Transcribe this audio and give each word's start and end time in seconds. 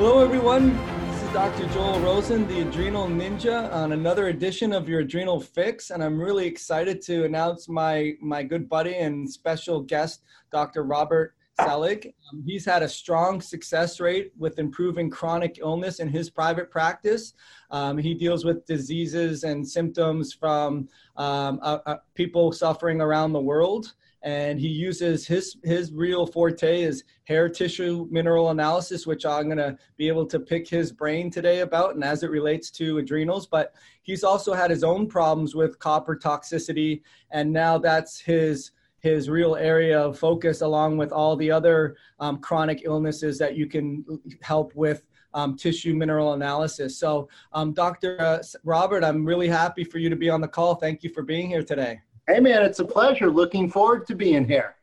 Hello, 0.00 0.20
everyone. 0.20 0.74
This 1.10 1.22
is 1.24 1.28
Dr. 1.34 1.68
Joel 1.74 2.00
Rosen, 2.00 2.48
the 2.48 2.62
Adrenal 2.62 3.06
Ninja, 3.06 3.70
on 3.70 3.92
another 3.92 4.28
edition 4.28 4.72
of 4.72 4.88
your 4.88 5.00
Adrenal 5.00 5.38
Fix, 5.38 5.90
and 5.90 6.02
I'm 6.02 6.18
really 6.18 6.46
excited 6.46 7.02
to 7.02 7.26
announce 7.26 7.68
my 7.68 8.14
my 8.22 8.42
good 8.42 8.66
buddy 8.66 8.94
and 8.94 9.30
special 9.30 9.82
guest, 9.82 10.22
Dr. 10.50 10.84
Robert 10.84 11.34
Selig. 11.60 12.14
Um, 12.32 12.42
he's 12.46 12.64
had 12.64 12.82
a 12.82 12.88
strong 12.88 13.42
success 13.42 14.00
rate 14.00 14.32
with 14.38 14.58
improving 14.58 15.10
chronic 15.10 15.58
illness 15.60 16.00
in 16.00 16.08
his 16.08 16.30
private 16.30 16.70
practice. 16.70 17.34
Um, 17.70 17.98
he 17.98 18.14
deals 18.14 18.42
with 18.42 18.64
diseases 18.64 19.44
and 19.44 19.68
symptoms 19.68 20.32
from 20.32 20.88
um, 21.18 21.58
uh, 21.60 21.80
uh, 21.84 21.96
people 22.14 22.52
suffering 22.52 23.02
around 23.02 23.34
the 23.34 23.40
world 23.42 23.92
and 24.22 24.60
he 24.60 24.68
uses 24.68 25.26
his 25.26 25.56
his 25.64 25.92
real 25.92 26.26
forte 26.26 26.82
is 26.82 27.04
hair 27.24 27.48
tissue 27.48 28.06
mineral 28.10 28.50
analysis 28.50 29.06
which 29.06 29.24
i'm 29.24 29.44
going 29.44 29.56
to 29.56 29.76
be 29.96 30.08
able 30.08 30.26
to 30.26 30.38
pick 30.38 30.68
his 30.68 30.92
brain 30.92 31.30
today 31.30 31.60
about 31.60 31.94
and 31.94 32.04
as 32.04 32.22
it 32.22 32.30
relates 32.30 32.70
to 32.70 32.98
adrenals 32.98 33.46
but 33.46 33.74
he's 34.02 34.22
also 34.22 34.52
had 34.52 34.70
his 34.70 34.84
own 34.84 35.06
problems 35.06 35.54
with 35.54 35.78
copper 35.78 36.16
toxicity 36.16 37.00
and 37.30 37.50
now 37.50 37.78
that's 37.78 38.20
his 38.20 38.72
his 38.98 39.30
real 39.30 39.56
area 39.56 39.98
of 39.98 40.18
focus 40.18 40.60
along 40.60 40.98
with 40.98 41.10
all 41.10 41.34
the 41.34 41.50
other 41.50 41.96
um, 42.18 42.38
chronic 42.38 42.82
illnesses 42.84 43.38
that 43.38 43.56
you 43.56 43.66
can 43.66 44.04
help 44.42 44.74
with 44.74 45.06
um, 45.32 45.56
tissue 45.56 45.94
mineral 45.94 46.34
analysis. 46.34 46.98
So 46.98 47.28
um, 47.54 47.72
dr 47.72 48.20
uh, 48.20 48.42
robert 48.64 49.02
i'm 49.02 49.24
really 49.24 49.48
happy 49.48 49.84
for 49.84 49.98
you 49.98 50.10
to 50.10 50.16
be 50.16 50.28
on 50.28 50.42
the 50.42 50.48
call. 50.48 50.74
Thank 50.74 51.02
you 51.02 51.08
for 51.08 51.22
being 51.22 51.48
here 51.48 51.62
today 51.62 52.00
Hey, 52.32 52.38
man, 52.38 52.62
it's 52.62 52.78
a 52.78 52.84
pleasure. 52.84 53.28
Looking 53.28 53.68
forward 53.68 54.06
to 54.06 54.14
being 54.14 54.46
here. 54.46 54.76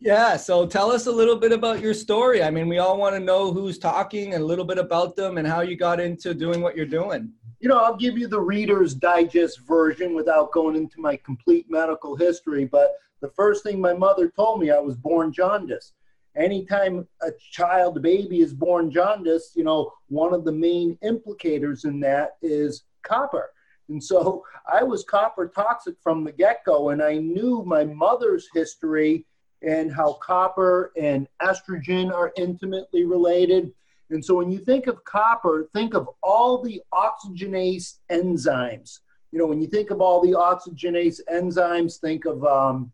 Yeah, 0.00 0.36
so 0.36 0.66
tell 0.66 0.90
us 0.90 1.06
a 1.06 1.12
little 1.12 1.36
bit 1.36 1.52
about 1.52 1.78
your 1.78 1.94
story. 1.94 2.42
I 2.42 2.50
mean, 2.50 2.66
we 2.66 2.78
all 2.78 2.98
want 2.98 3.14
to 3.14 3.20
know 3.20 3.52
who's 3.52 3.78
talking 3.78 4.34
and 4.34 4.42
a 4.42 4.46
little 4.46 4.64
bit 4.64 4.78
about 4.78 5.14
them 5.14 5.38
and 5.38 5.46
how 5.46 5.60
you 5.60 5.76
got 5.76 6.00
into 6.00 6.34
doing 6.34 6.60
what 6.60 6.76
you're 6.76 6.84
doing. 6.84 7.30
You 7.60 7.68
know, 7.68 7.78
I'll 7.78 7.94
give 7.94 8.18
you 8.18 8.26
the 8.26 8.40
Reader's 8.40 8.96
Digest 8.96 9.60
version 9.60 10.12
without 10.12 10.50
going 10.50 10.74
into 10.74 11.00
my 11.00 11.14
complete 11.18 11.66
medical 11.70 12.16
history. 12.16 12.64
But 12.64 12.96
the 13.20 13.30
first 13.30 13.62
thing 13.62 13.80
my 13.80 13.94
mother 13.94 14.28
told 14.28 14.58
me, 14.58 14.72
I 14.72 14.80
was 14.80 14.96
born 14.96 15.32
jaundice. 15.32 15.92
Anytime 16.34 17.06
a 17.20 17.30
child, 17.52 18.02
baby 18.02 18.40
is 18.40 18.52
born 18.52 18.90
jaundice, 18.90 19.52
you 19.54 19.62
know, 19.62 19.92
one 20.08 20.34
of 20.34 20.44
the 20.44 20.50
main 20.50 20.98
implicators 21.02 21.84
in 21.84 22.00
that 22.00 22.38
is 22.42 22.82
copper. 23.04 23.52
And 23.88 24.02
so 24.02 24.44
I 24.72 24.82
was 24.82 25.04
copper 25.04 25.48
toxic 25.48 25.96
from 26.02 26.24
the 26.24 26.32
get 26.32 26.64
go, 26.64 26.90
and 26.90 27.02
I 27.02 27.18
knew 27.18 27.62
my 27.66 27.84
mother's 27.84 28.48
history 28.54 29.24
and 29.62 29.92
how 29.92 30.14
copper 30.14 30.92
and 30.96 31.28
estrogen 31.40 32.12
are 32.12 32.32
intimately 32.36 33.04
related. 33.04 33.72
And 34.10 34.24
so 34.24 34.34
when 34.34 34.50
you 34.50 34.58
think 34.58 34.86
of 34.86 35.04
copper, 35.04 35.68
think 35.72 35.94
of 35.94 36.08
all 36.22 36.62
the 36.62 36.82
oxygenase 36.92 37.98
enzymes. 38.10 39.00
You 39.30 39.38
know, 39.38 39.46
when 39.46 39.60
you 39.60 39.68
think 39.68 39.90
of 39.90 40.00
all 40.00 40.20
the 40.20 40.32
oxygenase 40.32 41.20
enzymes, 41.32 41.98
think 41.98 42.26
of 42.26 42.44
um, 42.44 42.92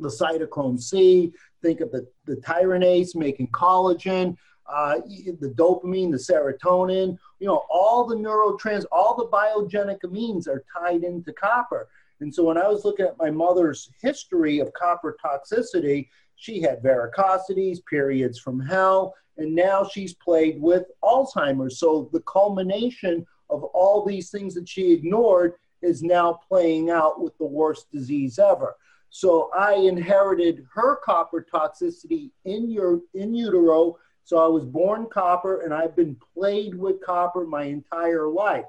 the 0.00 0.08
cytochrome 0.08 0.80
C, 0.80 1.32
think 1.62 1.80
of 1.80 1.92
the, 1.92 2.06
the 2.24 2.36
tyrosinase 2.36 3.14
making 3.14 3.48
collagen, 3.48 4.36
uh, 4.68 4.98
the 5.40 5.54
dopamine, 5.56 6.10
the 6.10 6.16
serotonin, 6.16 7.18
you 7.38 7.46
know, 7.46 7.64
all 7.70 8.06
the 8.06 8.16
neurotrans, 8.16 8.84
all 8.90 9.16
the 9.16 9.26
biogenic 9.26 10.00
amines 10.00 10.48
are 10.48 10.64
tied 10.76 11.04
into 11.04 11.32
copper. 11.32 11.88
And 12.20 12.34
so 12.34 12.44
when 12.44 12.56
I 12.56 12.68
was 12.68 12.84
looking 12.84 13.06
at 13.06 13.18
my 13.18 13.30
mother's 13.30 13.90
history 14.00 14.58
of 14.58 14.72
copper 14.72 15.16
toxicity, 15.22 16.08
she 16.36 16.60
had 16.60 16.82
varicosities, 16.82 17.84
periods 17.88 18.38
from 18.38 18.60
hell, 18.60 19.14
and 19.38 19.54
now 19.54 19.84
she's 19.84 20.14
played 20.14 20.60
with 20.60 20.84
Alzheimer's. 21.02 21.78
So 21.78 22.08
the 22.12 22.22
culmination 22.22 23.26
of 23.50 23.64
all 23.64 24.04
these 24.04 24.30
things 24.30 24.54
that 24.54 24.68
she 24.68 24.92
ignored 24.92 25.54
is 25.82 26.02
now 26.02 26.40
playing 26.48 26.90
out 26.90 27.20
with 27.20 27.36
the 27.38 27.46
worst 27.46 27.90
disease 27.92 28.38
ever. 28.38 28.74
So 29.10 29.50
I 29.56 29.74
inherited 29.74 30.66
her 30.74 30.96
copper 30.96 31.46
toxicity 31.52 32.30
in 32.44 32.70
your 32.70 33.00
in 33.14 33.34
utero 33.34 33.98
so 34.26 34.38
I 34.38 34.48
was 34.48 34.64
born 34.64 35.06
copper 35.08 35.60
and 35.60 35.72
I've 35.72 35.94
been 35.94 36.16
played 36.34 36.74
with 36.74 37.00
copper 37.00 37.46
my 37.46 37.62
entire 37.62 38.26
life. 38.26 38.64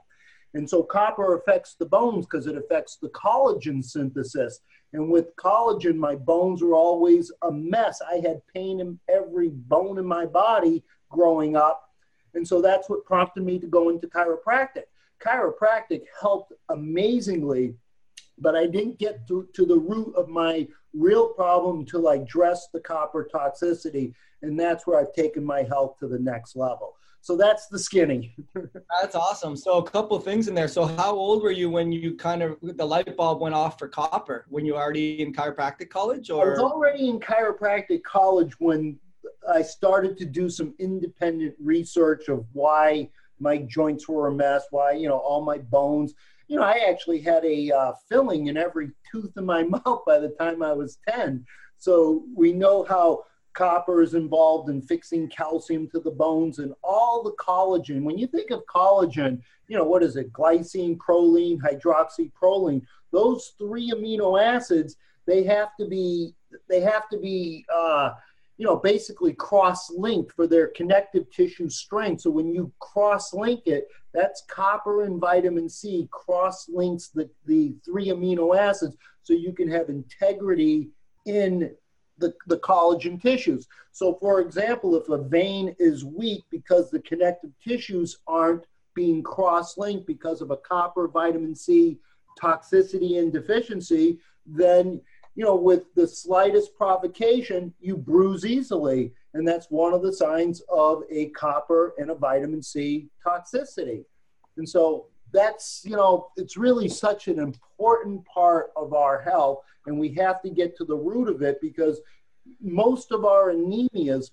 And 0.53 0.69
so 0.69 0.83
copper 0.83 1.35
affects 1.35 1.73
the 1.73 1.85
bones 1.87 2.27
because 2.27 2.45
it 2.45 2.55
affects 2.55 2.97
the 2.97 3.09
collagen 3.09 3.83
synthesis. 3.83 4.59
And 4.93 5.09
with 5.09 5.35
collagen, 5.35 5.95
my 5.95 6.13
bones 6.13 6.61
were 6.61 6.75
always 6.75 7.31
a 7.41 7.51
mess. 7.51 8.03
I 8.07 8.17
had 8.17 8.45
pain 8.53 8.79
in 8.81 8.99
every 9.09 9.49
bone 9.49 9.97
in 9.97 10.05
my 10.05 10.27
body 10.27 10.83
growing 11.09 11.55
up. 11.55 11.89
And 12.35 12.47
so 12.47 12.61
that's 12.61 12.87
what 12.87 13.03
prompted 13.03 13.43
me 13.43 13.57
to 13.57 13.65
go 13.65 13.89
into 13.89 14.07
chiropractic. 14.07 14.83
Chiropractic 15.19 16.03
helped 16.21 16.53
amazingly, 16.69 17.73
but 18.37 18.55
I 18.55 18.67
didn't 18.67 18.99
get 18.99 19.27
to, 19.27 19.47
to 19.53 19.65
the 19.65 19.79
root 19.79 20.13
of 20.15 20.29
my 20.29 20.67
real 20.93 21.29
problem 21.29 21.79
until 21.79 22.07
I 22.07 22.17
addressed 22.17 22.71
the 22.71 22.79
copper 22.79 23.27
toxicity 23.33 24.13
and 24.41 24.59
that's 24.59 24.85
where 24.85 24.99
I've 24.99 25.13
taken 25.13 25.43
my 25.43 25.63
health 25.63 25.97
to 25.99 26.07
the 26.07 26.19
next 26.19 26.55
level. 26.55 26.95
So 27.21 27.35
that's 27.35 27.67
the 27.67 27.79
skinny. 27.79 28.35
that's 29.01 29.15
awesome. 29.15 29.57
So 29.57 29.79
a 29.79 29.83
couple 29.83 30.17
things 30.19 30.47
in 30.47 30.55
there. 30.55 30.67
So 30.67 30.85
how 30.85 31.13
old 31.13 31.43
were 31.43 31.51
you 31.51 31.69
when 31.69 31.91
you 31.91 32.15
kind 32.15 32.41
of 32.41 32.57
the 32.61 32.85
light 32.85 33.17
bulb 33.17 33.41
went 33.41 33.55
off 33.55 33.77
for 33.77 33.87
copper? 33.87 34.45
When 34.49 34.65
you 34.65 34.73
were 34.73 34.79
already 34.79 35.21
in 35.21 35.33
chiropractic 35.33 35.89
college, 35.89 36.29
or 36.29 36.45
I 36.45 36.49
was 36.51 36.59
already 36.59 37.09
in 37.09 37.19
chiropractic 37.19 38.03
college 38.03 38.53
when 38.59 38.97
I 39.51 39.61
started 39.61 40.17
to 40.19 40.25
do 40.25 40.49
some 40.49 40.73
independent 40.79 41.55
research 41.59 42.29
of 42.29 42.45
why 42.53 43.09
my 43.39 43.57
joints 43.57 44.07
were 44.07 44.27
a 44.27 44.33
mess, 44.33 44.65
why 44.71 44.93
you 44.93 45.09
know 45.09 45.17
all 45.17 45.43
my 45.43 45.57
bones. 45.57 46.13
You 46.47 46.55
know, 46.57 46.63
I 46.63 46.85
actually 46.87 47.19
had 47.19 47.43
a 47.43 47.71
uh, 47.71 47.91
filling 48.07 48.47
in 48.47 48.55
every 48.55 48.91
tooth 49.11 49.33
in 49.35 49.45
my 49.45 49.63
mouth 49.85 50.03
by 50.05 50.19
the 50.19 50.33
time 50.39 50.63
I 50.63 50.71
was 50.71 50.97
ten. 51.07 51.45
So 51.77 52.23
we 52.35 52.53
know 52.53 52.83
how 52.83 53.25
copper 53.57 54.03
is 54.03 54.13
involved 54.13 54.69
in 54.69 54.81
fixing 54.81 55.27
calcium 55.29 55.89
to 55.89 55.99
the 55.99 56.11
bones 56.11 56.59
and 56.59 56.73
all 56.83 57.23
the 57.23 57.35
collagen. 57.43 58.03
When 58.03 58.17
you 58.17 58.27
think 58.27 58.51
of 58.51 58.63
collagen, 58.67 59.41
you 59.67 59.75
know, 59.75 59.83
what 59.83 60.03
is 60.03 60.15
it? 60.15 60.31
Glycine, 60.31 60.97
proline, 60.97 61.59
hydroxyproline. 61.59 62.83
Those 63.11 63.53
three 63.57 63.91
amino 63.91 64.39
acids, 64.41 64.95
they 65.25 65.43
have 65.43 65.69
to 65.79 65.87
be, 65.87 66.35
they 66.69 66.81
have 66.81 67.09
to 67.09 67.17
be, 67.17 67.65
uh, 67.75 68.11
you 68.57 68.65
know, 68.65 68.75
basically 68.75 69.33
cross-linked 69.33 70.31
for 70.33 70.45
their 70.47 70.67
connective 70.67 71.29
tissue 71.31 71.69
strength. 71.69 72.21
So 72.21 72.29
when 72.29 72.53
you 72.53 72.71
cross-link 72.79 73.65
it, 73.65 73.87
that's 74.13 74.43
copper 74.47 75.03
and 75.03 75.19
vitamin 75.19 75.67
C 75.67 76.07
cross-links 76.11 77.09
the, 77.09 77.29
the 77.45 77.73
three 77.83 78.07
amino 78.07 78.55
acids 78.57 78.95
so 79.23 79.33
you 79.33 79.51
can 79.51 79.69
have 79.69 79.89
integrity 79.89 80.89
in 81.25 81.75
the, 82.17 82.33
the 82.47 82.59
collagen 82.59 83.21
tissues. 83.21 83.67
So, 83.91 84.15
for 84.15 84.41
example, 84.41 84.95
if 84.95 85.09
a 85.09 85.17
vein 85.17 85.75
is 85.79 86.05
weak 86.05 86.43
because 86.49 86.89
the 86.89 87.01
connective 87.01 87.51
tissues 87.65 88.17
aren't 88.27 88.65
being 88.95 89.21
cross 89.21 89.77
linked 89.77 90.07
because 90.07 90.41
of 90.41 90.51
a 90.51 90.57
copper, 90.57 91.07
vitamin 91.07 91.55
C 91.55 91.99
toxicity 92.41 93.19
and 93.19 93.31
deficiency, 93.31 94.19
then 94.45 95.01
you 95.37 95.43
know, 95.43 95.55
with 95.55 95.93
the 95.93 96.07
slightest 96.07 96.75
provocation, 96.75 97.71
you 97.79 97.95
bruise 97.95 98.43
easily. 98.43 99.13
And 99.35 99.47
that's 99.47 99.67
one 99.69 99.93
of 99.93 100.01
the 100.01 100.11
signs 100.11 100.63
of 100.67 101.03
a 101.11 101.27
copper 101.29 101.93
and 101.99 102.09
a 102.09 102.15
vitamin 102.15 102.63
C 102.63 103.07
toxicity. 103.23 104.03
And 104.57 104.67
so 104.67 105.05
that's, 105.31 105.81
you 105.83 105.95
know, 105.95 106.29
it's 106.37 106.57
really 106.57 106.87
such 106.87 107.27
an 107.27 107.39
important 107.39 108.25
part 108.25 108.71
of 108.75 108.93
our 108.93 109.21
health 109.21 109.63
and 109.85 109.97
we 109.97 110.09
have 110.13 110.41
to 110.41 110.49
get 110.49 110.75
to 110.77 110.85
the 110.85 110.95
root 110.95 111.29
of 111.29 111.41
it 111.41 111.59
because 111.61 112.01
most 112.61 113.11
of 113.11 113.25
our 113.25 113.51
anemias 113.51 114.31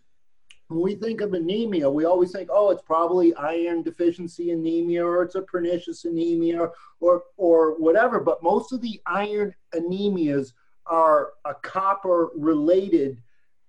when 0.68 0.80
we 0.80 0.94
think 0.94 1.20
of 1.20 1.34
anemia, 1.34 1.88
we 1.90 2.04
always 2.04 2.32
think, 2.32 2.48
oh, 2.50 2.70
it's 2.70 2.82
probably 2.82 3.34
iron 3.34 3.82
deficiency 3.82 4.50
anemia 4.50 5.04
or 5.04 5.22
it's 5.22 5.34
a 5.34 5.42
pernicious 5.42 6.04
anemia 6.04 6.70
or, 7.00 7.24
or 7.36 7.78
whatever. 7.78 8.18
But 8.20 8.42
most 8.42 8.72
of 8.72 8.80
the 8.80 9.00
iron 9.06 9.54
anemias 9.74 10.52
are 10.86 11.32
a 11.44 11.54
copper 11.54 12.30
related 12.34 13.22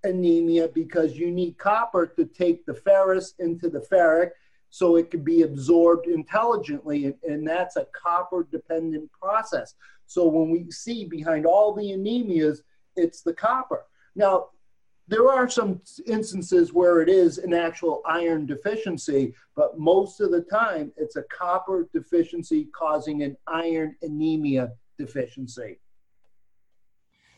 anemia 0.03 0.69
because 0.69 1.17
you 1.17 1.31
need 1.31 1.57
copper 1.57 2.07
to 2.07 2.25
take 2.25 2.65
the 2.65 2.73
ferrous 2.73 3.33
into 3.39 3.69
the 3.69 3.85
ferric 3.91 4.29
so 4.69 4.95
it 4.95 5.11
can 5.11 5.23
be 5.23 5.43
absorbed 5.43 6.07
intelligently. 6.07 7.05
And, 7.05 7.15
and 7.23 7.47
that's 7.47 7.75
a 7.77 7.87
copper 7.93 8.47
dependent 8.51 9.11
process. 9.11 9.75
So 10.05 10.27
when 10.27 10.49
we 10.49 10.69
see 10.71 11.05
behind 11.05 11.45
all 11.45 11.73
the 11.73 11.91
anemias, 11.91 12.59
it's 12.95 13.21
the 13.21 13.33
copper. 13.33 13.85
Now, 14.15 14.47
there 15.07 15.29
are 15.29 15.47
some 15.49 15.81
instances 16.07 16.73
where 16.73 17.01
it 17.01 17.09
is 17.09 17.37
an 17.37 17.53
actual 17.53 18.01
iron 18.05 18.45
deficiency, 18.45 19.35
but 19.55 19.77
most 19.77 20.19
of 20.19 20.31
the 20.31 20.41
time 20.41 20.91
it's 20.97 21.15
a 21.15 21.23
copper 21.23 21.87
deficiency 21.93 22.67
causing 22.75 23.21
an 23.21 23.37
iron 23.47 23.95
anemia 24.01 24.71
deficiency. 24.97 25.79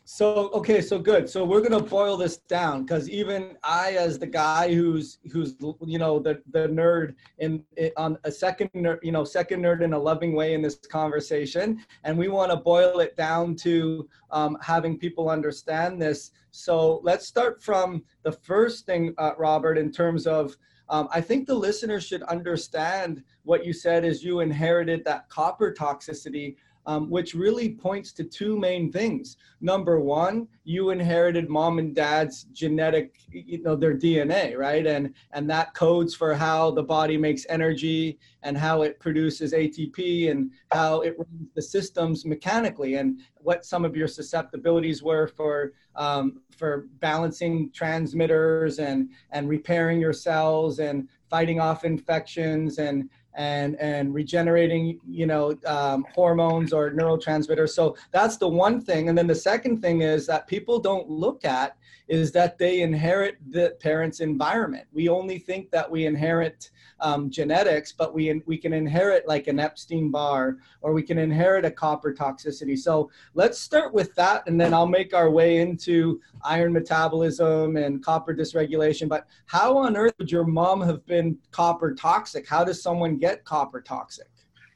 So 0.10 0.50
okay, 0.54 0.80
so 0.80 1.00
good. 1.00 1.30
So 1.30 1.44
we're 1.44 1.60
gonna 1.60 1.84
boil 1.84 2.16
this 2.16 2.38
down 2.38 2.86
because 2.86 3.10
even 3.10 3.58
I, 3.62 3.98
as 4.00 4.18
the 4.18 4.26
guy 4.26 4.74
who's 4.74 5.20
who's 5.34 5.58
you 5.86 6.00
know 6.00 6.18
the 6.18 6.42
the 6.52 6.70
nerd 6.70 7.16
in, 7.40 7.62
in 7.76 7.92
on 7.98 8.18
a 8.24 8.32
second 8.32 8.70
nerd, 8.74 9.00
you 9.04 9.12
know 9.12 9.26
second 9.26 9.62
nerd 9.62 9.82
in 9.82 9.92
a 9.92 10.00
loving 10.00 10.32
way 10.34 10.54
in 10.54 10.62
this 10.62 10.78
conversation, 10.78 11.84
and 12.06 12.18
we 12.18 12.30
want 12.30 12.52
to 12.52 12.56
boil 12.56 13.02
it 13.02 13.18
down 13.18 13.54
to 13.58 14.08
um, 14.32 14.58
having 14.62 14.98
people 14.98 15.30
understand 15.30 16.02
this. 16.02 16.32
So 16.52 17.02
let's 17.04 17.28
start 17.28 17.62
from 17.62 18.06
the 18.24 18.32
first 18.32 18.86
thing, 18.86 19.14
uh, 19.18 19.34
Robert, 19.38 19.78
in 19.78 19.92
terms 19.92 20.26
of. 20.26 20.56
Um, 20.90 21.10
I 21.12 21.20
think 21.20 21.48
the 21.48 21.54
listeners 21.54 22.06
should 22.06 22.24
understand 22.24 23.22
what 23.44 23.66
you 23.66 23.74
said 23.74 24.06
is 24.06 24.24
you 24.24 24.40
inherited 24.40 25.04
that 25.04 25.28
copper 25.28 25.74
toxicity 25.74 26.56
um, 26.88 27.10
which 27.10 27.36
really 27.36 27.70
points 27.70 28.14
to 28.14 28.24
two 28.24 28.58
main 28.58 28.92
things. 28.92 29.36
Number 29.60 30.00
one, 30.00 30.48
you 30.64 30.92
inherited 30.92 31.50
mom 31.50 31.80
and 31.80 31.94
dad's 31.94 32.44
genetic, 32.54 33.20
you 33.30 33.62
know, 33.62 33.76
their 33.76 33.96
DNA, 33.96 34.58
right? 34.58 34.88
And 34.88 35.14
and 35.34 35.50
that 35.50 35.74
codes 35.74 36.16
for 36.16 36.34
how 36.34 36.72
the 36.72 36.84
body 36.84 37.18
makes 37.18 37.46
energy 37.50 38.18
and 38.42 38.58
how 38.58 38.84
it 38.84 39.00
produces 39.02 39.52
ATP 39.52 40.32
and 40.32 40.50
how 40.72 41.02
it 41.02 41.18
runs 41.18 41.50
the 41.56 41.62
systems 41.62 42.26
mechanically 42.26 42.96
and 42.96 43.20
what 43.36 43.66
some 43.66 43.84
of 43.84 43.96
your 43.96 44.08
susceptibilities 44.08 45.04
were 45.04 45.28
for 45.28 45.74
um, 45.96 46.42
for 46.58 46.88
balancing 47.00 47.70
transmitters 47.72 48.80
and 48.80 49.10
and 49.32 49.50
repairing 49.50 50.00
your 50.00 50.14
cells 50.14 50.80
and 50.80 51.10
fighting 51.30 51.60
off 51.60 51.84
infections 51.84 52.78
and 52.78 53.10
and 53.38 53.76
and 53.76 54.14
regenerating 54.14 55.00
you 55.08 55.26
know 55.26 55.58
um, 55.66 56.06
hormones 56.14 56.74
or 56.74 56.92
neurotransmitters. 56.92 57.70
So 57.70 57.96
that's 58.12 58.38
the 58.38 58.48
one 58.48 58.82
thing. 58.82 59.10
And 59.10 59.18
then 59.18 59.28
the 59.28 59.36
second 59.36 59.82
thing 59.82 60.02
is 60.02 60.28
that 60.28 60.48
people 60.48 60.80
don't 60.80 61.10
look 61.10 61.46
at 61.46 61.78
is 62.08 62.32
that 62.32 62.58
they 62.58 62.82
inherit 62.82 63.38
the 63.52 63.78
parents 63.80 64.20
environment 64.20 64.88
we 64.92 65.08
only 65.08 65.38
think 65.38 65.70
that 65.70 65.90
we 65.90 66.06
inherit 66.06 66.72
um, 67.00 67.30
genetics 67.30 67.92
but 67.92 68.14
we 68.14 68.42
we 68.48 68.58
can 68.58 68.74
inherit 68.74 69.28
like 69.28 69.48
an 69.48 69.60
epstein 69.60 70.10
barr 70.10 70.58
or 70.82 70.94
we 70.94 71.04
can 71.04 71.20
inherit 71.20 71.64
a 71.64 71.70
copper 71.70 72.12
toxicity 72.12 72.78
so 72.78 73.10
let's 73.36 73.60
start 73.60 73.94
with 73.94 74.16
that 74.16 74.42
and 74.48 74.60
then 74.60 74.74
i'll 74.74 74.88
make 74.88 75.14
our 75.14 75.30
way 75.30 75.58
into 75.58 76.20
iron 76.44 76.74
metabolism 76.74 77.78
and 77.78 78.04
copper 78.04 78.34
dysregulation 78.34 79.08
but 79.08 79.28
how 79.46 79.78
on 79.78 79.96
earth 79.96 80.14
would 80.18 80.32
your 80.32 80.44
mom 80.44 80.82
have 80.82 81.06
been 81.06 81.38
copper 81.52 81.94
toxic 81.94 82.48
how 82.48 82.64
does 82.64 82.82
someone 82.82 83.16
get 83.18 83.28
get 83.28 83.46
copper 83.46 83.82
toxic? 83.82 84.30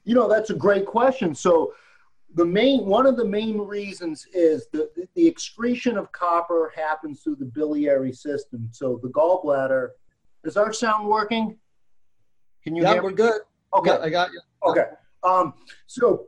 You 0.04 0.14
know, 0.14 0.28
that's 0.28 0.50
a 0.50 0.54
great 0.54 0.86
question. 0.86 1.34
So, 1.34 1.72
the 2.34 2.44
main 2.44 2.84
one 2.86 3.06
of 3.06 3.16
the 3.16 3.24
main 3.24 3.58
reasons 3.58 4.26
is 4.32 4.66
the 4.72 4.90
the 5.14 5.26
excretion 5.26 5.96
of 5.96 6.10
copper 6.12 6.72
happens 6.74 7.22
through 7.22 7.36
the 7.36 7.44
biliary 7.44 8.12
system. 8.12 8.68
So 8.72 8.98
the 9.02 9.08
gallbladder. 9.08 9.90
Is 10.44 10.56
our 10.56 10.72
sound 10.72 11.06
working? 11.08 11.56
Can 12.64 12.74
you? 12.74 12.84
Hear? 12.84 12.96
Yeah, 12.96 13.00
we're 13.00 13.12
good. 13.12 13.42
Okay, 13.74 13.90
yeah, 13.90 13.98
I 13.98 14.10
got 14.10 14.30
you. 14.32 14.40
Okay. 14.64 14.86
Um, 15.22 15.54
so 15.86 16.26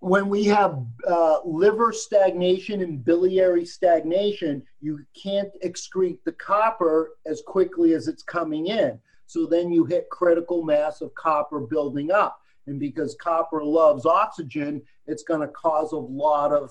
when 0.00 0.28
we 0.28 0.44
have 0.44 0.78
uh, 1.08 1.38
liver 1.44 1.92
stagnation 1.92 2.82
and 2.82 3.04
biliary 3.04 3.64
stagnation, 3.64 4.62
you 4.80 5.04
can't 5.20 5.50
excrete 5.64 6.18
the 6.24 6.32
copper 6.32 7.16
as 7.26 7.42
quickly 7.46 7.94
as 7.94 8.06
it's 8.06 8.22
coming 8.22 8.68
in. 8.68 8.98
So 9.26 9.44
then 9.44 9.72
you 9.72 9.84
hit 9.84 10.08
critical 10.10 10.62
mass 10.62 11.00
of 11.00 11.12
copper 11.14 11.60
building 11.60 12.10
up. 12.10 12.40
And 12.66 12.78
because 12.78 13.16
copper 13.20 13.64
loves 13.64 14.06
oxygen, 14.06 14.82
it's 15.08 15.22
going 15.22 15.40
to 15.40 15.48
cause 15.48 15.92
a 15.92 15.96
lot 15.96 16.52
of, 16.52 16.70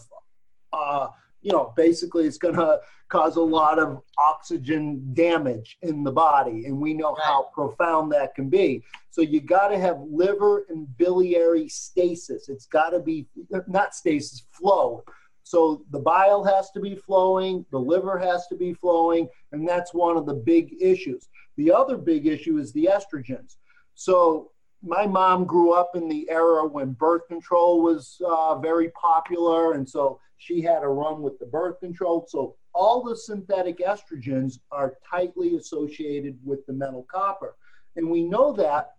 uh, 0.72 1.08
you 1.42 1.52
know, 1.52 1.74
basically 1.76 2.26
it's 2.26 2.38
going 2.38 2.56
to 2.56 2.80
cause 3.10 3.36
a 3.36 3.42
lot 3.42 3.80
of 3.80 4.02
oxygen 4.18 5.14
damage 5.14 5.78
in 5.82 6.04
the 6.04 6.12
body. 6.12 6.66
And 6.66 6.80
we 6.80 6.94
know 6.94 7.14
right. 7.14 7.24
how 7.24 7.50
profound 7.54 8.12
that 8.14 8.36
can 8.36 8.50
be. 8.50 8.84
So 9.12 9.22
you 9.22 9.42
got 9.42 9.70
to 9.70 9.80
have 9.80 9.98
liver 10.10 10.66
and 10.70 10.88
biliary 10.98 11.70
stasis. 11.70 12.50
It's 12.50 12.66
got 12.66 12.92
to 12.92 13.00
be, 13.00 13.28
not 13.68 13.96
stasis, 13.96 14.44
flow. 14.52 15.04
So 15.44 15.86
the 15.92 16.00
bile 16.00 16.44
has 16.44 16.72
to 16.72 16.82
be 16.82 16.96
flowing, 16.96 17.66
the 17.72 17.80
liver 17.80 18.20
has 18.20 18.48
to 18.48 18.56
be 18.56 18.74
flowing, 18.74 19.30
and 19.54 19.68
that's 19.68 19.94
one 19.94 20.18
of 20.18 20.26
the 20.26 20.34
big 20.34 20.76
issues. 20.82 21.30
The 21.56 21.72
other 21.72 21.96
big 21.96 22.28
issue 22.28 22.58
is 22.58 22.74
the 22.74 22.90
estrogens. 22.92 23.56
So 23.96 24.52
my 24.82 25.06
mom 25.08 25.46
grew 25.46 25.74
up 25.74 25.96
in 25.96 26.08
the 26.08 26.30
era 26.30 26.66
when 26.68 26.92
birth 26.92 27.28
control 27.28 27.82
was 27.82 28.22
uh, 28.26 28.58
very 28.60 28.90
popular, 28.90 29.74
and 29.74 29.88
so 29.88 30.20
she 30.38 30.62
had 30.62 30.84
a 30.84 30.88
run 30.88 31.22
with 31.22 31.40
the 31.40 31.46
birth 31.46 31.80
control. 31.80 32.26
So 32.28 32.56
all 32.74 33.04
the 33.04 33.16
synthetic 33.16 33.80
estrogens 33.80 34.60
are 34.72 34.96
tightly 35.10 35.56
associated 35.56 36.38
with 36.44 36.66
the 36.68 36.74
metal 36.74 37.08
copper, 37.12 37.56
and 37.96 38.10
we 38.10 38.24
know 38.24 38.54
that 38.54 38.94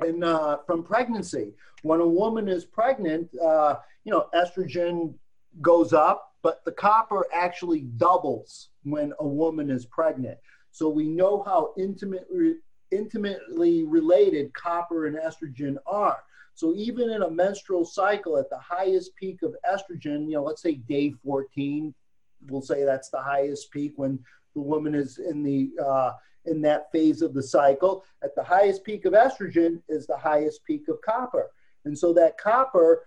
uh, 0.00 0.56
from 0.66 0.82
pregnancy. 0.82 1.52
When 1.82 2.00
a 2.00 2.08
woman 2.08 2.48
is 2.48 2.64
pregnant, 2.64 3.30
uh, 3.38 3.76
you 4.04 4.12
know, 4.12 4.28
estrogen 4.34 5.14
goes 5.60 5.92
up, 5.92 6.32
but 6.42 6.64
the 6.64 6.72
copper 6.72 7.26
actually 7.32 7.82
doubles 7.82 8.70
when 8.82 9.12
a 9.20 9.26
woman 9.26 9.70
is 9.70 9.86
pregnant. 9.86 10.38
So 10.72 10.88
we 10.88 11.08
know 11.08 11.42
how 11.44 11.72
intimately, 11.78 12.56
intimately 12.94 13.84
related 13.84 14.52
copper 14.54 15.06
and 15.06 15.16
estrogen 15.16 15.76
are. 15.86 16.22
So 16.54 16.74
even 16.76 17.10
in 17.10 17.22
a 17.22 17.30
menstrual 17.30 17.84
cycle 17.84 18.38
at 18.38 18.48
the 18.48 18.58
highest 18.58 19.16
peak 19.16 19.42
of 19.42 19.56
estrogen, 19.68 20.26
you 20.26 20.34
know, 20.34 20.44
let's 20.44 20.62
say 20.62 20.74
day 20.74 21.12
14, 21.24 21.92
we'll 22.48 22.62
say 22.62 22.84
that's 22.84 23.10
the 23.10 23.20
highest 23.20 23.70
peak 23.72 23.94
when 23.96 24.18
the 24.54 24.60
woman 24.60 24.94
is 24.94 25.18
in 25.18 25.42
the 25.42 25.70
uh, 25.84 26.12
in 26.46 26.60
that 26.62 26.92
phase 26.92 27.22
of 27.22 27.34
the 27.34 27.42
cycle. 27.42 28.04
At 28.22 28.34
the 28.36 28.44
highest 28.44 28.84
peak 28.84 29.04
of 29.04 29.14
estrogen 29.14 29.82
is 29.88 30.06
the 30.06 30.16
highest 30.16 30.64
peak 30.64 30.88
of 30.88 31.00
copper. 31.04 31.50
And 31.84 31.98
so 31.98 32.12
that 32.14 32.38
copper 32.38 33.02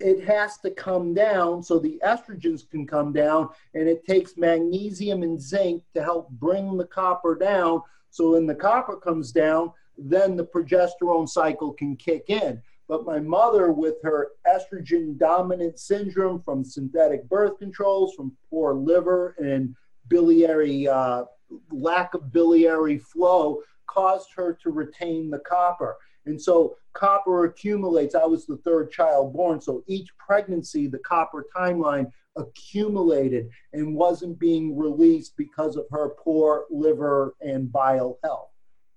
it 0.00 0.24
has 0.24 0.58
to 0.58 0.70
come 0.70 1.12
down 1.12 1.62
so 1.62 1.78
the 1.78 2.00
estrogens 2.04 2.68
can 2.68 2.86
come 2.86 3.12
down 3.12 3.48
and 3.74 3.88
it 3.88 4.06
takes 4.06 4.36
magnesium 4.36 5.22
and 5.22 5.40
zinc 5.40 5.82
to 5.94 6.02
help 6.02 6.30
bring 6.30 6.76
the 6.76 6.86
copper 6.86 7.34
down 7.34 7.82
so 8.18 8.32
when 8.32 8.46
the 8.46 8.54
copper 8.54 8.96
comes 8.96 9.30
down 9.30 9.72
then 9.96 10.36
the 10.36 10.44
progesterone 10.44 11.28
cycle 11.28 11.72
can 11.72 11.96
kick 11.96 12.24
in 12.28 12.60
but 12.88 13.04
my 13.04 13.20
mother 13.20 13.72
with 13.72 13.94
her 14.02 14.32
estrogen 14.46 15.16
dominant 15.18 15.78
syndrome 15.78 16.42
from 16.42 16.64
synthetic 16.64 17.28
birth 17.28 17.58
controls 17.58 18.14
from 18.14 18.36
poor 18.50 18.74
liver 18.74 19.36
and 19.38 19.74
biliary 20.08 20.88
uh, 20.88 21.22
lack 21.70 22.12
of 22.14 22.32
biliary 22.32 22.98
flow 22.98 23.62
caused 23.86 24.30
her 24.34 24.58
to 24.62 24.70
retain 24.70 25.30
the 25.30 25.38
copper 25.38 25.96
and 26.26 26.40
so 26.40 26.76
copper 26.92 27.44
accumulates. 27.44 28.14
I 28.14 28.24
was 28.24 28.44
the 28.44 28.58
third 28.58 28.90
child 28.90 29.32
born. 29.32 29.60
So 29.60 29.84
each 29.86 30.08
pregnancy, 30.18 30.86
the 30.86 30.98
copper 30.98 31.46
timeline 31.56 32.10
accumulated 32.38 33.48
and 33.72 33.94
wasn't 33.94 34.38
being 34.38 34.76
released 34.76 35.36
because 35.36 35.76
of 35.76 35.86
her 35.90 36.10
poor 36.18 36.64
liver 36.70 37.34
and 37.40 37.70
bile 37.70 38.18
health. 38.24 38.50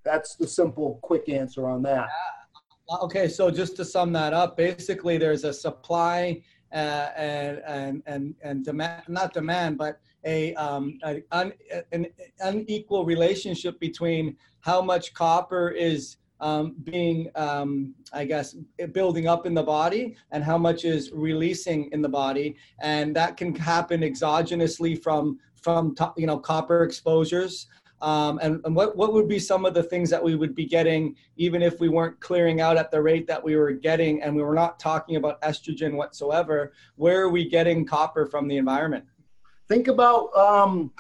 That's 0.04 0.36
the 0.36 0.48
simple, 0.48 1.00
quick 1.04 1.30
answer 1.30 1.68
on 1.68 1.84
that. 1.84 2.10
Okay, 3.04 3.28
so 3.28 3.50
just 3.52 3.76
to 3.78 3.86
sum 3.86 4.12
that 4.14 4.34
up, 4.34 4.58
basically 4.58 5.18
there's 5.18 5.44
a 5.44 5.54
supply 5.54 6.42
uh, 6.74 7.10
and, 7.16 7.62
and, 7.66 8.04
and, 8.06 8.36
and 8.44 8.66
demand, 8.66 9.04
not 9.08 9.34
demand, 9.34 9.78
but 9.78 10.00
a, 10.26 10.54
um, 10.56 11.00
a 11.04 11.24
un, 11.32 11.54
an 11.92 12.08
unequal 12.40 13.06
relationship 13.06 13.80
between 13.80 14.36
how 14.62 14.82
much 14.82 15.14
copper 15.14 15.70
is 15.70 16.18
um, 16.42 16.76
being, 16.84 17.30
um, 17.36 17.94
I 18.12 18.26
guess, 18.26 18.56
building 18.92 19.28
up 19.28 19.46
in 19.46 19.54
the 19.54 19.64
body 19.64 20.18
and 20.32 20.44
how 20.44 20.58
much 20.58 20.84
is 20.84 21.12
releasing 21.14 21.90
in 21.92 22.02
the 22.02 22.10
body. 22.10 22.58
And 22.82 23.16
that 23.16 23.38
can 23.38 23.56
happen 23.56 24.02
exogenously 24.02 25.02
from, 25.02 25.40
from 25.62 25.96
you 26.18 26.28
know, 26.28 26.40
copper 26.40 26.84
exposures. 26.84 27.68
Um, 28.02 28.40
and, 28.42 28.60
and 28.66 28.76
what, 28.76 28.98
what 28.98 29.14
would 29.14 29.28
be 29.28 29.38
some 29.38 29.64
of 29.64 29.76
the 29.76 29.84
things 29.84 30.10
that 30.10 30.24
we 30.24 30.34
would 30.34 30.56
be 30.56 30.66
getting 30.66 31.16
even 31.38 31.62
if 31.62 31.80
we 31.80 31.88
weren't 31.88 32.20
clearing 32.20 32.60
out 32.60 32.76
at 32.76 32.90
the 32.90 33.00
rate 33.00 33.28
that 33.28 33.44
we 33.44 33.56
were 33.56 33.72
getting 33.72 34.24
and 34.24 34.36
we 34.36 34.42
were 34.42 34.56
not 34.56 34.80
talking 34.80 35.18
about 35.18 35.40
estrogen 35.44 35.94
whatsoever? 35.94 36.74
Where 36.96 37.22
are 37.22 37.30
we 37.30 37.48
getting 37.48 37.86
copper 37.86 38.26
from 38.26 38.48
the 38.48 38.58
environment? 38.58 39.06
Think 39.68 39.88
about 39.88 40.36
um, 40.36 40.92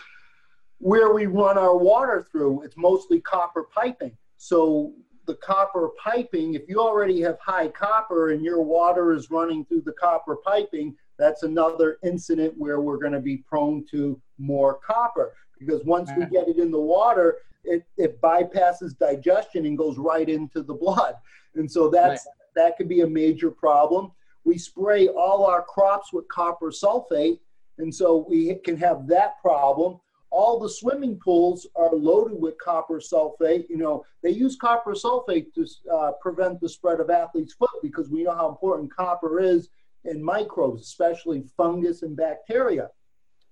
where 0.77 1.12
we 1.12 1.25
run 1.25 1.57
our 1.57 1.75
water 1.75 2.27
through. 2.31 2.62
It's 2.62 2.77
mostly 2.77 3.19
copper 3.19 3.63
piping. 3.63 4.15
So 4.38 4.93
the 5.25 5.36
copper 5.36 5.90
piping, 6.04 6.56
if 6.56 6.63
you 6.68 6.80
already 6.80 7.22
have 7.22 7.38
high 7.40 7.68
copper 7.68 8.32
and 8.32 8.44
your 8.44 8.62
water 8.62 9.13
is 9.13 9.30
running 9.30 9.66
through 9.66 9.82
the 9.82 9.94
copper 9.94 10.38
piping, 10.38 10.96
that's 11.18 11.44
another 11.44 11.98
incident 12.04 12.54
where 12.58 12.82
we're 12.82 12.98
going 12.98 13.13
to 13.13 13.20
be 13.20 13.38
prone 13.38 13.86
to 13.92 14.20
more 14.38 14.80
copper. 14.86 15.34
Because 15.60 15.84
once 15.86 16.10
we 16.18 16.25
get 16.25 16.48
it 16.48 16.58
in 16.58 16.72
the 16.72 16.80
water, 16.80 17.38
it, 17.63 17.86
it 17.98 18.20
bypasses 18.22 18.98
digestion 18.98 19.66
and 19.66 19.78
goes 19.78 19.98
right 19.98 20.28
into 20.28 20.63
the 20.63 20.74
blood. 20.74 21.16
And 21.56 21.70
so 21.70 21.90
that's 21.90 22.25
right. 22.25 22.36
that 22.56 22.78
could 22.78 22.90
be 22.90 23.01
a 23.01 23.08
major 23.08 23.51
problem. 23.51 24.12
We 24.44 24.58
spray 24.58 25.08
all 25.10 25.46
our 25.46 25.62
crops 25.62 26.12
with 26.12 26.28
copper 26.30 26.72
sulfate, 26.72 27.40
And 27.78 27.94
so 27.94 28.25
we 28.28 28.56
can 28.56 28.78
have 28.78 29.08
that 29.08 29.40
problem. 29.42 30.00
All 30.32 30.60
the 30.60 30.70
swimming 30.70 31.18
pools 31.18 31.68
are 31.76 31.94
loaded 31.94 32.42
with 32.42 32.58
copper 32.58 33.00
sulfate. 33.00 33.70
You 33.70 33.78
know, 33.78 34.06
they 34.24 34.30
use 34.32 34.56
copper 34.56 34.94
sulfate 34.94 35.54
to 35.56 35.68
uh, 35.94 36.14
prevent 36.22 36.62
the 36.62 36.70
spread 36.70 37.02
of 37.02 37.08
athlete's 37.08 37.54
foot 37.54 37.70
because 37.82 38.10
we 38.10 38.24
know 38.24 38.34
how 38.34 38.50
important 38.50 38.96
copper 38.96 39.40
is 39.42 39.70
in 40.06 40.24
microbes, 40.24 40.82
especially 40.84 41.44
fungus 41.58 42.02
and 42.02 42.16
bacteria. 42.16 42.90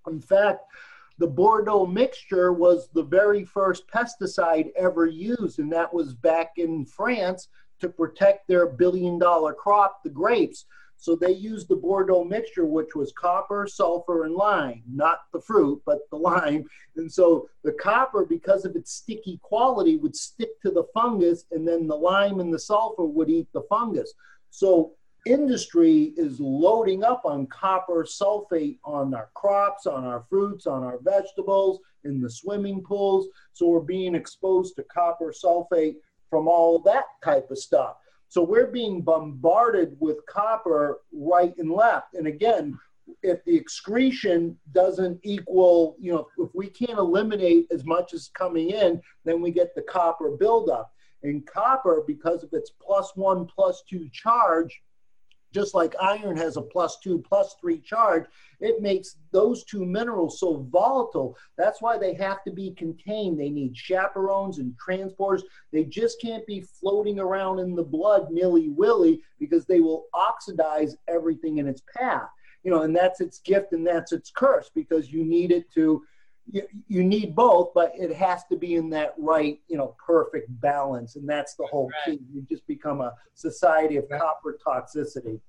In 0.08 0.22
fact, 0.22 0.62
the 1.18 1.28
Bordeaux 1.28 1.86
mixture 1.86 2.54
was 2.54 2.88
the 2.94 3.04
very 3.04 3.44
first 3.44 3.84
pesticide 3.90 4.70
ever 4.78 5.06
used, 5.06 5.60
and 5.60 5.72
that 5.74 5.94
was 5.94 6.14
back 6.14 6.54
in 6.56 6.86
France 6.86 7.50
to 7.82 7.90
protect 7.90 8.48
their 8.48 8.68
billion 8.68 9.20
dollar 9.20 9.54
crop, 9.54 10.02
the 10.04 10.10
grapes. 10.10 10.66
So 11.00 11.16
they 11.16 11.32
used 11.32 11.70
the 11.70 11.78
Bordeaux 11.78 12.26
mixture, 12.26 12.66
which 12.66 12.94
was 12.94 13.14
copper, 13.14 13.66
sulfur, 13.68 14.26
and 14.26 14.36
lime, 14.36 14.84
not 14.86 15.20
the 15.32 15.40
fruit, 15.40 15.82
but 15.86 16.00
the 16.12 16.18
lime. 16.18 16.66
And 16.98 17.12
so 17.12 17.50
the 17.64 17.72
copper, 17.72 18.26
because 18.26 18.66
of 18.66 18.76
its 18.76 18.92
sticky 18.92 19.40
quality, 19.42 19.96
would 19.96 20.16
stick 20.16 20.60
to 20.62 20.72
the 20.72 20.84
fungus, 20.94 21.46
and 21.52 21.66
then 21.66 21.88
the 21.88 21.96
lime 21.96 22.42
and 22.42 22.54
the 22.54 22.60
sulfur 22.60 23.06
would 23.06 23.30
eat 23.30 23.48
the 23.54 23.64
fungus. 23.70 24.14
So 24.50 24.94
industry 25.26 26.14
is 26.18 26.40
loading 26.40 27.04
up 27.04 27.22
on 27.24 27.48
copper 27.48 28.04
sulfate 28.04 28.78
on 28.84 29.14
our 29.14 29.30
crops, 29.36 29.86
on 29.86 30.04
our 30.04 30.26
fruits, 30.30 30.68
on 30.68 30.84
our 30.84 31.00
vegetables, 31.02 31.80
in 32.04 32.20
the 32.20 32.30
swimming 32.30 32.84
pools. 32.84 33.28
So 33.54 33.68
we're 33.68 33.80
being 33.80 34.16
exposed 34.16 34.76
to 34.76 34.84
copper 34.84 35.34
sulfate 35.34 35.96
from 36.30 36.48
all 36.48 36.80
that 36.80 37.06
type 37.24 37.50
of 37.52 37.58
stuff. 37.58 37.96
So 38.30 38.44
we're 38.44 38.68
being 38.68 39.02
bombarded 39.02 39.98
with 40.00 40.26
copper 40.28 41.02
right 41.12 41.54
and 41.58 41.72
left. 41.72 42.14
And 42.14 42.28
again, 42.28 42.78
if 43.24 43.44
the 43.44 43.58
excretion 43.58 44.56
doesn't 44.72 45.20
equal, 45.24 45.96
you 46.00 46.12
know, 46.12 46.28
if 46.38 46.50
we 46.54 46.68
can't 46.68 47.00
eliminate 47.00 47.66
as 47.72 47.84
much 47.86 48.14
as 48.14 48.30
coming 48.36 48.70
in, 48.70 49.02
then 49.26 49.42
we 49.42 49.50
get 49.50 49.74
the 49.74 49.82
copper 49.82 50.30
buildup. 50.30 50.94
And 51.24 51.46
copper, 51.48 52.04
because 52.06 52.44
of 52.44 52.54
its 52.54 52.72
plus 52.80 53.12
one, 53.16 53.48
plus 53.48 53.84
two 53.90 54.08
charge, 54.14 54.80
just 55.54 55.74
like 55.74 55.96
iron 56.02 56.38
has 56.38 56.58
a 56.58 56.62
plus 56.62 57.00
two, 57.00 57.20
plus 57.20 57.56
three 57.60 57.80
charge, 57.80 58.26
it 58.60 58.82
makes 58.82 59.16
those 59.32 59.64
two 59.64 59.86
minerals 59.86 60.40
so 60.40 60.68
volatile. 60.72 61.38
That's 61.58 61.82
why 61.82 61.98
they 61.98 62.14
have 62.16 62.44
to 62.44 62.52
be 62.52 62.72
contained. 62.72 63.40
They 63.40 63.50
need 63.50 63.76
chaperones 63.76 64.60
and 64.60 64.76
transporters. 64.78 65.42
They 65.72 65.86
just 65.86 66.22
can't 66.22 66.46
be 66.46 66.62
floating 66.62 67.20
around 67.20 67.60
in 67.60 67.76
the 67.76 67.84
blood 67.84 68.32
nilly 68.32 68.70
willy 68.70 69.24
because 69.40 69.66
they 69.66 69.80
will 69.80 70.06
oxidize 70.14 70.96
everything 71.08 71.58
in 71.58 71.68
its 71.68 71.82
path. 71.96 72.30
You 72.64 72.72
know, 72.72 72.82
and 72.82 72.96
that's 72.96 73.22
its 73.22 73.40
gift 73.40 73.72
and 73.72 73.88
that's 73.88 74.12
its 74.12 74.32
curse 74.32 74.70
because 74.76 75.12
you 75.12 75.24
need 75.24 75.52
it 75.52 75.72
to 75.74 76.04
you, 76.52 76.64
you 76.88 77.04
need 77.04 77.36
both, 77.36 77.72
but 77.74 77.92
it 77.96 78.14
has 78.16 78.44
to 78.46 78.58
be 78.58 78.76
in 78.76 78.90
that 78.92 79.14
right, 79.18 79.60
you 79.68 79.78
know, 79.78 79.96
perfect 80.04 80.48
balance. 80.62 81.16
And 81.16 81.28
that's 81.28 81.56
the 81.56 81.66
whole 81.66 81.90
right. 82.08 82.18
key. 82.18 82.24
You 82.34 82.46
just 82.50 82.66
become 82.68 83.02
a 83.02 83.14
society 83.34 83.98
of 83.98 84.06
right. 84.10 84.20
copper 84.20 84.58
toxicity. 84.66 85.40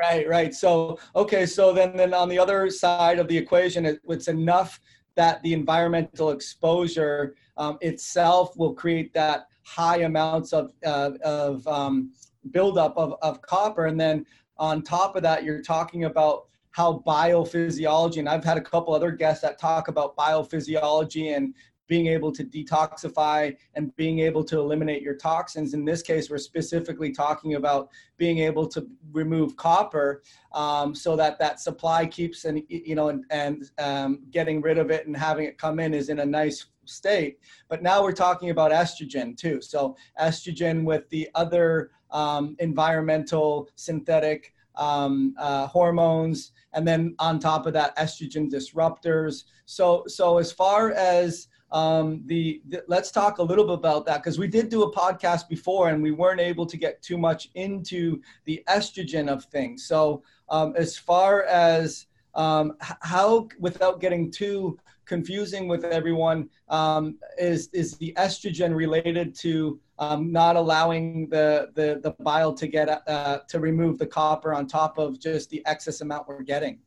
Right, 0.00 0.28
right. 0.28 0.54
So, 0.54 0.98
okay, 1.16 1.46
so 1.46 1.72
then, 1.72 1.96
then 1.96 2.14
on 2.14 2.28
the 2.28 2.38
other 2.38 2.70
side 2.70 3.18
of 3.18 3.28
the 3.28 3.36
equation, 3.36 3.84
it, 3.84 4.00
it's 4.08 4.28
enough 4.28 4.80
that 5.16 5.42
the 5.42 5.52
environmental 5.52 6.30
exposure 6.30 7.34
um, 7.56 7.76
itself 7.80 8.56
will 8.56 8.72
create 8.72 9.12
that 9.14 9.48
high 9.64 10.02
amounts 10.02 10.52
of, 10.52 10.72
uh, 10.86 11.10
of 11.22 11.66
um, 11.66 12.12
buildup 12.52 12.96
of, 12.96 13.16
of 13.20 13.42
copper. 13.42 13.86
And 13.86 14.00
then 14.00 14.24
on 14.58 14.82
top 14.82 15.16
of 15.16 15.22
that, 15.22 15.42
you're 15.44 15.62
talking 15.62 16.04
about 16.04 16.46
how 16.72 17.02
biophysiology, 17.06 18.18
and 18.18 18.28
I've 18.28 18.44
had 18.44 18.56
a 18.56 18.62
couple 18.62 18.94
other 18.94 19.10
guests 19.10 19.42
that 19.42 19.58
talk 19.58 19.88
about 19.88 20.16
biophysiology 20.16 21.36
and 21.36 21.54
being 21.90 22.06
able 22.06 22.30
to 22.30 22.44
detoxify 22.44 23.54
and 23.74 23.94
being 23.96 24.20
able 24.20 24.44
to 24.44 24.60
eliminate 24.60 25.02
your 25.02 25.16
toxins. 25.16 25.74
In 25.74 25.84
this 25.84 26.02
case, 26.02 26.30
we're 26.30 26.38
specifically 26.38 27.10
talking 27.10 27.56
about 27.56 27.90
being 28.16 28.38
able 28.38 28.68
to 28.68 28.86
remove 29.10 29.56
copper 29.56 30.22
um, 30.52 30.94
so 30.94 31.16
that 31.16 31.36
that 31.40 31.58
supply 31.58 32.06
keeps 32.06 32.44
and 32.44 32.62
you 32.68 32.94
know 32.94 33.08
and, 33.08 33.24
and 33.30 33.70
um, 33.78 34.20
getting 34.30 34.60
rid 34.60 34.78
of 34.78 34.92
it 34.92 35.08
and 35.08 35.16
having 35.16 35.46
it 35.46 35.58
come 35.58 35.80
in 35.80 35.92
is 35.92 36.10
in 36.10 36.20
a 36.20 36.24
nice 36.24 36.66
state. 36.84 37.40
But 37.68 37.82
now 37.82 38.04
we're 38.04 38.12
talking 38.12 38.50
about 38.50 38.70
estrogen 38.70 39.36
too. 39.36 39.60
So 39.60 39.96
estrogen 40.20 40.84
with 40.84 41.08
the 41.08 41.28
other 41.34 41.90
um, 42.12 42.54
environmental 42.60 43.68
synthetic 43.74 44.54
um, 44.76 45.34
uh, 45.38 45.66
hormones, 45.66 46.52
and 46.72 46.86
then 46.86 47.14
on 47.18 47.38
top 47.38 47.66
of 47.66 47.72
that, 47.74 47.96
estrogen 47.96 48.50
disruptors. 48.50 49.44
So, 49.66 50.04
so 50.06 50.38
as 50.38 50.52
far 50.52 50.92
as 50.92 51.48
um, 51.72 52.22
the, 52.26 52.62
the, 52.68 52.82
let's 52.88 53.10
talk 53.10 53.38
a 53.38 53.42
little 53.42 53.64
bit 53.64 53.74
about 53.74 54.06
that 54.06 54.22
because 54.22 54.38
we 54.38 54.48
did 54.48 54.68
do 54.68 54.82
a 54.82 54.92
podcast 54.92 55.48
before 55.48 55.88
and 55.88 56.02
we 56.02 56.10
weren't 56.10 56.40
able 56.40 56.66
to 56.66 56.76
get 56.76 57.02
too 57.02 57.16
much 57.16 57.48
into 57.54 58.20
the 58.44 58.62
estrogen 58.68 59.28
of 59.28 59.44
things. 59.44 59.86
So, 59.86 60.22
um, 60.48 60.74
as 60.76 60.96
far 60.96 61.44
as 61.44 62.06
um, 62.34 62.76
how, 62.80 63.48
without 63.58 64.00
getting 64.00 64.30
too 64.30 64.78
confusing 65.04 65.68
with 65.68 65.84
everyone, 65.84 66.48
um, 66.68 67.18
is 67.38 67.68
is 67.72 67.96
the 67.98 68.12
estrogen 68.16 68.74
related 68.74 69.34
to 69.36 69.80
um, 70.00 70.32
not 70.32 70.56
allowing 70.56 71.28
the, 71.28 71.70
the, 71.74 72.00
the 72.02 72.10
bile 72.22 72.54
to 72.54 72.66
get 72.66 73.02
uh, 73.06 73.40
to 73.48 73.60
remove 73.60 73.98
the 73.98 74.06
copper 74.06 74.54
on 74.54 74.66
top 74.66 74.98
of 74.98 75.20
just 75.20 75.50
the 75.50 75.62
excess 75.66 76.00
amount 76.00 76.26
we're 76.26 76.42
getting. 76.42 76.80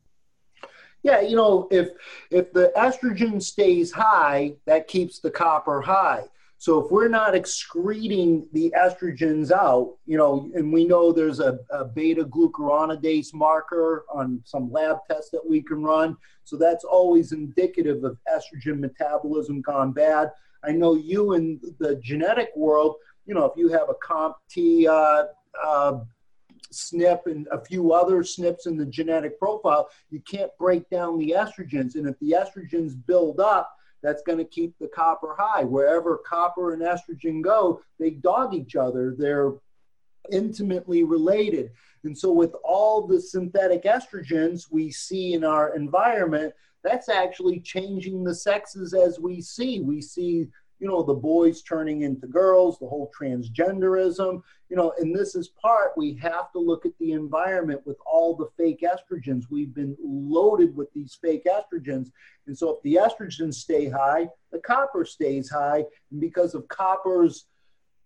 Yeah, 1.03 1.21
you 1.21 1.35
know, 1.35 1.67
if 1.69 1.89
if 2.31 2.51
the 2.53 2.71
estrogen 2.75 3.41
stays 3.41 3.91
high, 3.91 4.53
that 4.65 4.87
keeps 4.87 5.19
the 5.19 5.29
copper 5.29 5.81
high. 5.81 6.23
So 6.63 6.79
if 6.79 6.91
we're 6.91 7.09
not 7.09 7.35
excreting 7.35 8.47
the 8.53 8.73
estrogens 8.77 9.51
out, 9.51 9.97
you 10.05 10.15
know, 10.17 10.49
and 10.55 10.71
we 10.71 10.85
know 10.85 11.11
there's 11.11 11.41
a, 11.41 11.59
a, 11.71 11.83
beta 11.83 12.23
glucuronidase 12.23 13.33
marker 13.33 14.05
on 14.09 14.41
some 14.45 14.71
lab 14.71 14.99
tests 15.05 15.29
that 15.31 15.45
we 15.45 15.61
can 15.61 15.83
run. 15.83 16.15
So 16.45 16.55
that's 16.55 16.85
always 16.85 17.33
indicative 17.33 18.05
of 18.05 18.17
estrogen 18.33 18.79
metabolism 18.79 19.59
gone 19.59 19.91
bad. 19.91 20.31
I 20.63 20.71
know 20.71 20.95
you 20.95 21.33
in 21.33 21.59
the 21.79 21.97
genetic 21.97 22.51
world, 22.55 22.95
you 23.25 23.33
know, 23.33 23.43
if 23.43 23.57
you 23.57 23.67
have 23.67 23.89
a 23.89 23.95
COMT 23.95 24.87
uh, 24.87 25.25
uh, 25.61 25.99
SNP 26.71 27.25
and 27.25 27.45
a 27.51 27.59
few 27.59 27.91
other 27.91 28.23
SNPs 28.23 28.67
in 28.67 28.77
the 28.77 28.85
genetic 28.85 29.37
profile, 29.37 29.89
you 30.09 30.21
can't 30.21 30.51
break 30.57 30.89
down 30.89 31.19
the 31.19 31.31
estrogens. 31.31 31.95
And 31.95 32.07
if 32.07 32.17
the 32.19 32.31
estrogens 32.31 32.93
build 33.05 33.41
up, 33.41 33.75
that's 34.03 34.21
going 34.21 34.37
to 34.37 34.45
keep 34.45 34.77
the 34.79 34.89
copper 34.89 35.35
high. 35.39 35.63
Wherever 35.63 36.17
copper 36.17 36.73
and 36.73 36.81
estrogen 36.81 37.41
go, 37.41 37.81
they 37.99 38.11
dog 38.11 38.53
each 38.53 38.75
other. 38.75 39.15
They're 39.17 39.53
intimately 40.31 41.03
related. 41.03 41.71
And 42.03 42.17
so, 42.17 42.31
with 42.31 42.53
all 42.63 43.07
the 43.07 43.19
synthetic 43.21 43.83
estrogens 43.83 44.65
we 44.69 44.91
see 44.91 45.33
in 45.33 45.43
our 45.43 45.75
environment, 45.75 46.53
that's 46.83 47.07
actually 47.07 47.61
changing 47.61 48.23
the 48.23 48.35
sexes 48.35 48.93
as 48.93 49.19
we 49.19 49.41
see. 49.41 49.79
We 49.79 50.01
see, 50.01 50.49
you 50.79 50.87
know, 50.87 51.03
the 51.03 51.13
boys 51.13 51.61
turning 51.61 52.01
into 52.01 52.27
girls, 52.27 52.77
the 52.79 52.87
whole 52.87 53.11
transgenderism, 53.17 54.41
you 54.69 54.75
know, 54.75 54.93
and 54.97 55.15
this 55.15 55.35
is 55.35 55.49
part 55.49 55.91
we 55.95 56.15
have 56.15 56.51
to 56.51 56.59
look 56.59 56.85
at 56.85 56.97
the 56.99 57.11
environment 57.11 57.81
with 57.85 57.97
all 58.05 58.35
the 58.35 58.49
fake 58.57 58.83
estrogens. 58.83 59.45
We've 59.49 59.73
been 59.73 59.95
loaded 60.03 60.75
with 60.75 60.91
these 60.93 61.17
fake 61.21 61.45
estrogens. 61.45 62.11
And 62.47 62.57
so 62.57 62.71
if 62.71 62.81
the 62.83 62.95
estrogens 62.95 63.55
stay 63.55 63.87
high, 63.87 64.27
the 64.51 64.59
copper 64.59 65.05
stays 65.05 65.49
high. 65.49 65.85
And 66.11 66.19
because 66.19 66.55
of 66.55 66.67
copper's 66.67 67.45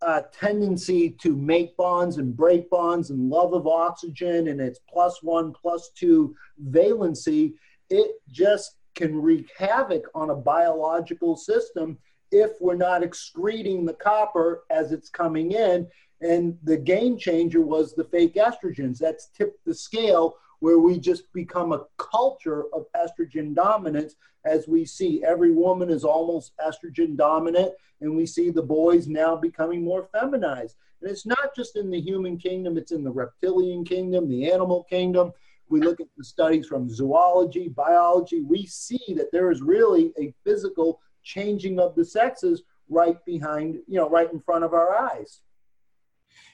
uh, 0.02 0.22
tendency 0.32 1.12
to 1.22 1.36
make 1.36 1.76
bonds 1.78 2.18
and 2.18 2.36
break 2.36 2.70
bonds 2.70 3.10
and 3.10 3.30
love 3.30 3.54
of 3.54 3.66
oxygen 3.66 4.50
and 4.50 4.62
its 4.62 4.80
plus 4.90 5.24
one, 5.24 5.54
plus 5.54 5.90
two 5.96 6.36
valency, 6.70 7.54
it 7.90 8.12
just 8.30 8.76
can 8.94 9.16
wreak 9.16 9.50
havoc 9.58 10.04
on 10.14 10.32
a 10.32 10.36
biological 10.36 11.36
system 11.36 11.98
if 12.32 12.52
we're 12.60 12.76
not 12.76 13.04
excreting 13.04 13.86
the 13.86 13.94
copper 13.94 14.64
as 14.70 14.92
it's 14.92 15.10
coming 15.10 15.52
in. 15.52 15.88
And 16.22 16.58
the 16.64 16.78
game 16.78 17.18
changer 17.18 17.62
was 17.62 17.94
the 17.94 18.04
fake 18.06 18.36
estrogens. 18.36 18.98
That's 18.98 19.28
tipped 19.28 19.64
the 19.66 19.74
scale 19.74 20.36
where 20.60 20.80
we 20.80 21.00
just 21.00 21.32
become 21.34 21.72
a 21.72 21.86
culture 21.98 22.64
of 22.74 22.86
estrogen 22.96 23.54
dominance 23.54 24.16
as 24.46 24.68
we 24.68 24.86
see 24.86 25.24
every 25.24 25.52
woman 25.52 25.90
is 25.90 26.04
almost 26.04 26.54
estrogen 26.58 27.16
dominant 27.16 27.74
and 28.02 28.16
we 28.16 28.26
see 28.26 28.50
the 28.50 28.62
boys 28.62 29.08
now 29.08 29.36
becoming 29.36 29.84
more 29.84 30.08
feminized 30.12 30.76
and 31.02 31.12
it's 31.12 31.26
not 31.26 31.56
just 31.56 31.76
in 31.76 31.92
the 31.92 32.00
human 32.00 32.38
kingdom 32.38 32.78
it's 32.78 32.92
in 32.92 33.04
the 33.04 33.12
reptilian 33.12 33.84
kingdom 33.84 34.28
the 34.28 34.50
animal 34.50 34.84
kingdom 34.90 35.32
we 35.70 35.82
look 35.82 36.00
at 36.00 36.08
the 36.18 36.24
studies 36.24 36.68
from 36.68 36.90
zoology, 36.90 37.68
biology, 37.68 38.42
we 38.42 38.66
see 38.66 39.02
that 39.16 39.32
there 39.32 39.52
is 39.52 39.62
really 39.62 40.14
a 40.20 40.34
physical 40.44 41.02
changing 41.28 41.80
of 41.80 41.94
the 41.96 42.06
sexes 42.06 42.64
right 42.90 43.24
behind, 43.26 43.76
you 43.88 44.00
know, 44.00 44.10
right 44.10 44.32
in 44.32 44.40
front 44.40 44.64
of 44.64 44.74
our 44.74 44.96
eyes. 44.98 45.42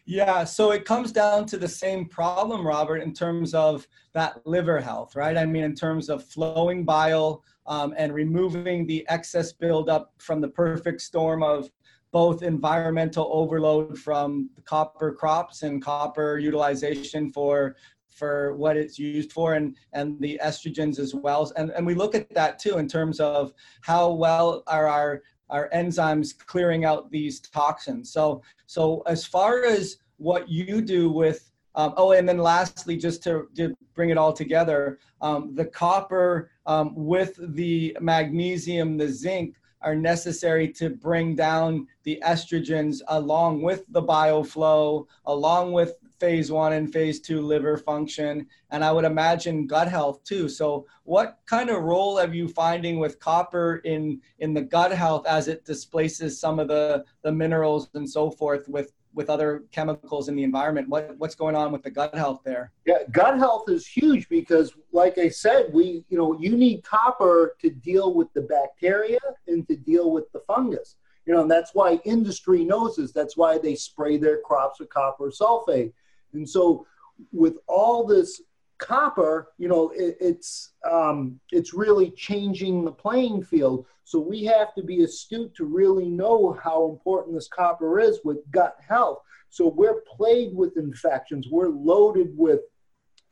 Yeah, 0.06 0.44
so 0.44 0.72
it 0.72 0.84
comes 0.84 1.12
down 1.12 1.46
to 1.48 1.58
the 1.58 1.68
same 1.68 2.08
problem, 2.08 2.66
Robert, 2.66 2.98
in 2.98 3.14
terms 3.14 3.54
of 3.54 3.88
that 4.14 4.46
liver 4.46 4.80
health, 4.82 5.16
right? 5.16 5.38
I 5.38 5.46
mean, 5.46 5.64
in 5.64 5.76
terms 5.76 6.10
of 6.10 6.26
flowing 6.26 6.84
bile 6.84 7.44
um, 7.68 7.94
and 7.98 8.14
removing 8.14 8.86
the 8.86 9.06
excess 9.10 9.54
buildup 9.54 10.14
from 10.18 10.42
the 10.42 10.50
perfect 10.50 11.02
storm 11.02 11.44
of 11.44 11.70
both 12.12 12.44
environmental 12.44 13.30
overload 13.32 13.98
from 13.98 14.50
the 14.56 14.62
copper 14.62 15.12
crops 15.14 15.64
and 15.64 15.82
copper 15.82 16.38
utilization 16.38 17.32
for 17.32 17.76
for 18.14 18.56
what 18.56 18.78
it's 18.78 18.98
used 19.00 19.32
for 19.32 19.54
and 19.56 19.76
and 19.94 20.20
the 20.20 20.40
estrogens 20.44 21.00
as 21.00 21.14
well 21.14 21.52
and 21.56 21.72
and 21.72 21.86
we 21.86 21.94
look 21.94 22.16
at 22.16 22.30
that 22.34 22.60
too 22.60 22.78
in 22.78 22.88
terms 22.88 23.20
of 23.20 23.54
how 23.82 24.12
well 24.12 24.64
are 24.68 24.88
our 24.88 25.22
our 25.54 25.70
enzymes 25.70 26.38
clearing 26.46 26.84
out 26.84 27.12
these 27.12 27.40
toxins. 27.40 28.12
So, 28.12 28.42
so 28.66 29.04
as 29.06 29.24
far 29.24 29.64
as 29.64 29.98
what 30.18 30.50
you 30.50 30.82
do 30.82 31.12
with, 31.12 31.52
um, 31.76 31.94
oh, 31.96 32.12
and 32.12 32.28
then 32.28 32.40
lastly, 32.40 32.98
just 32.98 33.24
to, 33.24 33.48
to 33.56 33.76
bring 33.94 34.10
it 34.10 34.18
all 34.18 34.34
together, 34.34 35.00
um, 35.22 35.54
the 35.56 35.66
copper 35.66 36.50
um, 36.66 36.94
with 36.96 37.38
the 37.56 37.96
magnesium, 38.02 38.98
the 38.98 39.08
zinc 39.08 39.56
are 39.82 39.96
necessary 39.96 40.68
to 40.70 40.90
bring 40.90 41.36
down 41.36 41.88
the 42.04 42.22
estrogens 42.26 43.02
along 43.10 43.62
with 43.62 43.86
the 43.90 44.02
bioflow, 44.02 45.06
along 45.26 45.72
with 45.72 45.98
phase 46.24 46.54
one 46.54 46.72
and 46.72 46.94
phase 46.94 47.20
two 47.20 47.42
liver 47.42 47.76
function, 47.76 48.48
and 48.72 48.82
I 48.82 48.94
would 48.94 49.04
imagine 49.04 49.68
gut 49.68 49.90
health 49.90 50.24
too. 50.24 50.48
So, 50.48 50.88
what 51.04 51.40
kind 51.46 51.70
of 51.70 51.84
role 51.84 52.18
are 52.18 52.34
you 52.34 52.48
finding 52.48 52.98
with 52.98 53.20
copper 53.20 53.82
in 53.84 54.22
in 54.40 54.54
the 54.54 54.62
gut 54.62 54.94
health 54.94 55.28
as 55.28 55.50
it 55.50 55.66
displaces 55.66 56.40
some 56.40 56.60
of 56.60 56.70
the 56.70 57.04
the 57.24 57.32
minerals 57.32 57.90
and 57.94 58.10
so 58.10 58.32
forth 58.32 58.70
with 58.70 58.94
with 59.14 59.30
other 59.30 59.66
chemicals 59.74 60.30
in 60.30 60.38
the 60.38 60.44
environment? 60.44 60.88
What 60.88 61.14
what's 61.18 61.36
going 61.36 61.58
on 61.58 61.74
with 61.74 61.84
the 61.84 61.92
gut 61.92 62.16
health 62.16 62.40
there? 62.46 62.72
Yeah, 62.86 63.00
gut 63.12 63.38
health 63.38 63.66
is 63.68 63.86
huge 63.86 64.30
because, 64.30 64.72
like 64.94 65.18
I 65.18 65.28
said, 65.28 65.74
we 65.74 66.06
you 66.08 66.18
know 66.18 66.40
you 66.40 66.56
need 66.56 66.86
copper 66.86 67.58
to 67.60 67.70
deal 67.70 68.14
with 68.14 68.32
the 68.34 68.44
bacteria 68.44 69.20
and 69.48 69.68
to 69.68 69.76
deal 69.76 70.10
with 70.10 70.32
the 70.32 70.40
fungus. 70.48 70.96
You 71.26 71.34
know, 71.34 71.42
and 71.42 71.52
that's 71.52 71.72
why 71.74 72.00
industry 72.06 72.64
knows 72.64 72.96
this. 72.96 73.12
That's 73.12 73.36
why 73.36 73.58
they 73.58 73.76
spray 73.76 74.16
their 74.18 74.40
crops 74.40 74.80
with 74.80 74.90
copper 74.90 75.30
sulfate 75.30 75.92
and 76.34 76.48
so 76.48 76.86
with 77.32 77.58
all 77.68 78.06
this 78.06 78.42
copper, 78.78 79.50
you 79.58 79.68
know, 79.68 79.92
it, 79.92 80.18
it's 80.20 80.74
um, 80.90 81.40
it's 81.52 81.74
really 81.74 82.12
changing 82.12 82.84
the 82.84 82.92
playing 82.92 83.44
field. 83.44 83.86
So 84.04 84.20
we 84.20 84.44
have 84.46 84.74
to 84.76 84.84
be 84.84 85.04
astute 85.04 85.56
to 85.56 85.66
really 85.66 86.10
know 86.10 86.58
how 86.62 86.90
important 86.90 87.36
this 87.36 87.48
copper 87.48 88.00
is 88.00 88.20
with 88.24 88.40
gut 88.52 88.76
health. 88.86 89.20
So 89.50 89.68
we're 89.68 90.02
plagued 90.02 90.56
with 90.56 90.78
infections. 90.78 91.48
We're 91.50 91.70
loaded 91.70 92.36
with 92.36 92.62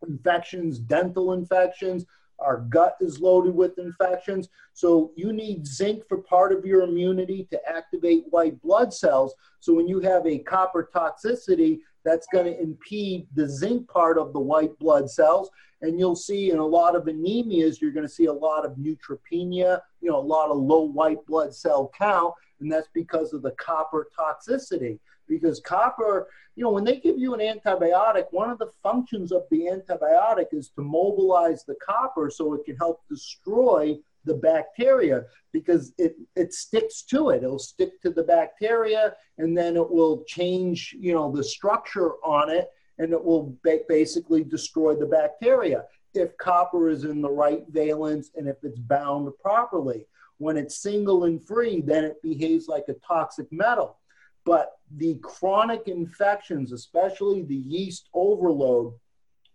infections, 0.08 0.80
dental 0.80 1.34
infections. 1.34 2.06
Our 2.40 2.62
gut 2.62 2.96
is 3.02 3.20
loaded 3.20 3.54
with 3.54 3.78
infections. 3.78 4.50
So 4.74 5.12
you 5.16 5.34
need 5.34 5.68
zinc 5.68 6.08
for 6.08 6.20
part 6.20 6.54
of 6.54 6.66
your 6.66 6.82
immunity 6.84 7.48
to 7.52 7.70
activate 7.70 8.26
white 8.30 8.60
blood 8.62 8.94
cells. 8.94 9.34
So 9.60 9.74
when 9.74 9.88
you 9.88 10.00
have 10.00 10.26
a 10.26 10.40
copper 10.40 10.90
toxicity, 10.94 11.80
that's 12.04 12.28
going 12.34 12.46
to 12.46 12.60
impede 12.60 13.28
the 13.36 13.48
zinc 13.48 13.88
part 13.88 14.18
of 14.18 14.34
the 14.34 14.40
white 14.40 14.78
blood 14.80 15.10
cells. 15.10 15.50
And 15.82 16.00
you'll 16.00 16.16
see 16.16 16.52
in 16.52 16.60
a 16.60 16.66
lot 16.66 16.96
of 16.96 17.06
anemias, 17.06 17.82
you're 17.82 17.92
going 17.92 18.08
to 18.08 18.14
see 18.14 18.26
a 18.26 18.34
lot 18.34 18.66
of 18.66 18.74
neutropenia, 18.74 19.82
you 20.02 20.10
know, 20.10 20.18
a 20.18 20.22
lot 20.22 20.52
of 20.52 20.58
low 20.58 20.84
white 20.84 21.26
blood 21.26 21.54
cell 21.54 21.92
count. 21.98 22.34
And 22.60 22.72
that's 22.72 22.90
because 22.94 23.34
of 23.34 23.42
the 23.42 23.52
copper 23.52 24.08
toxicity. 24.18 25.00
Because 25.28 25.60
copper, 25.62 26.28
you 26.56 26.64
know, 26.64 26.72
when 26.72 26.84
they 26.84 27.00
give 27.00 27.18
you 27.18 27.34
an 27.34 27.40
antibiotic, 27.40 28.26
one 28.32 28.50
of 28.50 28.60
the 28.60 28.72
functions 28.84 29.32
of 29.32 29.44
the 29.50 29.70
antibiotic 29.72 30.48
is 30.52 30.70
to 30.76 30.82
mobilize 30.82 31.64
the 31.64 31.76
copper 31.84 32.30
so 32.30 32.54
it 32.54 32.66
can 32.66 32.76
help 32.76 33.02
destroy 33.10 33.98
the 34.26 34.36
bacteria 34.36 35.24
because 35.52 35.94
it, 35.98 36.16
it 36.36 36.54
sticks 36.54 37.02
to 37.04 37.30
it. 37.30 37.44
It'll 37.44 37.60
stick 37.60 38.02
to 38.02 38.10
the 38.10 38.24
bacteria 38.24 39.16
and 39.38 39.58
then 39.58 39.76
it 39.76 39.90
will 39.90 40.24
change, 40.28 40.96
you 41.00 41.14
know, 41.14 41.32
the 41.32 41.44
structure 41.44 42.14
on 42.24 42.50
it 42.50 42.70
and 42.98 43.12
it 43.14 43.24
will 43.24 43.58
ba- 43.64 43.80
basically 43.88 44.44
destroy 44.44 44.96
the 44.96 45.06
bacteria 45.06 45.86
if 46.14 46.38
copper 46.38 46.90
is 46.90 47.04
in 47.04 47.22
the 47.22 47.30
right 47.30 47.64
valence 47.70 48.32
and 48.36 48.48
if 48.48 48.58
it's 48.64 48.80
bound 48.80 49.32
properly. 49.42 50.06
When 50.38 50.58
it's 50.58 50.78
single 50.78 51.26
and 51.26 51.46
free, 51.46 51.82
then 51.82 52.04
it 52.04 52.22
behaves 52.22 52.68
like 52.68 52.86
a 52.90 52.94
toxic 52.94 53.52
metal. 53.52 53.98
But 54.44 54.72
the 54.98 55.16
chronic 55.22 55.88
infections, 55.88 56.72
especially 56.72 57.44
the 57.44 57.56
yeast 57.56 58.10
overload, 58.14 58.94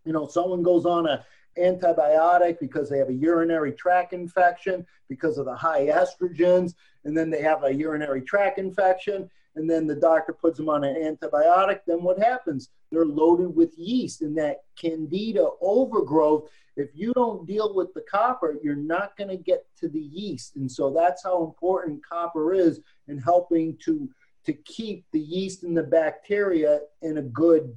you 0.04 0.12
know, 0.12 0.28
someone 0.28 0.62
goes 0.62 0.86
on 0.86 1.06
a 1.06 1.24
antibiotic 1.58 2.58
because 2.60 2.88
they 2.88 2.98
have 2.98 3.08
a 3.08 3.14
urinary 3.14 3.72
tract 3.72 4.12
infection 4.12 4.86
because 5.08 5.38
of 5.38 5.46
the 5.46 5.54
high 5.54 5.86
estrogens, 5.86 6.74
and 7.04 7.16
then 7.16 7.30
they 7.30 7.42
have 7.42 7.64
a 7.64 7.74
urinary 7.74 8.22
tract 8.22 8.58
infection, 8.58 9.30
and 9.56 9.68
then 9.68 9.86
the 9.86 9.94
doctor 9.94 10.32
puts 10.32 10.58
them 10.58 10.68
on 10.68 10.84
an 10.84 10.94
antibiotic, 10.94 11.80
then 11.86 12.02
what 12.02 12.18
happens? 12.18 12.68
They're 12.92 13.06
loaded 13.06 13.54
with 13.54 13.76
yeast 13.76 14.22
and 14.22 14.36
that 14.38 14.64
candida 14.78 15.48
overgrowth. 15.60 16.50
If 16.76 16.90
you 16.94 17.12
don't 17.14 17.46
deal 17.46 17.74
with 17.74 17.92
the 17.94 18.02
copper, 18.02 18.56
you're 18.62 18.76
not 18.76 19.16
going 19.16 19.30
to 19.30 19.36
get 19.36 19.64
to 19.80 19.88
the 19.88 20.00
yeast. 20.00 20.56
And 20.56 20.70
so 20.70 20.92
that's 20.92 21.24
how 21.24 21.42
important 21.42 22.06
copper 22.06 22.52
is 22.52 22.80
in 23.08 23.18
helping 23.18 23.76
to, 23.84 24.08
to 24.44 24.52
keep 24.52 25.06
the 25.12 25.20
yeast 25.20 25.62
and 25.62 25.76
the 25.76 25.82
bacteria 25.82 26.80
in 27.00 27.18
a 27.18 27.22
good, 27.22 27.74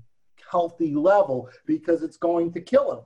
healthy 0.52 0.94
level 0.94 1.50
because 1.66 2.04
it's 2.04 2.18
going 2.18 2.52
to 2.54 2.62
kill 2.62 2.90
them. 2.90 3.00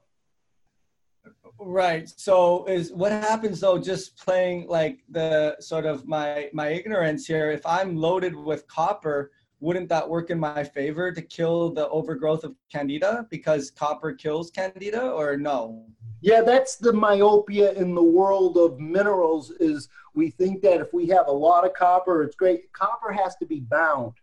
Right. 1.59 2.09
So 2.15 2.65
is 2.65 2.91
what 2.91 3.11
happens 3.11 3.59
though 3.59 3.77
just 3.77 4.17
playing 4.17 4.67
like 4.67 4.99
the 5.09 5.55
sort 5.59 5.85
of 5.85 6.07
my 6.07 6.49
my 6.53 6.67
ignorance 6.67 7.25
here 7.25 7.51
if 7.51 7.65
I'm 7.65 7.95
loaded 7.95 8.35
with 8.35 8.67
copper 8.67 9.31
wouldn't 9.59 9.87
that 9.87 10.07
work 10.07 10.29
in 10.29 10.37
my 10.37 10.61
favor 10.61 11.09
to 11.13 11.21
kill 11.21 11.69
the 11.69 11.87
overgrowth 11.87 12.43
of 12.43 12.53
candida 12.69 13.25
because 13.29 13.71
copper 13.71 14.11
kills 14.11 14.51
candida 14.51 15.09
or 15.09 15.37
no? 15.37 15.85
Yeah, 16.19 16.41
that's 16.41 16.75
the 16.75 16.91
myopia 16.91 17.71
in 17.73 17.95
the 17.95 18.03
world 18.03 18.57
of 18.57 18.77
minerals 18.79 19.51
is 19.51 19.87
we 20.15 20.31
think 20.31 20.61
that 20.63 20.81
if 20.81 20.93
we 20.93 21.07
have 21.07 21.27
a 21.27 21.31
lot 21.31 21.65
of 21.65 21.73
copper 21.73 22.23
it's 22.23 22.35
great. 22.35 22.73
Copper 22.73 23.13
has 23.13 23.37
to 23.37 23.45
be 23.45 23.61
bound. 23.61 24.13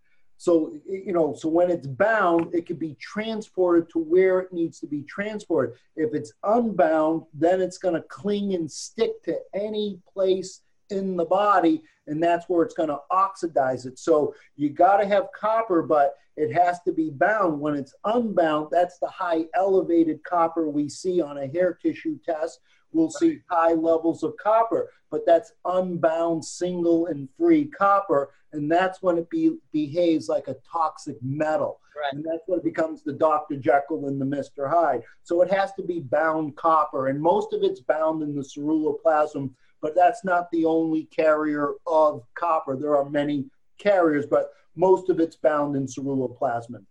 So, 0.40 0.72
you 0.88 1.12
know, 1.12 1.34
so 1.34 1.50
when 1.50 1.70
it's 1.70 1.86
bound, 1.86 2.54
it 2.54 2.64
can 2.64 2.76
be 2.76 2.96
transported 2.98 3.90
to 3.90 3.98
where 3.98 4.40
it 4.40 4.54
needs 4.54 4.80
to 4.80 4.86
be 4.86 5.02
transported. 5.02 5.76
If 5.96 6.14
it's 6.14 6.32
unbound, 6.42 7.24
then 7.34 7.60
it's 7.60 7.76
going 7.76 7.92
to 7.92 8.00
cling 8.08 8.54
and 8.54 8.72
stick 8.72 9.22
to 9.24 9.36
any 9.54 10.00
place 10.10 10.62
in 10.88 11.18
the 11.18 11.26
body, 11.26 11.82
and 12.06 12.22
that's 12.22 12.48
where 12.48 12.64
it's 12.64 12.72
going 12.72 12.88
to 12.88 13.00
oxidize 13.10 13.84
it. 13.84 13.98
So 13.98 14.34
you 14.56 14.70
got 14.70 14.96
to 14.96 15.06
have 15.06 15.26
copper, 15.38 15.82
but 15.82 16.14
it 16.38 16.54
has 16.54 16.80
to 16.86 16.92
be 16.92 17.10
bound. 17.10 17.60
When 17.60 17.74
it's 17.74 17.94
unbound, 18.06 18.68
that's 18.70 18.98
the 18.98 19.08
high 19.08 19.44
elevated 19.54 20.24
copper 20.24 20.70
we 20.70 20.88
see 20.88 21.20
on 21.20 21.36
a 21.36 21.48
hair 21.48 21.74
tissue 21.74 22.18
test. 22.24 22.60
We'll 22.92 23.10
see 23.10 23.40
high 23.48 23.72
levels 23.72 24.22
of 24.22 24.36
copper, 24.36 24.90
but 25.10 25.24
that's 25.26 25.52
unbound, 25.64 26.44
single, 26.44 27.06
and 27.06 27.28
free 27.38 27.66
copper 27.66 28.30
and 28.52 28.70
that's 28.70 29.02
when 29.02 29.18
it 29.18 29.28
be, 29.30 29.56
behaves 29.72 30.28
like 30.28 30.48
a 30.48 30.56
toxic 30.70 31.16
metal. 31.22 31.80
Right. 31.96 32.12
And 32.12 32.24
that's 32.24 32.42
when 32.46 32.58
it 32.58 32.64
becomes 32.64 33.02
the 33.02 33.12
Dr. 33.12 33.56
Jekyll 33.56 34.08
and 34.08 34.20
the 34.20 34.24
Mr. 34.24 34.68
Hyde. 34.68 35.02
So 35.22 35.42
it 35.42 35.52
has 35.52 35.72
to 35.74 35.82
be 35.82 36.00
bound 36.00 36.56
copper, 36.56 37.08
and 37.08 37.20
most 37.20 37.52
of 37.52 37.62
it's 37.62 37.80
bound 37.80 38.22
in 38.22 38.34
the 38.34 38.42
ceruloplasmin, 38.42 39.50
but 39.82 39.94
that's 39.94 40.24
not 40.24 40.50
the 40.50 40.64
only 40.64 41.04
carrier 41.04 41.72
of 41.86 42.22
copper. 42.34 42.76
There 42.76 42.96
are 42.96 43.08
many 43.08 43.46
carriers, 43.78 44.26
but 44.26 44.50
most 44.76 45.10
of 45.10 45.20
it's 45.20 45.36
bound 45.36 45.76
in 45.76 45.86
ceruloplasmin. 45.86 46.84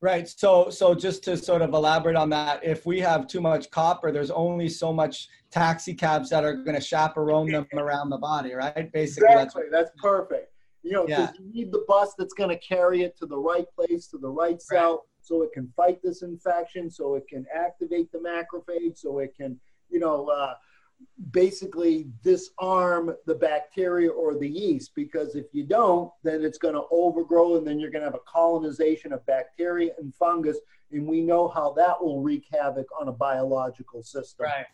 Right. 0.00 0.28
So, 0.28 0.70
so 0.70 0.94
just 0.94 1.24
to 1.24 1.36
sort 1.36 1.60
of 1.60 1.74
elaborate 1.74 2.14
on 2.14 2.30
that, 2.30 2.64
if 2.64 2.86
we 2.86 3.00
have 3.00 3.26
too 3.26 3.40
much 3.40 3.68
copper, 3.72 4.12
there's 4.12 4.30
only 4.30 4.68
so 4.68 4.92
much 4.92 5.28
taxi 5.50 5.92
cabs 5.92 6.30
that 6.30 6.44
are 6.44 6.54
going 6.54 6.76
to 6.76 6.80
chaperone 6.80 7.50
them 7.50 7.66
around 7.76 8.10
the 8.10 8.18
body, 8.18 8.54
right? 8.54 8.92
Basically, 8.92 9.28
exactly. 9.28 9.62
that's, 9.72 9.90
that's 9.90 10.00
perfect. 10.00 10.52
You 10.84 10.92
know, 10.92 11.06
because 11.06 11.30
yeah. 11.34 11.44
you 11.44 11.52
need 11.52 11.72
the 11.72 11.84
bus 11.88 12.14
that's 12.16 12.32
going 12.32 12.50
to 12.50 12.58
carry 12.58 13.02
it 13.02 13.18
to 13.18 13.26
the 13.26 13.36
right 13.36 13.66
place, 13.74 14.06
to 14.08 14.18
the 14.18 14.28
right 14.28 14.62
cell, 14.62 14.90
right. 14.92 15.00
so 15.20 15.42
it 15.42 15.50
can 15.52 15.70
fight 15.76 15.98
this 16.02 16.22
infection, 16.22 16.88
so 16.90 17.16
it 17.16 17.26
can 17.28 17.44
activate 17.52 18.12
the 18.12 18.18
macrophage, 18.18 18.98
so 18.98 19.18
it 19.18 19.34
can, 19.36 19.58
you 19.90 19.98
know, 19.98 20.28
uh, 20.28 20.54
basically 21.30 22.08
disarm 22.22 23.14
the 23.26 23.34
bacteria 23.34 24.10
or 24.10 24.34
the 24.34 24.48
yeast. 24.48 24.92
Because 24.94 25.34
if 25.34 25.46
you 25.52 25.64
don't, 25.64 26.10
then 26.22 26.44
it's 26.44 26.58
going 26.58 26.74
to 26.74 26.84
overgrow, 26.90 27.56
and 27.56 27.66
then 27.66 27.78
you're 27.78 27.90
going 27.90 28.02
to 28.02 28.10
have 28.10 28.14
a 28.14 28.30
colonization 28.30 29.12
of 29.12 29.24
bacteria 29.26 29.92
and 29.98 30.14
fungus, 30.14 30.58
and 30.92 31.06
we 31.06 31.20
know 31.20 31.48
how 31.48 31.72
that 31.72 32.02
will 32.02 32.22
wreak 32.22 32.46
havoc 32.52 32.86
on 32.98 33.08
a 33.08 33.12
biological 33.12 34.02
system. 34.02 34.46
Right 34.46 34.66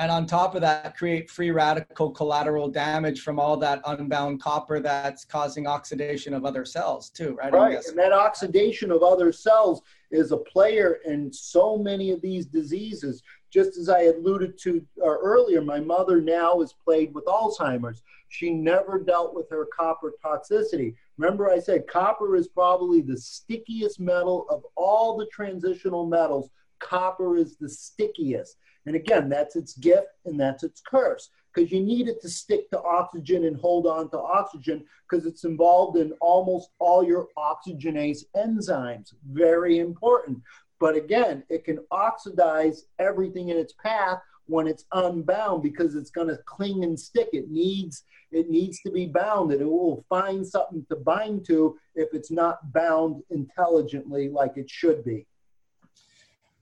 and 0.00 0.10
on 0.10 0.26
top 0.26 0.54
of 0.54 0.60
that 0.62 0.96
create 0.96 1.30
free 1.30 1.50
radical 1.50 2.10
collateral 2.10 2.68
damage 2.68 3.20
from 3.20 3.38
all 3.38 3.56
that 3.56 3.82
unbound 3.86 4.40
copper 4.40 4.80
that's 4.80 5.24
causing 5.24 5.66
oxidation 5.66 6.32
of 6.32 6.44
other 6.44 6.64
cells 6.64 7.10
too 7.10 7.34
right 7.34 7.52
right 7.52 7.84
and 7.86 7.98
that 7.98 8.12
oxidation 8.12 8.90
of 8.90 9.02
other 9.02 9.32
cells 9.32 9.82
is 10.10 10.32
a 10.32 10.36
player 10.36 10.98
in 11.04 11.32
so 11.32 11.76
many 11.76 12.10
of 12.10 12.20
these 12.22 12.46
diseases 12.46 13.22
just 13.50 13.76
as 13.76 13.88
i 13.88 14.02
alluded 14.02 14.58
to 14.58 14.84
uh, 15.02 15.06
earlier 15.06 15.60
my 15.60 15.80
mother 15.80 16.20
now 16.20 16.60
is 16.60 16.74
plagued 16.84 17.14
with 17.14 17.24
alzheimer's 17.26 18.02
she 18.28 18.50
never 18.50 18.98
dealt 18.98 19.34
with 19.34 19.48
her 19.50 19.66
copper 19.76 20.12
toxicity 20.24 20.94
remember 21.18 21.50
i 21.50 21.58
said 21.58 21.86
copper 21.86 22.36
is 22.36 22.48
probably 22.48 23.00
the 23.00 23.16
stickiest 23.16 24.00
metal 24.00 24.46
of 24.50 24.62
all 24.76 25.16
the 25.16 25.26
transitional 25.26 26.06
metals 26.06 26.50
copper 26.78 27.36
is 27.36 27.56
the 27.56 27.68
stickiest 27.68 28.56
and 28.86 28.96
again, 28.96 29.28
that's 29.28 29.56
its 29.56 29.74
gift 29.74 30.08
and 30.24 30.38
that's 30.38 30.62
its 30.62 30.80
curse 30.80 31.30
because 31.54 31.72
you 31.72 31.80
need 31.80 32.08
it 32.08 32.20
to 32.22 32.28
stick 32.28 32.70
to 32.70 32.80
oxygen 32.82 33.44
and 33.44 33.56
hold 33.56 33.86
on 33.86 34.10
to 34.10 34.18
oxygen 34.18 34.84
because 35.08 35.26
it's 35.26 35.44
involved 35.44 35.98
in 35.98 36.12
almost 36.20 36.70
all 36.78 37.04
your 37.04 37.28
oxygenase 37.36 38.24
enzymes. 38.36 39.12
Very 39.30 39.78
important. 39.78 40.38
But 40.80 40.96
again, 40.96 41.44
it 41.48 41.64
can 41.64 41.78
oxidize 41.90 42.86
everything 42.98 43.50
in 43.50 43.56
its 43.56 43.74
path 43.74 44.18
when 44.46 44.66
it's 44.66 44.86
unbound 44.92 45.62
because 45.62 45.94
it's 45.94 46.10
going 46.10 46.28
to 46.28 46.38
cling 46.46 46.82
and 46.82 46.98
stick. 46.98 47.28
It 47.32 47.50
needs 47.50 48.04
it 48.32 48.48
needs 48.48 48.80
to 48.82 48.90
be 48.90 49.06
bound 49.06 49.52
and 49.52 49.60
it 49.60 49.68
will 49.68 50.04
find 50.08 50.46
something 50.46 50.86
to 50.88 50.96
bind 50.96 51.44
to 51.46 51.76
if 51.96 52.08
it's 52.12 52.30
not 52.30 52.72
bound 52.72 53.22
intelligently 53.30 54.28
like 54.28 54.52
it 54.56 54.70
should 54.70 55.04
be. 55.04 55.26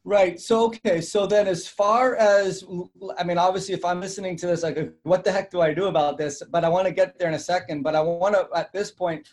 Right. 0.04 0.40
So 0.40 0.64
okay. 0.66 1.02
So 1.02 1.26
then, 1.26 1.46
as 1.46 1.68
far 1.68 2.16
as 2.16 2.64
I 3.18 3.24
mean, 3.24 3.36
obviously, 3.36 3.74
if 3.74 3.84
I'm 3.84 4.00
listening 4.00 4.36
to 4.36 4.46
this, 4.46 4.62
like, 4.62 4.94
what 5.02 5.22
the 5.22 5.30
heck 5.30 5.50
do 5.50 5.60
I 5.60 5.74
do 5.74 5.86
about 5.86 6.16
this? 6.16 6.42
But 6.50 6.64
I 6.64 6.68
want 6.70 6.86
to 6.86 6.94
get 6.94 7.18
there 7.18 7.28
in 7.28 7.34
a 7.34 7.38
second. 7.38 7.82
But 7.82 7.94
I 7.94 8.00
want 8.00 8.34
to, 8.34 8.48
at 8.56 8.72
this 8.72 8.90
point, 8.90 9.28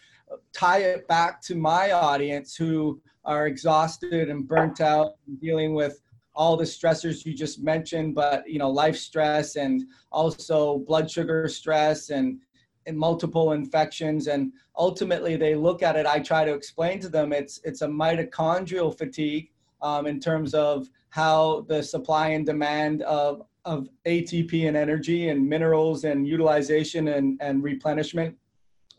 tie 0.54 0.80
it 0.80 1.08
back 1.08 1.42
to 1.44 1.56
my 1.56 1.92
audience 1.92 2.56
who 2.56 3.02
are 3.24 3.48
exhausted 3.48 4.30
and 4.30 4.48
burnt 4.48 4.82
out, 4.82 5.16
dealing 5.40 5.74
with 5.74 6.02
all 6.36 6.58
the 6.58 6.64
stressors 6.64 7.26
you 7.26 7.34
just 7.34 7.64
mentioned, 7.64 8.14
but 8.14 8.48
you 8.48 8.60
know, 8.60 8.70
life 8.70 8.98
stress 8.98 9.56
and 9.56 9.84
also 10.12 10.80
blood 10.80 11.10
sugar 11.10 11.48
stress 11.48 12.10
and 12.10 12.40
and 12.88 12.98
multiple 12.98 13.54
infections. 13.54 14.28
And 14.28 14.52
ultimately 14.78 15.36
they 15.36 15.56
look 15.56 15.82
at 15.84 15.96
it 15.96 16.06
i 16.06 16.20
try 16.20 16.46
to 16.46 16.54
explain 16.54 17.00
to 17.00 17.10
them 17.10 17.32
it's 17.32 17.60
it's 17.64 17.82
a 17.82 17.88
mitochondrial 17.88 18.96
fatigue 18.98 19.50
um, 19.82 20.08
in 20.08 20.20
terms 20.20 20.54
of 20.54 20.90
how 21.10 21.66
the 21.70 21.82
supply 21.82 22.30
and 22.30 22.46
demand 22.46 23.02
of, 23.04 23.44
of 23.66 23.88
ATP 24.06 24.68
and 24.68 24.76
energy 24.76 25.30
and 25.30 25.48
minerals 25.48 26.04
and 26.04 26.28
utilization 26.28 27.08
and, 27.10 27.38
and 27.42 27.64
replenishment 27.64 28.36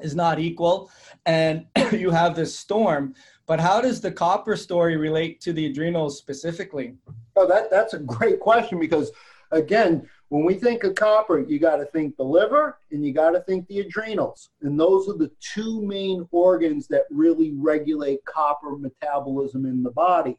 is 0.01 0.15
not 0.15 0.39
equal. 0.39 0.91
And 1.25 1.67
you 1.93 2.11
have 2.11 2.37
this 2.37 2.59
storm. 2.59 3.15
But 3.47 3.61
how 3.61 3.81
does 3.81 4.01
the 4.01 4.11
copper 4.11 4.57
story 4.57 4.97
relate 4.97 5.41
to 5.43 5.53
the 5.53 5.67
adrenals 5.67 6.19
specifically? 6.19 6.95
Oh, 7.37 7.47
that, 7.47 7.71
that's 7.71 7.95
a 7.95 7.99
great 8.01 8.41
question 8.41 8.81
because, 8.81 9.13
again, 9.53 10.09
when 10.29 10.45
we 10.45 10.55
think 10.55 10.83
of 10.83 10.97
copper, 10.97 11.39
you 11.39 11.61
got 11.61 11.77
to 11.77 11.85
think 11.87 12.17
the 12.17 12.25
liver 12.25 12.79
and 12.91 13.05
you 13.05 13.13
got 13.13 13.31
to 13.31 13.41
think 13.41 13.69
the 13.69 13.81
adrenals. 13.81 14.51
And 14.63 14.79
those 14.79 15.09
are 15.09 15.17
the 15.17 15.31
two 15.41 15.81
main 15.83 16.27
organs 16.33 16.89
that 16.89 17.05
really 17.11 17.53
regulate 17.57 18.25
copper 18.25 18.77
metabolism 18.77 19.65
in 19.65 19.85
the 19.85 19.93
body. 19.93 20.37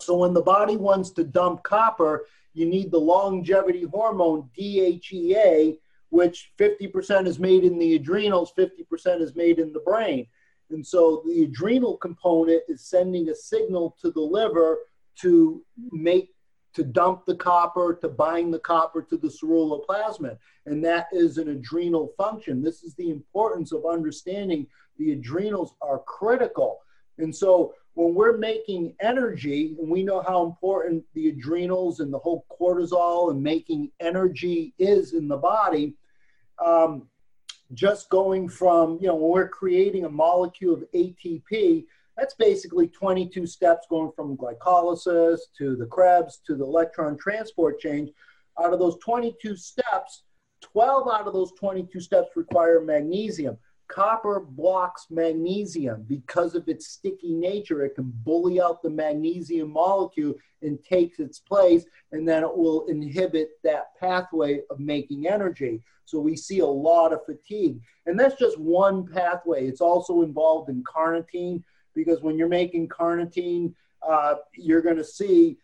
So 0.00 0.16
when 0.16 0.34
the 0.34 0.42
body 0.42 0.76
wants 0.76 1.10
to 1.10 1.24
dump 1.24 1.62
copper, 1.62 2.26
you 2.54 2.66
need 2.66 2.90
the 2.90 2.98
longevity 2.98 3.84
hormone 3.84 4.48
DHEA, 4.58 5.78
which 6.10 6.52
50% 6.58 7.26
is 7.26 7.38
made 7.38 7.64
in 7.64 7.78
the 7.78 7.96
adrenals, 7.96 8.52
50% 8.56 9.20
is 9.20 9.34
made 9.34 9.58
in 9.58 9.72
the 9.72 9.80
brain. 9.80 10.26
And 10.70 10.84
so 10.86 11.22
the 11.26 11.44
adrenal 11.44 11.96
component 11.96 12.62
is 12.68 12.88
sending 12.88 13.28
a 13.28 13.34
signal 13.34 13.96
to 14.00 14.10
the 14.10 14.20
liver 14.20 14.78
to 15.20 15.64
make 15.90 16.30
to 16.74 16.84
dump 16.84 17.24
the 17.24 17.34
copper, 17.34 17.98
to 18.02 18.08
bind 18.08 18.52
the 18.52 18.58
copper 18.58 19.00
to 19.00 19.16
the 19.16 19.28
ceruloplasmin. 19.28 20.36
And 20.66 20.84
that 20.84 21.06
is 21.10 21.38
an 21.38 21.48
adrenal 21.48 22.12
function. 22.18 22.62
This 22.62 22.82
is 22.82 22.94
the 22.94 23.08
importance 23.08 23.72
of 23.72 23.86
understanding 23.86 24.66
the 24.98 25.12
adrenals 25.12 25.72
are 25.80 26.00
critical. 26.00 26.80
And 27.16 27.34
so 27.34 27.72
when 27.96 28.14
we're 28.14 28.36
making 28.36 28.94
energy, 29.00 29.74
and 29.80 29.90
we 29.90 30.02
know 30.02 30.20
how 30.20 30.44
important 30.44 31.02
the 31.14 31.30
adrenals 31.30 32.00
and 32.00 32.12
the 32.12 32.18
whole 32.18 32.44
cortisol 32.60 33.30
and 33.30 33.42
making 33.42 33.90
energy 34.00 34.74
is 34.78 35.14
in 35.14 35.26
the 35.26 35.36
body, 35.36 35.94
um, 36.62 37.08
just 37.72 38.10
going 38.10 38.50
from, 38.50 38.98
you 39.00 39.08
know, 39.08 39.14
when 39.14 39.30
we're 39.30 39.48
creating 39.48 40.04
a 40.04 40.10
molecule 40.10 40.74
of 40.74 40.84
ATP, 40.94 41.86
that's 42.18 42.34
basically 42.34 42.86
22 42.86 43.46
steps 43.46 43.86
going 43.88 44.12
from 44.14 44.36
glycolysis 44.36 45.38
to 45.56 45.74
the 45.74 45.86
Krebs 45.86 46.40
to 46.46 46.54
the 46.54 46.64
electron 46.64 47.16
transport 47.16 47.80
chain. 47.80 48.12
Out 48.62 48.74
of 48.74 48.78
those 48.78 48.98
22 48.98 49.56
steps, 49.56 50.24
12 50.60 51.08
out 51.08 51.26
of 51.26 51.32
those 51.32 51.52
22 51.58 51.98
steps 52.00 52.36
require 52.36 52.78
magnesium. 52.78 53.56
Copper 53.88 54.40
blocks 54.40 55.06
magnesium 55.10 56.04
because 56.08 56.54
of 56.54 56.68
its 56.68 56.88
sticky 56.88 57.34
nature. 57.34 57.84
It 57.84 57.94
can 57.94 58.12
bully 58.24 58.60
out 58.60 58.82
the 58.82 58.90
magnesium 58.90 59.70
molecule 59.70 60.34
and 60.62 60.82
takes 60.82 61.20
its 61.20 61.38
place, 61.38 61.84
and 62.12 62.28
then 62.28 62.42
it 62.42 62.56
will 62.56 62.86
inhibit 62.86 63.50
that 63.62 63.94
pathway 64.00 64.62
of 64.70 64.80
making 64.80 65.28
energy. 65.28 65.82
So 66.04 66.18
we 66.18 66.36
see 66.36 66.60
a 66.60 66.66
lot 66.66 67.12
of 67.12 67.24
fatigue. 67.24 67.80
And 68.06 68.18
that's 68.18 68.36
just 68.36 68.58
one 68.58 69.06
pathway. 69.06 69.66
It's 69.66 69.80
also 69.80 70.22
involved 70.22 70.70
in 70.70 70.84
carnitine 70.84 71.62
because 71.94 72.22
when 72.22 72.38
you're 72.38 72.48
making 72.48 72.88
carnitine, 72.88 73.74
uh, 74.06 74.36
you're 74.54 74.82
going 74.82 74.96
to 74.96 75.04
see 75.04 75.58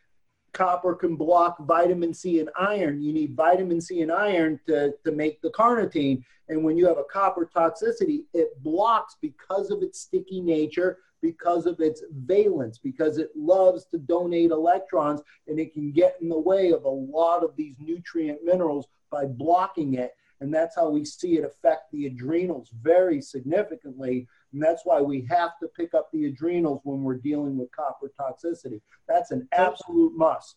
copper 0.52 0.94
can 0.94 1.16
block 1.16 1.58
vitamin 1.60 2.12
C 2.14 2.40
and 2.40 2.50
iron. 2.58 3.02
You 3.02 3.12
need 3.12 3.34
vitamin 3.34 3.80
C 3.80 4.02
and 4.02 4.12
iron 4.12 4.60
to, 4.66 4.92
to 5.04 5.12
make 5.12 5.40
the 5.40 5.50
carnitine. 5.50 6.22
And 6.48 6.64
when 6.64 6.76
you 6.76 6.86
have 6.86 6.98
a 6.98 7.04
copper 7.04 7.48
toxicity, 7.54 8.24
it 8.34 8.62
blocks 8.62 9.16
because 9.20 9.70
of 9.70 9.82
its 9.82 10.00
sticky 10.00 10.40
nature, 10.40 10.98
because 11.22 11.66
of 11.66 11.80
its 11.80 12.02
valence, 12.10 12.78
because 12.78 13.18
it 13.18 13.30
loves 13.36 13.86
to 13.86 13.98
donate 13.98 14.50
electrons 14.50 15.22
and 15.46 15.58
it 15.58 15.72
can 15.72 15.92
get 15.92 16.16
in 16.20 16.28
the 16.28 16.38
way 16.38 16.72
of 16.72 16.84
a 16.84 16.88
lot 16.88 17.44
of 17.44 17.56
these 17.56 17.76
nutrient 17.78 18.44
minerals 18.44 18.88
by 19.10 19.24
blocking 19.24 19.94
it. 19.94 20.14
And 20.40 20.52
that's 20.52 20.74
how 20.74 20.90
we 20.90 21.04
see 21.04 21.38
it 21.38 21.44
affect 21.44 21.92
the 21.92 22.06
adrenals 22.06 22.70
very 22.82 23.22
significantly 23.22 24.26
and 24.52 24.62
that's 24.62 24.82
why 24.84 25.00
we 25.00 25.26
have 25.30 25.58
to 25.60 25.68
pick 25.68 25.94
up 25.94 26.10
the 26.12 26.26
adrenals 26.26 26.80
when 26.84 27.02
we're 27.02 27.16
dealing 27.16 27.56
with 27.56 27.70
copper 27.72 28.12
toxicity. 28.18 28.80
That's 29.08 29.30
an 29.30 29.48
absolute 29.52 30.16
must. 30.16 30.56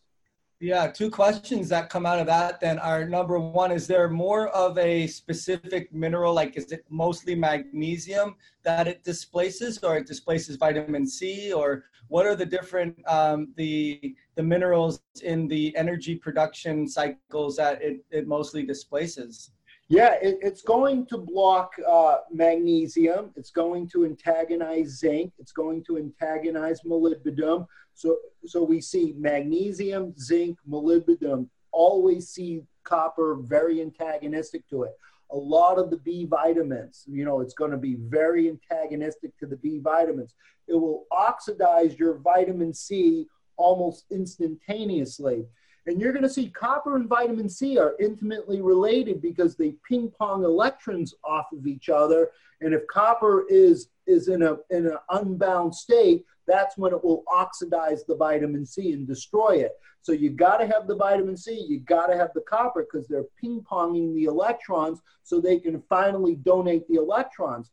Yeah, 0.61 0.87
two 0.87 1.11
questions 1.11 1.67
that 1.69 1.89
come 1.89 2.05
out 2.05 2.19
of 2.19 2.27
that 2.27 2.61
then 2.61 2.79
are 2.79 3.07
number 3.07 3.37
one, 3.37 3.71
is 3.71 3.87
there 3.87 4.07
more 4.07 4.47
of 4.49 4.77
a 4.77 5.05
specific 5.05 5.93
mineral, 5.93 6.33
like 6.33 6.55
is 6.55 6.71
it 6.71 6.85
mostly 6.89 7.35
magnesium 7.35 8.35
that 8.63 8.87
it 8.87 9.03
displaces 9.03 9.77
or 9.83 9.97
it 9.97 10.07
displaces 10.07 10.55
vitamin 10.55 11.05
C 11.05 11.51
or 11.51 11.85
what 12.07 12.25
are 12.25 12.35
the 12.35 12.45
different, 12.45 12.97
um, 13.07 13.53
the, 13.57 14.15
the 14.35 14.43
minerals 14.43 15.01
in 15.23 15.47
the 15.49 15.75
energy 15.75 16.15
production 16.15 16.87
cycles 16.87 17.57
that 17.57 17.81
it, 17.81 18.05
it 18.09 18.25
mostly 18.25 18.63
displaces? 18.65 19.51
Yeah, 19.87 20.15
it, 20.19 20.39
it's 20.41 20.63
going 20.63 21.05
to 21.07 21.17
block 21.17 21.73
uh, 21.87 22.17
magnesium. 22.31 23.31
It's 23.35 23.51
going 23.51 23.87
to 23.89 24.05
antagonize 24.05 24.97
zinc. 24.97 25.31
It's 25.37 25.51
going 25.51 25.83
to 25.85 25.97
antagonize 25.97 26.81
molybdenum. 26.81 27.67
So, 27.93 28.17
so 28.45 28.63
we 28.63 28.81
see 28.81 29.13
magnesium, 29.17 30.15
zinc, 30.17 30.57
molybdenum. 30.67 31.47
Always 31.71 32.29
see 32.29 32.63
copper 32.83 33.37
very 33.41 33.79
antagonistic 33.81 34.67
to 34.69 34.83
it. 34.83 34.91
A 35.31 35.35
lot 35.35 35.77
of 35.77 35.91
the 35.91 35.97
B 35.97 36.25
vitamins, 36.25 37.03
you 37.07 37.25
know, 37.25 37.41
it's 37.41 37.53
going 37.53 37.71
to 37.71 37.77
be 37.77 37.95
very 37.99 38.49
antagonistic 38.49 39.37
to 39.39 39.45
the 39.45 39.57
B 39.57 39.79
vitamins. 39.83 40.33
It 40.67 40.75
will 40.75 41.05
oxidize 41.11 41.97
your 41.99 42.17
vitamin 42.17 42.73
C 42.73 43.27
almost 43.57 44.05
instantaneously. 44.11 45.45
And 45.87 46.01
you're 46.01 46.13
going 46.13 46.23
to 46.23 46.29
see 46.29 46.49
copper 46.49 46.95
and 46.95 47.07
vitamin 47.07 47.47
C 47.47 47.77
are 47.77 47.95
intimately 47.99 48.61
related 48.61 49.21
because 49.21 49.55
they 49.55 49.75
ping 49.87 50.11
pong 50.17 50.43
electrons 50.43 51.13
off 51.23 51.51
of 51.51 51.67
each 51.67 51.89
other. 51.89 52.31
And 52.61 52.73
if 52.73 52.87
copper 52.87 53.45
is, 53.49 53.89
is 54.07 54.27
in, 54.27 54.41
a, 54.41 54.57
in 54.71 54.87
an 54.87 54.97
unbound 55.09 55.75
state, 55.75 56.25
that's 56.47 56.77
when 56.77 56.93
it 56.93 57.03
will 57.03 57.23
oxidize 57.31 58.03
the 58.03 58.15
vitamin 58.15 58.65
C 58.65 58.93
and 58.93 59.07
destroy 59.07 59.57
it. 59.57 59.73
So 60.01 60.11
you 60.11 60.29
got 60.29 60.57
to 60.57 60.67
have 60.67 60.87
the 60.87 60.95
vitamin 60.95 61.35
C, 61.35 61.65
you 61.67 61.79
got 61.79 62.07
to 62.07 62.17
have 62.17 62.29
the 62.35 62.41
copper 62.41 62.83
because 62.83 63.07
they're 63.07 63.25
ping 63.41 63.65
ponging 63.69 64.13
the 64.13 64.25
electrons 64.25 65.01
so 65.23 65.39
they 65.39 65.57
can 65.57 65.81
finally 65.89 66.35
donate 66.35 66.87
the 66.87 66.95
electrons. 66.95 67.71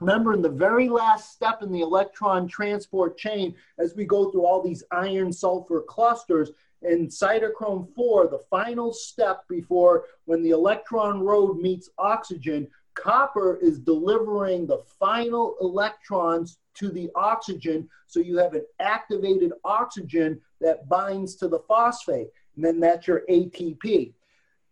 remember 0.00 0.32
in 0.32 0.40
the 0.40 0.48
very 0.48 0.88
last 0.88 1.32
step 1.32 1.62
in 1.62 1.70
the 1.70 1.82
electron 1.82 2.48
transport 2.48 3.18
chain, 3.18 3.54
as 3.78 3.94
we 3.94 4.06
go 4.06 4.30
through 4.30 4.46
all 4.46 4.62
these 4.62 4.82
iron 4.90 5.30
sulfur 5.30 5.82
clusters, 5.82 6.52
in 6.82 7.08
cytochrome 7.08 7.92
4, 7.94 8.28
the 8.28 8.42
final 8.50 8.92
step 8.92 9.44
before 9.48 10.04
when 10.26 10.42
the 10.42 10.50
electron 10.50 11.20
road 11.20 11.58
meets 11.58 11.90
oxygen, 11.98 12.68
copper 12.94 13.58
is 13.62 13.78
delivering 13.78 14.66
the 14.66 14.82
final 14.98 15.56
electrons 15.60 16.58
to 16.74 16.90
the 16.90 17.10
oxygen. 17.14 17.88
So 18.06 18.20
you 18.20 18.36
have 18.38 18.54
an 18.54 18.64
activated 18.80 19.52
oxygen 19.64 20.40
that 20.60 20.88
binds 20.88 21.34
to 21.36 21.48
the 21.48 21.60
phosphate. 21.60 22.28
And 22.54 22.64
then 22.64 22.80
that's 22.80 23.06
your 23.06 23.22
ATP. 23.28 24.12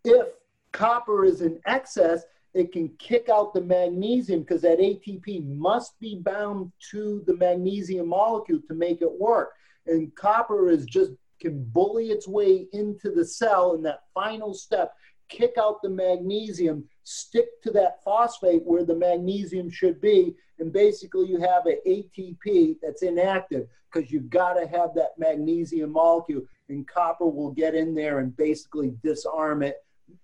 If 0.03 0.27
copper 0.71 1.25
is 1.25 1.41
in 1.41 1.59
excess, 1.65 2.23
it 2.53 2.71
can 2.71 2.89
kick 2.99 3.29
out 3.29 3.53
the 3.53 3.61
magnesium 3.61 4.41
because 4.41 4.61
that 4.61 4.79
ATP 4.79 5.45
must 5.45 5.99
be 5.99 6.15
bound 6.15 6.71
to 6.91 7.23
the 7.27 7.35
magnesium 7.35 8.07
molecule 8.07 8.61
to 8.67 8.73
make 8.73 9.01
it 9.01 9.19
work. 9.19 9.51
And 9.87 10.15
copper 10.15 10.69
is 10.69 10.85
just 10.85 11.11
can 11.39 11.63
bully 11.63 12.09
its 12.09 12.27
way 12.27 12.67
into 12.73 13.11
the 13.11 13.25
cell 13.25 13.73
in 13.73 13.81
that 13.83 14.01
final 14.13 14.53
step, 14.53 14.93
kick 15.29 15.53
out 15.59 15.81
the 15.81 15.89
magnesium, 15.89 16.85
stick 17.03 17.61
to 17.63 17.71
that 17.71 18.03
phosphate 18.03 18.63
where 18.63 18.85
the 18.85 18.95
magnesium 18.95 19.69
should 19.69 19.99
be, 19.99 20.35
and 20.59 20.71
basically 20.71 21.27
you 21.27 21.39
have 21.39 21.65
an 21.65 21.79
ATP 21.85 22.77
that's 22.81 23.03
inactive 23.03 23.67
because 23.91 24.11
you've 24.11 24.29
got 24.29 24.53
to 24.53 24.67
have 24.67 24.93
that 24.95 25.11
magnesium 25.17 25.91
molecule, 25.91 26.41
and 26.69 26.87
copper 26.87 27.27
will 27.27 27.51
get 27.51 27.75
in 27.75 27.93
there 27.93 28.19
and 28.19 28.35
basically 28.35 28.93
disarm 29.03 29.63
it. 29.63 29.77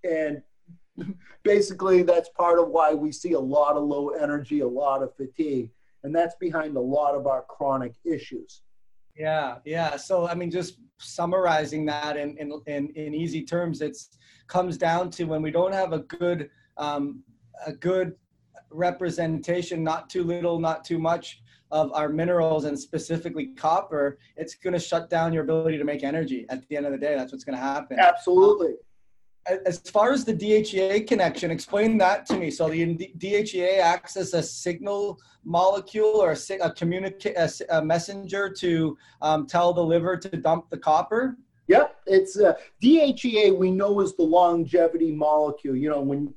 And 0.03 0.41
basically, 1.43 2.03
that's 2.03 2.29
part 2.29 2.59
of 2.59 2.69
why 2.69 2.93
we 2.93 3.11
see 3.11 3.33
a 3.33 3.39
lot 3.39 3.77
of 3.77 3.83
low 3.83 4.09
energy, 4.09 4.59
a 4.59 4.67
lot 4.67 5.03
of 5.03 5.15
fatigue, 5.15 5.69
and 6.03 6.13
that's 6.13 6.35
behind 6.35 6.75
a 6.75 6.81
lot 6.81 7.15
of 7.15 7.27
our 7.27 7.43
chronic 7.43 7.93
issues. 8.03 8.61
Yeah, 9.15 9.57
yeah. 9.65 9.95
So 9.97 10.27
I 10.27 10.35
mean, 10.35 10.51
just 10.51 10.79
summarizing 10.99 11.85
that 11.85 12.17
in 12.17 12.37
in 12.37 12.51
in, 12.67 12.89
in 12.89 13.13
easy 13.13 13.43
terms, 13.43 13.81
it's 13.81 14.09
comes 14.47 14.77
down 14.77 15.09
to 15.11 15.23
when 15.25 15.41
we 15.41 15.51
don't 15.51 15.73
have 15.73 15.93
a 15.93 15.99
good 15.99 16.49
um, 16.77 17.23
a 17.65 17.73
good 17.73 18.15
representation, 18.69 19.83
not 19.83 20.09
too 20.09 20.23
little, 20.23 20.59
not 20.59 20.83
too 20.83 20.99
much 20.99 21.41
of 21.71 21.91
our 21.93 22.09
minerals 22.09 22.65
and 22.65 22.77
specifically 22.77 23.47
copper, 23.55 24.17
it's 24.35 24.55
going 24.55 24.73
to 24.73 24.79
shut 24.79 25.09
down 25.09 25.31
your 25.31 25.43
ability 25.43 25.77
to 25.77 25.85
make 25.85 26.03
energy. 26.03 26.45
At 26.49 26.67
the 26.67 26.75
end 26.75 26.85
of 26.85 26.91
the 26.91 26.97
day, 26.97 27.15
that's 27.15 27.31
what's 27.31 27.45
going 27.45 27.57
to 27.57 27.63
happen. 27.63 27.97
Absolutely. 27.97 28.73
As 29.47 29.79
far 29.79 30.11
as 30.11 30.23
the 30.23 30.33
DHEA 30.33 31.07
connection, 31.07 31.51
explain 31.51 31.97
that 31.97 32.25
to 32.27 32.37
me. 32.37 32.51
So 32.51 32.69
the 32.69 33.11
DHEA 33.17 33.79
acts 33.79 34.15
as 34.15 34.33
a 34.33 34.43
signal 34.43 35.19
molecule 35.43 36.21
or 36.21 36.31
a, 36.31 36.57
a 36.61 36.71
communicate 36.71 37.35
a, 37.69 37.83
messenger 37.83 38.49
to 38.49 38.97
um, 39.21 39.47
tell 39.47 39.73
the 39.73 39.83
liver 39.83 40.15
to 40.17 40.29
dump 40.29 40.69
the 40.69 40.77
copper. 40.77 41.37
Yep, 41.67 41.95
it's 42.05 42.39
uh, 42.39 42.53
DHEA. 42.83 43.57
We 43.57 43.71
know 43.71 44.01
is 44.01 44.15
the 44.15 44.23
longevity 44.23 45.11
molecule. 45.11 45.75
You 45.75 45.89
know, 45.89 46.01
when 46.01 46.33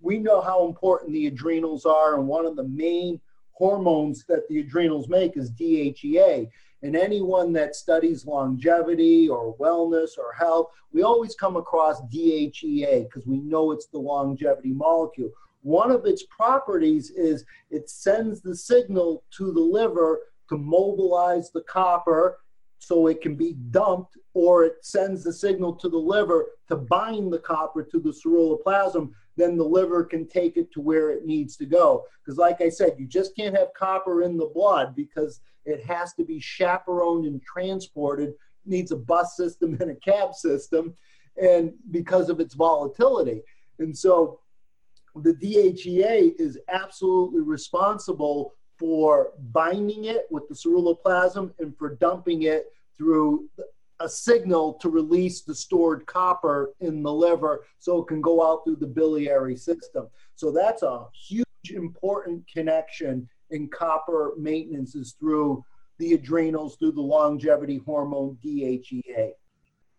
we 0.00 0.18
know 0.18 0.40
how 0.40 0.66
important 0.66 1.12
the 1.12 1.26
adrenals 1.26 1.84
are, 1.84 2.16
and 2.16 2.26
one 2.26 2.46
of 2.46 2.56
the 2.56 2.64
main 2.64 3.20
hormones 3.52 4.24
that 4.26 4.48
the 4.48 4.60
adrenals 4.60 5.08
make 5.08 5.36
is 5.36 5.50
DHEA. 5.52 6.48
And 6.82 6.96
anyone 6.96 7.52
that 7.54 7.76
studies 7.76 8.26
longevity 8.26 9.28
or 9.28 9.56
wellness 9.56 10.18
or 10.18 10.32
health, 10.32 10.68
we 10.92 11.02
always 11.02 11.34
come 11.34 11.56
across 11.56 12.00
DHEA 12.12 13.04
because 13.04 13.26
we 13.26 13.38
know 13.38 13.72
it's 13.72 13.86
the 13.86 13.98
longevity 13.98 14.72
molecule. 14.72 15.30
One 15.62 15.90
of 15.90 16.06
its 16.06 16.24
properties 16.24 17.10
is 17.10 17.44
it 17.70 17.90
sends 17.90 18.40
the 18.40 18.56
signal 18.56 19.24
to 19.36 19.52
the 19.52 19.60
liver 19.60 20.20
to 20.48 20.56
mobilize 20.56 21.50
the 21.50 21.62
copper 21.62 22.38
so 22.78 23.08
it 23.08 23.20
can 23.20 23.36
be 23.36 23.52
dumped, 23.70 24.16
or 24.32 24.64
it 24.64 24.76
sends 24.80 25.22
the 25.22 25.32
signal 25.32 25.74
to 25.74 25.88
the 25.90 25.98
liver 25.98 26.46
to 26.68 26.76
bind 26.76 27.30
the 27.30 27.38
copper 27.38 27.82
to 27.82 28.00
the 28.00 28.10
ceruloplasmin 28.10 29.10
then 29.36 29.56
the 29.56 29.64
liver 29.64 30.04
can 30.04 30.26
take 30.26 30.56
it 30.56 30.72
to 30.72 30.80
where 30.80 31.10
it 31.10 31.24
needs 31.24 31.56
to 31.56 31.66
go. 31.66 32.04
Because, 32.24 32.38
like 32.38 32.60
I 32.60 32.68
said, 32.68 32.96
you 32.98 33.06
just 33.06 33.34
can't 33.36 33.56
have 33.56 33.74
copper 33.74 34.22
in 34.22 34.36
the 34.36 34.50
blood 34.52 34.94
because 34.94 35.40
it 35.64 35.84
has 35.84 36.14
to 36.14 36.24
be 36.24 36.40
chaperoned 36.40 37.26
and 37.26 37.42
transported. 37.42 38.30
It 38.30 38.36
needs 38.66 38.92
a 38.92 38.96
bus 38.96 39.36
system 39.36 39.74
and 39.80 39.90
a 39.90 39.96
cab 39.96 40.34
system, 40.34 40.94
and 41.40 41.72
because 41.90 42.28
of 42.28 42.40
its 42.40 42.54
volatility. 42.54 43.42
And 43.78 43.96
so, 43.96 44.40
the 45.16 45.34
DHEA 45.34 46.34
is 46.38 46.58
absolutely 46.68 47.40
responsible 47.40 48.54
for 48.78 49.32
binding 49.52 50.04
it 50.04 50.26
with 50.30 50.48
the 50.48 50.54
ceruloplasmin 50.54 51.52
and 51.58 51.76
for 51.76 51.96
dumping 51.96 52.44
it 52.44 52.66
through 52.96 53.48
a 54.00 54.08
signal 54.08 54.74
to 54.74 54.88
release 54.88 55.42
the 55.42 55.54
stored 55.54 56.06
copper 56.06 56.72
in 56.80 57.02
the 57.02 57.12
liver 57.12 57.64
so 57.78 57.98
it 58.02 58.08
can 58.08 58.20
go 58.20 58.42
out 58.42 58.64
through 58.64 58.76
the 58.76 58.86
biliary 58.86 59.56
system. 59.56 60.08
So 60.34 60.50
that's 60.50 60.82
a 60.82 61.06
huge 61.12 61.44
important 61.70 62.44
connection 62.52 63.28
in 63.50 63.68
copper 63.68 64.32
maintenance 64.38 64.94
is 64.94 65.12
through 65.12 65.62
the 65.98 66.14
adrenals, 66.14 66.76
through 66.76 66.92
the 66.92 67.02
longevity 67.02 67.82
hormone 67.84 68.38
DHEA. 68.44 69.32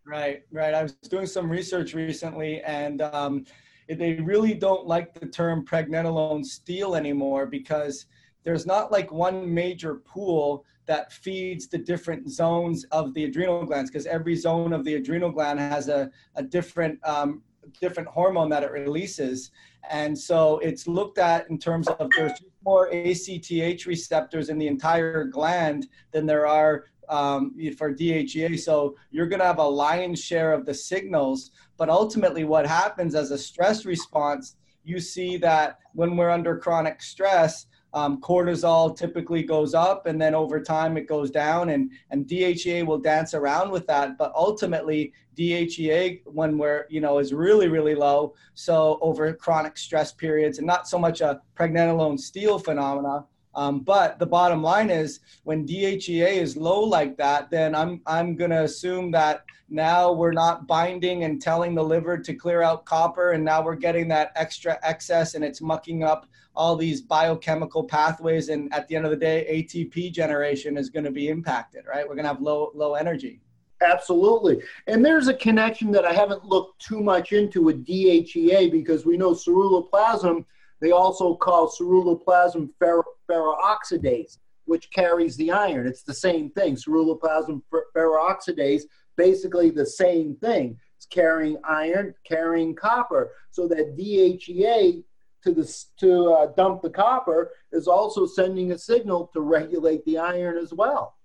Right, 0.03 0.41
right. 0.51 0.73
I 0.73 0.81
was 0.81 0.93
doing 0.93 1.27
some 1.27 1.49
research 1.49 1.93
recently 1.93 2.61
and 2.63 3.03
um, 3.03 3.45
they 3.87 4.13
really 4.15 4.55
don't 4.55 4.87
like 4.87 5.13
the 5.13 5.27
term 5.27 5.63
pregnenolone 5.63 6.43
steal 6.43 6.95
anymore 6.95 7.45
because 7.45 8.07
there's 8.43 8.65
not 8.65 8.91
like 8.91 9.11
one 9.11 9.53
major 9.53 9.95
pool 9.95 10.65
that 10.87 11.11
feeds 11.11 11.67
the 11.67 11.77
different 11.77 12.29
zones 12.29 12.85
of 12.85 13.13
the 13.13 13.25
adrenal 13.25 13.65
glands 13.65 13.89
because 13.89 14.05
every 14.05 14.35
zone 14.35 14.73
of 14.73 14.83
the 14.83 14.95
adrenal 14.95 15.31
gland 15.31 15.59
has 15.59 15.89
a, 15.89 16.09
a 16.35 16.43
different 16.43 16.99
um, 17.07 17.41
different 17.79 18.09
hormone 18.09 18.49
that 18.49 18.63
it 18.63 18.71
releases 18.71 19.51
and 19.89 20.17
so 20.17 20.59
it's 20.59 20.87
looked 20.87 21.17
at 21.17 21.49
in 21.49 21.57
terms 21.57 21.87
of 21.87 22.09
there's 22.15 22.43
more 22.63 22.89
ACTH 22.93 23.85
receptors 23.85 24.49
in 24.49 24.57
the 24.57 24.67
entire 24.67 25.23
gland 25.25 25.87
than 26.11 26.25
there 26.25 26.47
are 26.47 26.85
um, 27.09 27.53
for 27.77 27.93
DHEA. 27.93 28.59
So 28.59 28.95
you're 29.11 29.27
going 29.27 29.39
to 29.39 29.45
have 29.45 29.59
a 29.59 29.67
lion's 29.67 30.23
share 30.23 30.53
of 30.53 30.65
the 30.65 30.73
signals. 30.73 31.51
But 31.77 31.89
ultimately, 31.89 32.45
what 32.45 32.65
happens 32.65 33.15
as 33.15 33.31
a 33.31 33.37
stress 33.37 33.85
response, 33.85 34.55
you 34.83 34.99
see 34.99 35.37
that 35.37 35.79
when 35.93 36.15
we're 36.15 36.29
under 36.29 36.57
chronic 36.57 37.01
stress, 37.01 37.65
um, 37.93 38.21
cortisol 38.21 38.95
typically 38.95 39.43
goes 39.43 39.73
up 39.73 40.05
and 40.05 40.21
then 40.21 40.33
over 40.33 40.61
time 40.61 40.97
it 40.97 41.07
goes 41.07 41.29
down 41.29 41.69
and, 41.69 41.91
and 42.09 42.25
DHEA 42.25 42.85
will 42.85 42.97
dance 42.97 43.33
around 43.33 43.71
with 43.71 43.85
that. 43.87 44.17
But 44.17 44.31
ultimately 44.35 45.13
DHEA 45.37 46.21
when 46.25 46.57
we're, 46.57 46.85
you 46.89 47.01
know, 47.01 47.19
is 47.19 47.33
really, 47.33 47.67
really 47.67 47.95
low. 47.95 48.33
So 48.53 48.97
over 49.01 49.33
chronic 49.33 49.77
stress 49.77 50.11
periods 50.11 50.57
and 50.57 50.67
not 50.67 50.87
so 50.87 50.97
much 50.97 51.21
a 51.21 51.41
pregnenolone 51.55 52.19
steal 52.19 52.59
phenomena. 52.59 53.25
Um, 53.53 53.81
but 53.81 54.17
the 54.17 54.25
bottom 54.25 54.63
line 54.63 54.89
is 54.89 55.19
when 55.43 55.67
DHEA 55.67 56.37
is 56.37 56.55
low 56.55 56.81
like 56.81 57.17
that, 57.17 57.49
then 57.49 57.75
I'm, 57.75 58.01
I'm 58.07 58.35
to 58.37 58.63
assume 58.63 59.11
that 59.11 59.43
now 59.69 60.11
we're 60.11 60.33
not 60.33 60.67
binding 60.67 61.23
and 61.23 61.41
telling 61.41 61.75
the 61.75 61.83
liver 61.83 62.17
to 62.17 62.33
clear 62.33 62.61
out 62.61 62.85
copper. 62.85 63.31
And 63.31 63.43
now 63.43 63.63
we're 63.63 63.75
getting 63.75 64.07
that 64.09 64.31
extra 64.35 64.79
excess 64.83 65.35
and 65.35 65.43
it's 65.43 65.61
mucking 65.61 66.03
up 66.03 66.27
all 66.55 66.75
these 66.75 67.01
biochemical 67.01 67.83
pathways 67.83 68.49
and 68.49 68.73
at 68.73 68.87
the 68.87 68.95
end 68.95 69.05
of 69.05 69.11
the 69.11 69.17
day 69.17 69.47
atp 69.49 70.11
generation 70.11 70.77
is 70.77 70.89
going 70.89 71.05
to 71.05 71.11
be 71.11 71.29
impacted 71.29 71.85
right 71.87 72.07
we're 72.07 72.15
going 72.15 72.23
to 72.23 72.29
have 72.29 72.41
low 72.41 72.71
low 72.75 72.95
energy 72.95 73.39
absolutely 73.81 74.61
and 74.87 75.03
there's 75.03 75.27
a 75.27 75.33
connection 75.33 75.91
that 75.91 76.05
i 76.05 76.11
haven't 76.11 76.43
looked 76.43 76.81
too 76.81 76.99
much 76.99 77.31
into 77.31 77.61
with 77.61 77.85
dhea 77.85 78.69
because 78.69 79.05
we 79.05 79.17
know 79.17 79.31
ceruloplasmin 79.31 80.43
they 80.81 80.91
also 80.91 81.35
call 81.35 81.69
ceruloplasmin 81.69 82.69
ferro, 82.79 83.03
ferrooxidase 83.29 84.37
which 84.65 84.89
carries 84.91 85.35
the 85.37 85.51
iron 85.51 85.87
it's 85.87 86.03
the 86.03 86.13
same 86.13 86.49
thing 86.51 86.75
ceruloplasmin 86.75 87.61
ferrooxidase 87.95 88.83
basically 89.17 89.69
the 89.69 89.85
same 89.85 90.35
thing 90.35 90.77
it's 90.97 91.05
carrying 91.05 91.57
iron 91.63 92.13
carrying 92.25 92.75
copper 92.75 93.31
so 93.51 93.67
that 93.67 93.97
dhea 93.97 95.03
to 95.43 95.53
the 95.53 95.85
to 95.97 96.31
uh, 96.31 96.45
dump 96.53 96.81
the 96.81 96.89
copper 96.89 97.51
is 97.71 97.87
also 97.87 98.25
sending 98.25 98.71
a 98.71 98.77
signal 98.77 99.29
to 99.33 99.41
regulate 99.41 100.03
the 100.05 100.17
iron 100.17 100.57
as 100.57 100.73
well. 100.73 101.15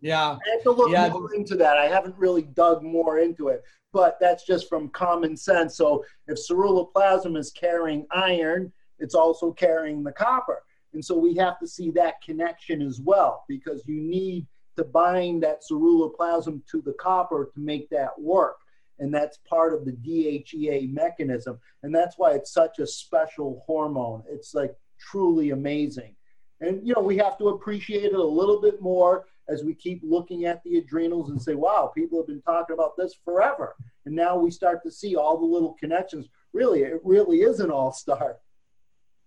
Yeah, 0.00 0.32
I 0.32 0.50
have 0.52 0.62
to 0.64 0.70
look 0.70 0.92
yeah. 0.92 1.08
more 1.08 1.34
into 1.34 1.56
that. 1.56 1.78
I 1.78 1.86
haven't 1.86 2.16
really 2.18 2.42
dug 2.42 2.82
more 2.82 3.18
into 3.18 3.48
it, 3.48 3.64
but 3.96 4.18
that's 4.20 4.44
just 4.44 4.68
from 4.68 4.90
common 4.90 5.38
sense. 5.38 5.78
So 5.78 6.04
if 6.26 6.36
ceruloplasmin 6.36 7.38
is 7.38 7.50
carrying 7.50 8.06
iron, 8.10 8.70
it's 8.98 9.14
also 9.14 9.52
carrying 9.52 10.02
the 10.02 10.12
copper, 10.12 10.62
and 10.92 11.02
so 11.02 11.16
we 11.16 11.34
have 11.36 11.58
to 11.60 11.66
see 11.66 11.90
that 11.92 12.20
connection 12.22 12.82
as 12.82 13.00
well 13.00 13.46
because 13.48 13.82
you 13.86 14.02
need 14.02 14.46
to 14.76 14.84
bind 14.84 15.42
that 15.44 15.62
ceruloplasmin 15.70 16.60
to 16.70 16.82
the 16.82 16.92
copper 17.00 17.50
to 17.54 17.60
make 17.60 17.88
that 17.88 18.10
work 18.20 18.56
and 18.98 19.12
that's 19.12 19.38
part 19.48 19.74
of 19.74 19.84
the 19.84 19.92
DHEA 19.92 20.92
mechanism. 20.92 21.58
And 21.82 21.94
that's 21.94 22.16
why 22.16 22.32
it's 22.32 22.52
such 22.52 22.78
a 22.78 22.86
special 22.86 23.62
hormone. 23.66 24.22
It's 24.28 24.54
like 24.54 24.74
truly 24.98 25.50
amazing. 25.50 26.14
And, 26.62 26.86
you 26.86 26.94
know, 26.94 27.02
we 27.02 27.18
have 27.18 27.36
to 27.38 27.48
appreciate 27.48 28.04
it 28.04 28.14
a 28.14 28.24
little 28.24 28.60
bit 28.60 28.80
more 28.80 29.26
as 29.48 29.64
we 29.64 29.74
keep 29.74 30.00
looking 30.02 30.44
at 30.44 30.62
the 30.64 30.78
adrenals 30.78 31.30
and 31.30 31.40
say, 31.40 31.54
wow, 31.54 31.92
people 31.94 32.18
have 32.18 32.26
been 32.26 32.42
talking 32.42 32.74
about 32.74 32.96
this 32.96 33.14
forever. 33.24 33.76
And 34.04 34.14
now 34.14 34.36
we 34.36 34.50
start 34.50 34.82
to 34.84 34.90
see 34.90 35.16
all 35.16 35.38
the 35.38 35.46
little 35.46 35.74
connections. 35.74 36.28
Really, 36.52 36.82
it 36.82 37.00
really 37.04 37.38
is 37.38 37.60
an 37.60 37.70
all 37.70 37.92
star. 37.92 38.38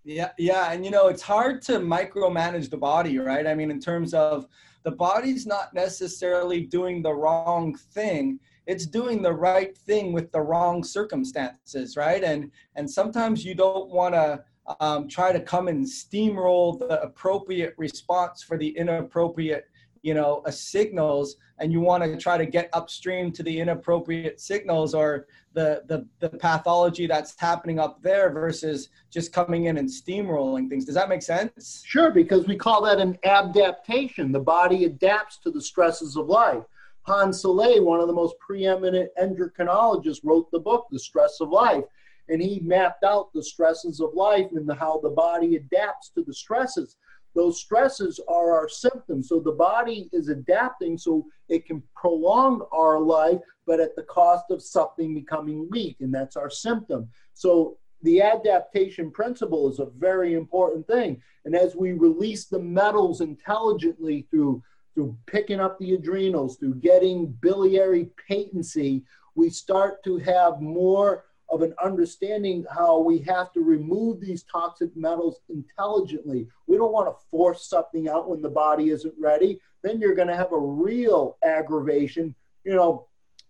Yeah, 0.05 0.31
yeah, 0.37 0.71
and 0.71 0.85
you 0.85 0.91
know 0.91 1.07
it's 1.07 1.21
hard 1.21 1.61
to 1.63 1.73
micromanage 1.73 2.69
the 2.69 2.77
body, 2.77 3.19
right? 3.19 3.45
I 3.45 3.53
mean, 3.53 3.69
in 3.69 3.81
terms 3.81 4.13
of 4.13 4.47
the 4.83 4.91
body's 4.91 5.45
not 5.45 5.73
necessarily 5.73 6.61
doing 6.61 7.01
the 7.01 7.13
wrong 7.13 7.75
thing; 7.75 8.39
it's 8.65 8.85
doing 8.85 9.21
the 9.21 9.33
right 9.33 9.77
thing 9.77 10.13
with 10.13 10.31
the 10.31 10.39
wrong 10.39 10.83
circumstances, 10.85 11.97
right? 11.97 12.23
And 12.23 12.49
and 12.75 12.89
sometimes 12.89 13.43
you 13.43 13.55
don't 13.55 13.89
want 13.89 14.15
to 14.15 14.43
um, 14.79 15.07
try 15.07 15.31
to 15.31 15.39
come 15.39 15.67
and 15.67 15.85
steamroll 15.85 16.79
the 16.79 17.01
appropriate 17.01 17.73
response 17.77 18.41
for 18.41 18.57
the 18.57 18.69
inappropriate 18.69 19.65
you 20.01 20.13
know 20.13 20.41
a 20.45 20.51
signals 20.51 21.35
and 21.59 21.71
you 21.71 21.79
want 21.79 22.03
to 22.03 22.17
try 22.17 22.37
to 22.37 22.45
get 22.45 22.69
upstream 22.73 23.31
to 23.31 23.43
the 23.43 23.59
inappropriate 23.59 24.39
signals 24.39 24.93
or 24.93 25.27
the, 25.53 25.83
the 25.87 26.07
the 26.19 26.29
pathology 26.29 27.07
that's 27.07 27.35
happening 27.37 27.79
up 27.79 28.01
there 28.01 28.29
versus 28.29 28.89
just 29.09 29.33
coming 29.33 29.65
in 29.65 29.77
and 29.77 29.89
steamrolling 29.89 30.69
things. 30.69 30.85
Does 30.85 30.95
that 30.95 31.09
make 31.09 31.21
sense? 31.21 31.83
Sure 31.85 32.11
because 32.11 32.47
we 32.47 32.55
call 32.55 32.83
that 32.83 32.99
an 32.99 33.17
adaptation. 33.23 34.31
The 34.31 34.39
body 34.39 34.85
adapts 34.85 35.37
to 35.39 35.51
the 35.51 35.61
stresses 35.61 36.15
of 36.15 36.27
life. 36.27 36.63
Hans 37.03 37.43
Selye, 37.43 37.83
one 37.83 37.99
of 37.99 38.07
the 38.07 38.13
most 38.13 38.35
preeminent 38.39 39.09
endocrinologists 39.21 40.21
wrote 40.23 40.51
the 40.51 40.59
book 40.59 40.87
the 40.91 40.99
stress 40.99 41.39
of 41.41 41.49
life 41.49 41.83
and 42.29 42.41
he 42.41 42.59
mapped 42.59 43.03
out 43.03 43.33
the 43.33 43.43
stresses 43.43 43.99
of 43.99 44.13
life 44.13 44.47
and 44.53 44.67
the, 44.69 44.75
how 44.75 44.99
the 44.99 45.09
body 45.09 45.55
adapts 45.55 46.09
to 46.09 46.23
the 46.23 46.33
stresses 46.33 46.97
those 47.39 47.61
stresses 47.61 48.19
are 48.27 48.51
our 48.51 48.67
symptoms. 48.67 49.29
So 49.29 49.39
the 49.39 49.53
body 49.53 50.09
is 50.11 50.27
adapting 50.27 50.97
so 50.97 51.25
it 51.47 51.65
can 51.65 51.81
prolong 51.95 52.67
our 52.73 52.99
life, 52.99 53.39
but 53.65 53.79
at 53.79 53.95
the 53.95 54.03
cost 54.03 54.51
of 54.51 54.61
something 54.61 55.15
becoming 55.15 55.69
weak, 55.71 55.95
and 56.01 56.13
that's 56.13 56.35
our 56.35 56.49
symptom. 56.49 57.07
So 57.33 57.77
the 58.01 58.21
adaptation 58.21 59.09
principle 59.09 59.71
is 59.71 59.79
a 59.79 59.85
very 59.85 60.33
important 60.33 60.85
thing. 60.85 61.21
And 61.45 61.55
as 61.55 61.77
we 61.77 61.93
release 61.93 62.45
the 62.45 62.59
metals 62.59 63.21
intelligently 63.21 64.27
through 64.29 64.61
through 64.93 65.15
picking 65.25 65.61
up 65.61 65.79
the 65.79 65.93
adrenals, 65.93 66.57
through 66.57 66.75
getting 66.75 67.27
biliary 67.27 68.09
patency, 68.27 69.05
we 69.35 69.49
start 69.49 70.03
to 70.03 70.17
have 70.17 70.59
more 70.59 71.23
of 71.51 71.61
an 71.61 71.73
understanding 71.83 72.65
how 72.71 72.99
we 72.99 73.19
have 73.19 73.51
to 73.53 73.61
remove 73.61 74.19
these 74.19 74.43
toxic 74.43 74.95
metals 74.95 75.39
intelligently. 75.49 76.47
We 76.67 76.77
don't 76.77 76.91
want 76.91 77.07
to 77.07 77.25
force 77.29 77.67
something 77.67 78.07
out 78.07 78.29
when 78.29 78.41
the 78.41 78.49
body 78.49 78.89
isn't 78.89 79.13
ready. 79.19 79.59
Then 79.81 79.99
you're 79.99 80.15
going 80.15 80.27
to 80.27 80.35
have 80.35 80.51
a 80.51 80.59
real 80.59 81.37
aggravation, 81.43 82.35
you 82.63 82.75
know, 82.75 83.07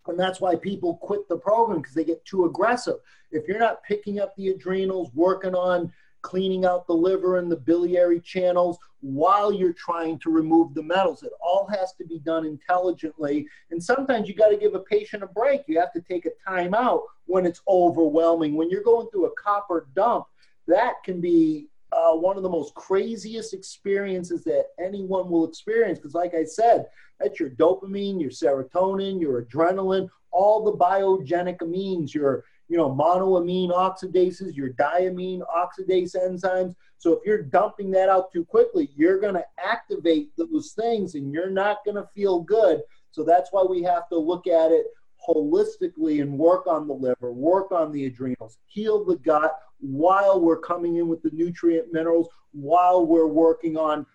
and 0.07 0.19
that's 0.19 0.39
why 0.39 0.55
people 0.55 0.97
quit 0.97 1.27
the 1.27 1.37
program 1.37 1.81
because 1.81 1.93
they 1.93 2.03
get 2.03 2.23
too 2.25 2.45
aggressive. 2.45 2.95
If 3.31 3.47
you're 3.47 3.59
not 3.59 3.83
picking 3.83 4.19
up 4.19 4.35
the 4.35 4.49
adrenals, 4.49 5.11
working 5.13 5.53
on 5.53 5.91
cleaning 6.21 6.65
out 6.65 6.87
the 6.87 6.93
liver 6.93 7.37
and 7.37 7.51
the 7.51 7.57
biliary 7.57 8.19
channels 8.19 8.77
while 9.01 9.51
you're 9.53 9.73
trying 9.73 10.19
to 10.19 10.29
remove 10.29 10.73
the 10.73 10.83
metals. 10.83 11.23
It 11.23 11.31
all 11.41 11.67
has 11.67 11.93
to 11.93 12.05
be 12.05 12.19
done 12.19 12.45
intelligently. 12.45 13.47
And 13.71 13.81
sometimes 13.81 14.27
you 14.27 14.35
got 14.35 14.49
to 14.49 14.57
give 14.57 14.75
a 14.75 14.79
patient 14.79 15.23
a 15.23 15.27
break. 15.27 15.61
You 15.67 15.79
have 15.79 15.93
to 15.93 16.01
take 16.01 16.25
a 16.25 16.49
time 16.49 16.73
out 16.73 17.03
when 17.25 17.45
it's 17.45 17.61
overwhelming. 17.67 18.55
When 18.55 18.69
you're 18.69 18.83
going 18.83 19.07
through 19.09 19.27
a 19.27 19.35
copper 19.35 19.87
dump, 19.95 20.25
that 20.67 20.95
can 21.03 21.21
be 21.21 21.67
uh, 21.91 22.13
one 22.13 22.37
of 22.37 22.43
the 22.43 22.49
most 22.49 22.73
craziest 22.75 23.53
experiences 23.53 24.43
that 24.43 24.67
anyone 24.79 25.29
will 25.29 25.47
experience. 25.47 25.97
Because, 25.99 26.13
like 26.13 26.35
I 26.35 26.43
said, 26.43 26.85
that's 27.19 27.39
your 27.39 27.49
dopamine, 27.49 28.21
your 28.21 28.29
serotonin, 28.29 29.19
your 29.19 29.43
adrenaline, 29.43 30.09
all 30.31 30.63
the 30.63 30.77
biogenic 30.77 31.57
amines, 31.57 32.13
your 32.13 32.43
you 32.69 32.77
know, 32.77 32.89
monoamine 32.89 33.71
oxidases, 33.71 34.55
your 34.55 34.69
diamine 34.73 35.41
oxidase 35.41 36.15
enzymes. 36.15 36.75
So 36.99 37.13
if 37.13 37.25
you're 37.25 37.41
dumping 37.41 37.89
that 37.91 38.09
out 38.09 38.31
too 38.31 38.45
quickly, 38.45 38.89
you're 38.95 39.19
going 39.19 39.33
to 39.33 39.45
activate 39.63 40.29
those 40.37 40.73
things 40.73 41.15
and 41.15 41.33
you're 41.33 41.49
not 41.49 41.83
going 41.83 41.95
to 41.95 42.07
feel 42.13 42.41
good. 42.41 42.81
So 43.11 43.23
that's 43.23 43.49
why 43.51 43.63
we 43.63 43.81
have 43.83 44.07
to 44.09 44.17
look 44.17 44.45
at 44.45 44.71
it 44.71 44.85
holistically 45.27 46.21
and 46.21 46.37
work 46.37 46.67
on 46.67 46.87
the 46.87 46.93
liver, 46.93 47.31
work 47.33 47.71
on 47.71 47.91
the 47.91 48.05
adrenals, 48.05 48.59
heal 48.67 49.03
the 49.03 49.17
gut 49.17 49.57
while 49.79 50.39
we're 50.39 50.59
coming 50.59 50.97
in 50.97 51.07
with 51.07 51.23
the 51.23 51.31
nutrient 51.33 51.91
minerals, 51.91 52.29
while 52.51 53.05
we're 53.05 53.27
working 53.27 53.77
on, 53.77 54.05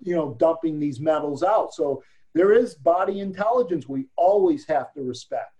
you 0.00 0.14
know, 0.14 0.36
dumping 0.38 0.78
these 0.78 1.00
metals 1.00 1.42
out. 1.42 1.74
So 1.74 2.02
there 2.34 2.52
is 2.52 2.74
body 2.74 3.18
intelligence 3.20 3.88
we 3.88 4.06
always 4.16 4.64
have 4.66 4.92
to 4.94 5.02
respect. 5.02 5.52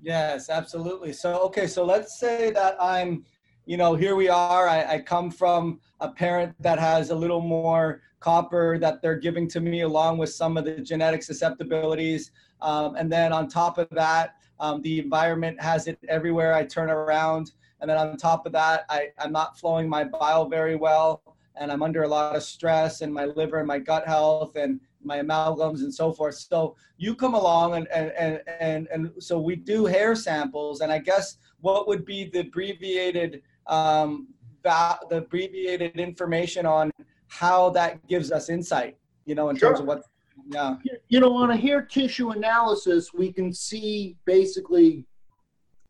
Yes, 0.00 0.50
absolutely. 0.50 1.12
So, 1.12 1.38
okay, 1.44 1.66
so 1.66 1.84
let's 1.84 2.18
say 2.18 2.50
that 2.52 2.76
I'm, 2.80 3.24
you 3.64 3.76
know, 3.76 3.94
here 3.94 4.14
we 4.14 4.28
are. 4.28 4.68
I, 4.68 4.94
I 4.94 4.98
come 5.00 5.30
from 5.30 5.80
a 6.00 6.08
parent 6.10 6.54
that 6.60 6.78
has 6.78 7.10
a 7.10 7.14
little 7.14 7.40
more 7.40 8.02
copper 8.20 8.78
that 8.78 9.00
they're 9.02 9.18
giving 9.18 9.48
to 9.48 9.60
me 9.60 9.82
along 9.82 10.18
with 10.18 10.30
some 10.30 10.56
of 10.56 10.64
the 10.64 10.80
genetic 10.80 11.22
susceptibilities. 11.22 12.30
Um, 12.60 12.96
and 12.96 13.10
then 13.10 13.32
on 13.32 13.48
top 13.48 13.78
of 13.78 13.88
that, 13.90 14.36
um, 14.60 14.82
the 14.82 14.98
environment 14.98 15.60
has 15.60 15.86
it 15.86 15.98
everywhere 16.08 16.54
I 16.54 16.64
turn 16.64 16.90
around. 16.90 17.52
And 17.80 17.90
then 17.90 17.98
on 17.98 18.16
top 18.16 18.46
of 18.46 18.52
that, 18.52 18.84
I, 18.88 19.08
I'm 19.18 19.32
not 19.32 19.58
flowing 19.58 19.88
my 19.88 20.04
bile 20.04 20.48
very 20.48 20.76
well 20.76 21.22
and 21.56 21.72
I'm 21.72 21.82
under 21.82 22.02
a 22.02 22.08
lot 22.08 22.36
of 22.36 22.42
stress 22.42 23.00
and 23.00 23.12
my 23.12 23.24
liver 23.24 23.58
and 23.58 23.66
my 23.66 23.78
gut 23.78 24.06
health 24.06 24.56
and 24.56 24.80
my 25.06 25.18
amalgams 25.18 25.80
and 25.80 25.94
so 25.94 26.12
forth. 26.12 26.34
So 26.34 26.76
you 26.96 27.14
come 27.14 27.34
along 27.34 27.74
and, 27.74 27.88
and, 27.88 28.12
and, 28.18 28.40
and, 28.60 28.88
and 28.92 29.10
so 29.18 29.38
we 29.38 29.56
do 29.56 29.86
hair 29.86 30.14
samples. 30.14 30.80
And 30.80 30.90
I 30.92 30.98
guess 30.98 31.38
what 31.60 31.88
would 31.88 32.04
be 32.04 32.28
the 32.28 32.40
abbreviated, 32.40 33.42
um, 33.66 34.28
the 34.62 34.98
abbreviated 35.10 35.96
information 35.98 36.66
on 36.66 36.90
how 37.28 37.70
that 37.70 38.06
gives 38.08 38.32
us 38.32 38.48
insight, 38.48 38.96
you 39.24 39.34
know, 39.34 39.48
in 39.48 39.56
sure. 39.56 39.70
terms 39.70 39.80
of 39.80 39.86
what, 39.86 40.02
yeah. 40.48 40.76
You 41.08 41.20
know, 41.20 41.34
on 41.34 41.50
a 41.50 41.56
hair 41.56 41.82
tissue 41.82 42.30
analysis, 42.30 43.12
we 43.12 43.32
can 43.32 43.52
see 43.52 44.16
basically 44.26 45.04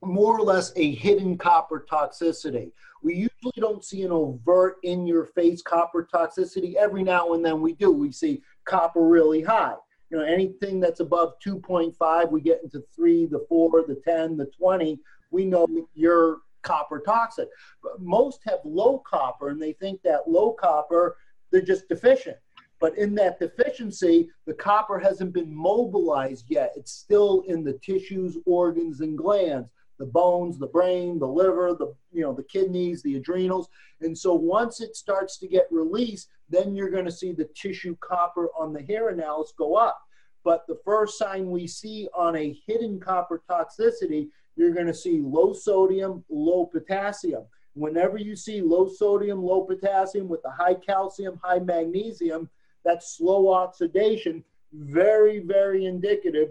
more 0.03 0.39
or 0.39 0.43
less 0.43 0.73
a 0.77 0.95
hidden 0.95 1.37
copper 1.37 1.85
toxicity. 1.91 2.71
We 3.03 3.15
usually 3.15 3.53
don't 3.59 3.85
see 3.85 4.03
an 4.03 4.13
overt 4.13 4.77
in 4.83 5.07
your 5.07 5.27
face 5.27 5.63
copper 5.63 6.09
toxicity. 6.13 6.75
Every 6.75 7.03
now 7.03 7.35
and 7.35 7.45
then 7.45 7.61
we 7.61 7.75
do. 7.75 7.91
We 7.91 8.13
see 8.13 8.43
copper 8.67 9.07
really 9.07 9.43
high. 9.43 9.75
You 10.11 10.19
know, 10.19 10.25
anything 10.25 10.79
that's 10.79 11.01
above 11.01 11.35
2.5, 11.45 12.31
we 12.31 12.41
get 12.41 12.63
into 12.63 12.85
3, 12.95 13.27
the 13.27 13.45
4, 13.49 13.85
the 13.89 14.01
10, 14.05 14.37
the 14.37 14.47
20, 14.47 15.01
we 15.31 15.45
know 15.45 15.67
you're 15.95 16.39
copper 16.63 17.01
toxic. 17.01 17.49
But 17.83 18.01
most 18.01 18.41
have 18.45 18.61
low 18.65 18.99
copper 18.99 19.49
and 19.49 19.61
they 19.61 19.73
think 19.73 20.03
that 20.03 20.29
low 20.29 20.53
copper, 20.53 21.17
they're 21.51 21.61
just 21.61 21.89
deficient. 21.89 22.37
But 22.79 22.99
in 22.99 23.15
that 23.15 23.41
deficiency, 23.41 24.29
the 24.47 24.55
copper 24.55 24.99
hasn't 24.99 25.33
been 25.33 25.53
mobilized 25.55 26.45
yet. 26.49 26.73
It's 26.77 26.93
still 26.93 27.43
in 27.49 27.65
the 27.65 27.73
tissues, 27.75 28.37
organs, 28.45 29.01
and 29.01 29.17
glands 29.17 29.71
the 29.99 30.07
bones, 30.07 30.59
the 30.59 30.67
brain, 30.67 31.19
the 31.19 31.27
liver, 31.27 31.75
the 31.79 31.95
you 32.13 32.23
know 32.23 32.33
the 32.33 32.43
kidneys, 32.43 33.03
the 33.03 33.17
adrenals. 33.17 33.69
And 34.01 34.17
so 34.17 34.35
once 34.35 34.81
it 34.81 34.97
starts 34.97 35.39
to 35.39 35.49
get 35.49 35.67
released, 35.71 36.29
then 36.49 36.75
you're 36.75 36.91
going 36.91 37.07
to 37.07 37.13
see 37.13 37.33
the 37.33 37.49
tissue 37.55 37.97
copper 38.01 38.49
on 38.59 38.73
the 38.73 38.83
hair 38.83 39.09
analysis 39.09 39.55
go 39.57 39.75
up. 39.75 40.01
But 40.45 40.67
the 40.67 40.79
first 40.85 41.19
sign 41.19 41.51
we 41.51 41.67
see 41.67 42.09
on 42.15 42.37
a 42.37 42.57
hidden 42.67 43.01
copper 43.01 43.43
toxicity, 43.51 44.29
you're 44.55 44.75
going 44.75 44.87
to 44.87 44.95
see 44.95 45.21
low 45.21 45.53
sodium, 45.53 46.25
low 46.29 46.67
potassium. 46.67 47.45
Whenever 47.75 48.17
you 48.17 48.37
see 48.37 48.63
low 48.63 48.89
sodium, 48.89 49.43
low 49.43 49.63
potassium 49.63 50.29
with 50.29 50.43
the 50.43 50.51
high 50.51 50.75
calcium, 50.75 51.39
high 51.43 51.59
magnesium, 51.59 52.49
that's 52.85 53.17
slow 53.17 53.53
oxidation, 53.53 54.45
very, 54.73 55.41
very 55.41 55.87
indicative 55.87 56.51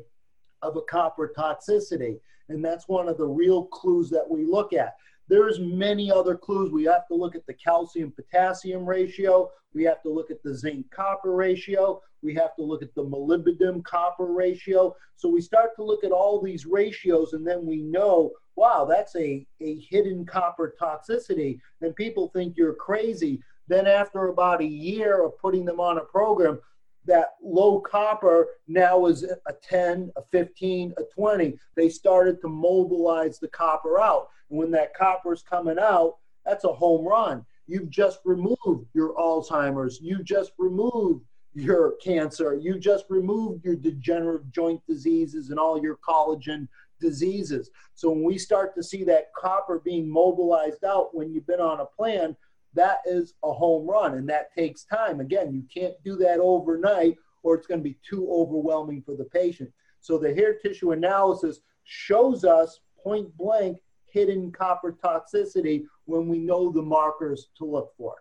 of 0.61 0.75
a 0.75 0.81
copper 0.81 1.31
toxicity. 1.35 2.19
And 2.49 2.63
that's 2.63 2.87
one 2.87 3.07
of 3.07 3.17
the 3.17 3.27
real 3.27 3.65
clues 3.65 4.09
that 4.11 4.29
we 4.29 4.45
look 4.45 4.73
at. 4.73 4.95
There's 5.27 5.59
many 5.59 6.11
other 6.11 6.35
clues. 6.35 6.71
We 6.71 6.83
have 6.83 7.07
to 7.07 7.15
look 7.15 7.35
at 7.35 7.45
the 7.47 7.53
calcium 7.53 8.11
potassium 8.11 8.85
ratio. 8.85 9.49
We 9.73 9.83
have 9.83 10.01
to 10.03 10.09
look 10.09 10.29
at 10.29 10.43
the 10.43 10.55
zinc 10.55 10.89
copper 10.91 11.33
ratio. 11.33 12.01
We 12.21 12.35
have 12.35 12.55
to 12.55 12.63
look 12.63 12.83
at 12.83 12.93
the 12.95 13.03
molybdenum 13.03 13.83
copper 13.83 14.27
ratio. 14.27 14.95
So 15.15 15.29
we 15.29 15.41
start 15.41 15.75
to 15.77 15.83
look 15.83 16.03
at 16.03 16.11
all 16.11 16.41
these 16.41 16.65
ratios 16.65 17.33
and 17.33 17.45
then 17.45 17.65
we 17.65 17.81
know, 17.81 18.31
wow, 18.55 18.85
that's 18.89 19.15
a, 19.15 19.45
a 19.61 19.79
hidden 19.79 20.25
copper 20.25 20.75
toxicity. 20.79 21.59
And 21.81 21.95
people 21.95 22.29
think 22.29 22.55
you're 22.55 22.73
crazy. 22.73 23.41
Then 23.67 23.87
after 23.87 24.27
about 24.27 24.61
a 24.61 24.65
year 24.65 25.25
of 25.25 25.37
putting 25.39 25.65
them 25.65 25.79
on 25.79 25.97
a 25.97 26.01
program, 26.01 26.59
that 27.05 27.35
low 27.43 27.79
copper 27.79 28.47
now 28.67 29.05
is 29.05 29.23
a 29.23 29.53
10, 29.53 30.11
a 30.15 30.21
15, 30.31 30.93
a 30.97 31.03
20. 31.03 31.57
They 31.75 31.89
started 31.89 32.41
to 32.41 32.47
mobilize 32.47 33.39
the 33.39 33.47
copper 33.47 33.99
out. 33.99 34.29
And 34.49 34.59
when 34.59 34.71
that 34.71 34.95
copper 34.95 35.33
is 35.33 35.41
coming 35.41 35.79
out, 35.79 36.15
that's 36.45 36.63
a 36.63 36.73
home 36.73 37.05
run. 37.05 37.45
you've 37.67 37.89
just 37.89 38.19
removed 38.25 38.87
your 38.93 39.15
Alzheimer's, 39.15 39.99
you 40.01 40.23
just 40.23 40.51
removed 40.59 41.25
your 41.55 41.93
cancer, 42.03 42.53
you 42.53 42.77
just 42.77 43.05
removed 43.09 43.65
your 43.65 43.75
degenerative 43.75 44.51
joint 44.51 44.81
diseases 44.87 45.49
and 45.49 45.59
all 45.59 45.81
your 45.81 45.97
collagen 46.07 46.67
diseases. 46.99 47.71
So 47.95 48.09
when 48.09 48.23
we 48.23 48.37
start 48.37 48.75
to 48.75 48.83
see 48.83 49.03
that 49.05 49.33
copper 49.35 49.79
being 49.83 50.09
mobilized 50.09 50.83
out 50.83 51.15
when 51.15 51.33
you've 51.33 51.47
been 51.47 51.59
on 51.59 51.79
a 51.79 51.85
plan, 51.85 52.35
that 52.75 52.99
is 53.05 53.33
a 53.43 53.51
home 53.51 53.87
run 53.87 54.15
and 54.15 54.29
that 54.29 54.53
takes 54.53 54.83
time. 54.85 55.19
Again, 55.19 55.53
you 55.53 55.63
can't 55.73 55.95
do 56.03 56.15
that 56.17 56.39
overnight 56.39 57.17
or 57.43 57.55
it's 57.55 57.67
going 57.67 57.79
to 57.79 57.83
be 57.83 57.97
too 58.07 58.27
overwhelming 58.29 59.01
for 59.01 59.15
the 59.15 59.25
patient. 59.25 59.71
So 60.01 60.17
the 60.17 60.33
hair 60.33 60.55
tissue 60.55 60.91
analysis 60.91 61.59
shows 61.83 62.43
us 62.43 62.79
point 63.01 63.35
blank 63.37 63.79
hidden 64.07 64.51
copper 64.51 64.95
toxicity 65.03 65.83
when 66.05 66.27
we 66.27 66.39
know 66.39 66.71
the 66.71 66.81
markers 66.81 67.49
to 67.57 67.65
look 67.65 67.93
for. 67.97 68.15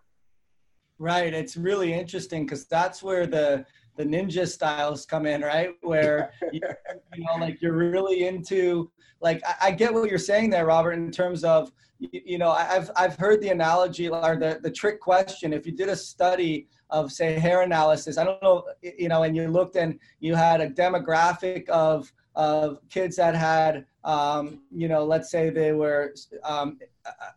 Right. 0.99 1.33
It's 1.33 1.57
really 1.57 1.93
interesting 1.93 2.45
because 2.45 2.67
that's 2.67 3.03
where 3.03 3.27
the 3.27 3.67
the 3.97 4.05
ninja 4.05 4.47
styles 4.47 5.07
come 5.07 5.26
in, 5.26 5.42
right? 5.42 5.70
Where 5.82 6.32
you, 6.53 6.61
you 7.14 7.24
know, 7.24 7.36
like 7.38 7.61
you're 7.62 7.74
really 7.74 8.26
into 8.26 8.90
like 9.20 9.42
I, 9.47 9.68
I, 9.68 9.70
get 9.70 9.92
what 9.92 10.11
you're 10.11 10.18
saying 10.18 10.51
there, 10.51 10.66
Robert, 10.66 10.92
in 10.92 11.11
terms 11.11 11.45
of 11.45 11.72
you, 11.99 12.09
you 12.24 12.38
know 12.38 12.51
I've 12.51 12.90
I've 12.97 13.16
heard 13.16 13.40
the 13.40 13.49
analogy 13.49 14.09
or 14.09 14.36
the 14.36 14.61
the 14.62 14.70
trick 14.70 15.01
question. 15.01 15.53
If 15.53 15.66
you 15.66 15.72
did 15.72 15.88
a 15.88 15.97
study 15.97 16.68
of 16.90 17.12
say 17.12 17.38
hair 17.38 17.62
analysis, 17.62 18.18
I 18.18 18.24
don't 18.24 18.42
know, 18.42 18.64
you 18.82 19.09
know, 19.09 19.22
and 19.22 19.36
you 19.36 19.49
looked 19.49 19.76
and 19.76 19.99
you 20.20 20.34
had 20.34 20.61
a 20.61 20.68
demographic 20.68 21.68
of 21.68 22.12
of 22.34 22.78
kids 22.90 23.16
that 23.16 23.34
had 23.34 23.86
um, 24.03 24.62
you 24.70 24.88
know, 24.88 25.05
let's 25.05 25.30
say 25.30 25.51
they 25.51 25.72
were 25.72 26.14
um, 26.42 26.78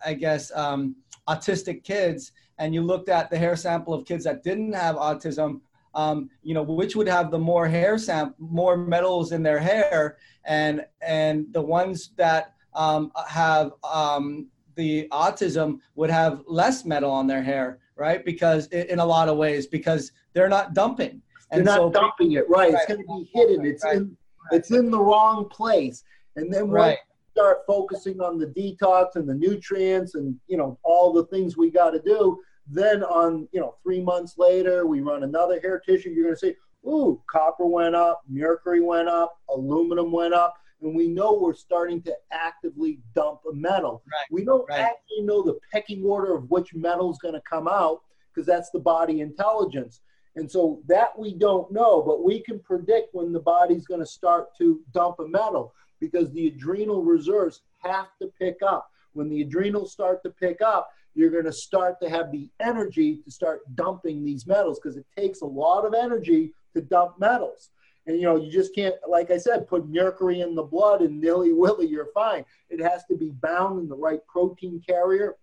I 0.06 0.14
guess 0.14 0.52
um, 0.56 0.96
autistic 1.30 1.84
kids 1.84 2.32
and 2.60 2.74
you 2.74 2.82
looked 2.82 3.10
at 3.10 3.30
the 3.30 3.38
hair 3.38 3.56
sample 3.56 3.94
of 3.94 4.06
kids 4.06 4.24
that 4.24 4.44
didn't 4.44 4.74
have 4.74 4.96
autism, 4.96 5.62
um, 5.94 6.30
you 6.44 6.54
know, 6.54 6.64
which 6.64 6.96
would 6.96 7.08
have 7.08 7.32
the 7.32 7.40
more 7.40 7.68
hair 7.68 7.98
sample, 7.98 8.36
more 8.40 8.78
metals 8.78 9.32
in 9.32 9.44
their 9.44 9.60
hair, 9.60 10.18
and 10.46 10.86
and 11.02 11.46
the 11.52 11.62
ones 11.62 12.12
that 12.18 12.54
um, 12.74 13.12
have 13.28 13.72
um, 13.84 14.48
the 14.76 15.08
autism 15.12 15.80
would 15.96 16.10
have 16.10 16.42
less 16.48 16.86
metal 16.86 17.12
on 17.12 17.28
their 17.28 17.42
hair, 17.42 17.80
right? 17.96 18.24
Because 18.24 18.68
in 18.68 19.00
a 19.00 19.06
lot 19.06 19.30
of 19.30 19.38
ways, 19.38 19.68
because 19.68 20.12
they're 20.34 20.50
not 20.50 20.74
dumping. 20.74 21.22
And 21.52 21.66
they're 21.66 21.78
not 21.78 21.94
so, 21.94 22.02
dumping 22.02 22.34
it, 22.34 22.50
right? 22.50 22.74
right. 22.74 22.74
It's 22.74 22.86
going 22.86 23.02
to 23.02 23.08
be 23.08 23.30
hidden. 23.34 23.66
It's 23.66 23.84
right. 23.84 23.98
in 23.98 24.18
it's 24.52 24.72
in 24.72 24.92
the 24.92 25.00
wrong 25.00 25.50
place. 25.50 26.04
And 26.36 26.54
then 26.54 26.70
right 26.70 26.98
start 27.38 27.60
focusing 27.68 28.20
on 28.20 28.40
the 28.40 28.48
detox 28.48 29.16
and 29.16 29.30
the 29.30 29.34
nutrients 29.34 30.16
and 30.16 30.36
you 30.48 30.58
know 30.58 30.76
all 30.82 31.14
the 31.14 31.26
things 31.28 31.56
we 31.56 31.70
got 31.70 31.92
to 31.92 32.02
do 32.02 32.40
then 32.70 33.04
on 33.04 33.48
you 33.52 33.60
know 33.60 33.76
three 33.84 34.02
months 34.02 34.36
later 34.38 34.86
we 34.86 35.02
run 35.02 35.24
another 35.24 35.60
hair 35.60 35.80
tissue 35.80 36.10
you're 36.10 36.24
going 36.24 36.36
to 36.36 36.40
say 36.40 36.56
ooh 36.88 37.22
copper 37.30 37.66
went 37.66 37.96
up 37.96 38.22
mercury 38.28 38.82
went 38.82 39.08
up 39.08 39.40
aluminum 39.50 40.12
went 40.12 40.34
up 40.34 40.56
and 40.82 40.96
we 40.96 41.08
know 41.08 41.34
we're 41.34 41.54
starting 41.54 42.02
to 42.02 42.14
actively 42.32 43.00
dump 43.16 43.40
a 43.52 43.54
metal 43.56 44.04
right. 44.12 44.26
we 44.32 44.44
don't 44.44 44.68
right. 44.70 44.80
actually 44.80 45.22
know 45.22 45.42
the 45.42 45.58
pecking 45.72 46.04
order 46.04 46.36
of 46.36 46.50
which 46.50 46.74
metal 46.74 47.12
is 47.12 47.18
going 47.20 47.34
to 47.34 47.42
come 47.50 47.68
out 47.68 48.02
because 48.34 48.46
that's 48.46 48.70
the 48.72 48.80
body 48.80 49.22
intelligence 49.22 50.02
and 50.36 50.50
so 50.50 50.82
that 50.88 51.18
we 51.18 51.34
don't 51.34 51.72
know 51.72 52.02
but 52.02 52.24
we 52.24 52.42
can 52.42 52.60
predict 52.60 53.14
when 53.14 53.32
the 53.32 53.40
body's 53.40 53.88
going 53.88 54.00
to 54.00 54.06
start 54.06 54.48
to 54.58 54.82
dump 54.94 55.20
a 55.20 55.28
metal 55.28 55.74
because 56.00 56.32
the 56.32 56.48
adrenal 56.48 57.04
reserves 57.04 57.62
have 57.80 58.08
to 58.22 58.32
pick 58.40 58.58
up. 58.66 58.90
When 59.14 59.30
the 59.30 59.42
adrenals 59.42 59.92
start 59.92 60.22
to 60.24 60.30
pick 60.30 60.62
up, 60.62 60.90
you're 61.18 61.32
going 61.32 61.46
to 61.46 61.52
start 61.52 62.00
to 62.00 62.10
have 62.10 62.32
the 62.32 62.48
energy 62.60 63.18
to 63.26 63.32
start 63.32 63.62
dumping 63.74 64.24
these 64.24 64.46
metals 64.46 64.80
because 64.80 64.98
it 64.98 65.06
takes 65.18 65.42
a 65.42 65.46
lot 65.46 65.84
of 65.84 65.96
energy 65.96 66.54
to 66.76 66.82
dump 66.82 67.20
metals. 67.20 67.72
And 68.06 68.18
you 68.18 68.22
know, 68.24 68.36
you 68.38 68.52
just 68.52 68.76
can't, 68.76 68.96
like 69.10 69.32
I 69.32 69.38
said, 69.38 69.68
put 69.68 69.90
mercury 69.90 70.42
in 70.42 70.54
the 70.54 70.64
blood 70.64 71.02
and 71.02 71.20
nilly 71.20 71.54
willy, 71.54 71.88
you're 71.88 72.12
fine. 72.14 72.46
It 72.70 72.80
has 72.80 73.04
to 73.06 73.18
be 73.18 73.32
bound 73.42 73.80
in 73.80 73.90
the 73.90 73.98
right 73.98 74.20
protein 74.28 74.80
carrier, 74.88 75.36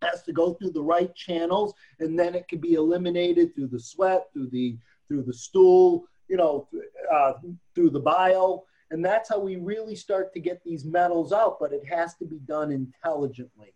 has 0.00 0.22
to 0.22 0.32
go 0.32 0.54
through 0.54 0.70
the 0.70 0.82
right 0.82 1.14
channels, 1.14 1.74
and 1.98 2.18
then 2.18 2.34
it 2.34 2.48
can 2.48 2.58
be 2.58 2.74
eliminated 2.74 3.54
through 3.54 3.68
the 3.68 3.78
sweat, 3.78 4.28
through 4.32 4.48
the 4.48 4.78
through 5.06 5.24
the 5.24 5.34
stool, 5.34 6.04
you 6.28 6.38
know, 6.38 6.66
uh, 7.12 7.34
through 7.74 7.90
the 7.90 8.00
bile. 8.00 8.64
And 8.90 9.04
that's 9.04 9.28
how 9.28 9.38
we 9.38 9.56
really 9.56 9.94
start 9.94 10.32
to 10.32 10.40
get 10.40 10.64
these 10.64 10.84
metals 10.84 11.32
out, 11.32 11.58
but 11.60 11.72
it 11.72 11.84
has 11.86 12.14
to 12.16 12.24
be 12.24 12.38
done 12.38 12.72
intelligently. 12.72 13.74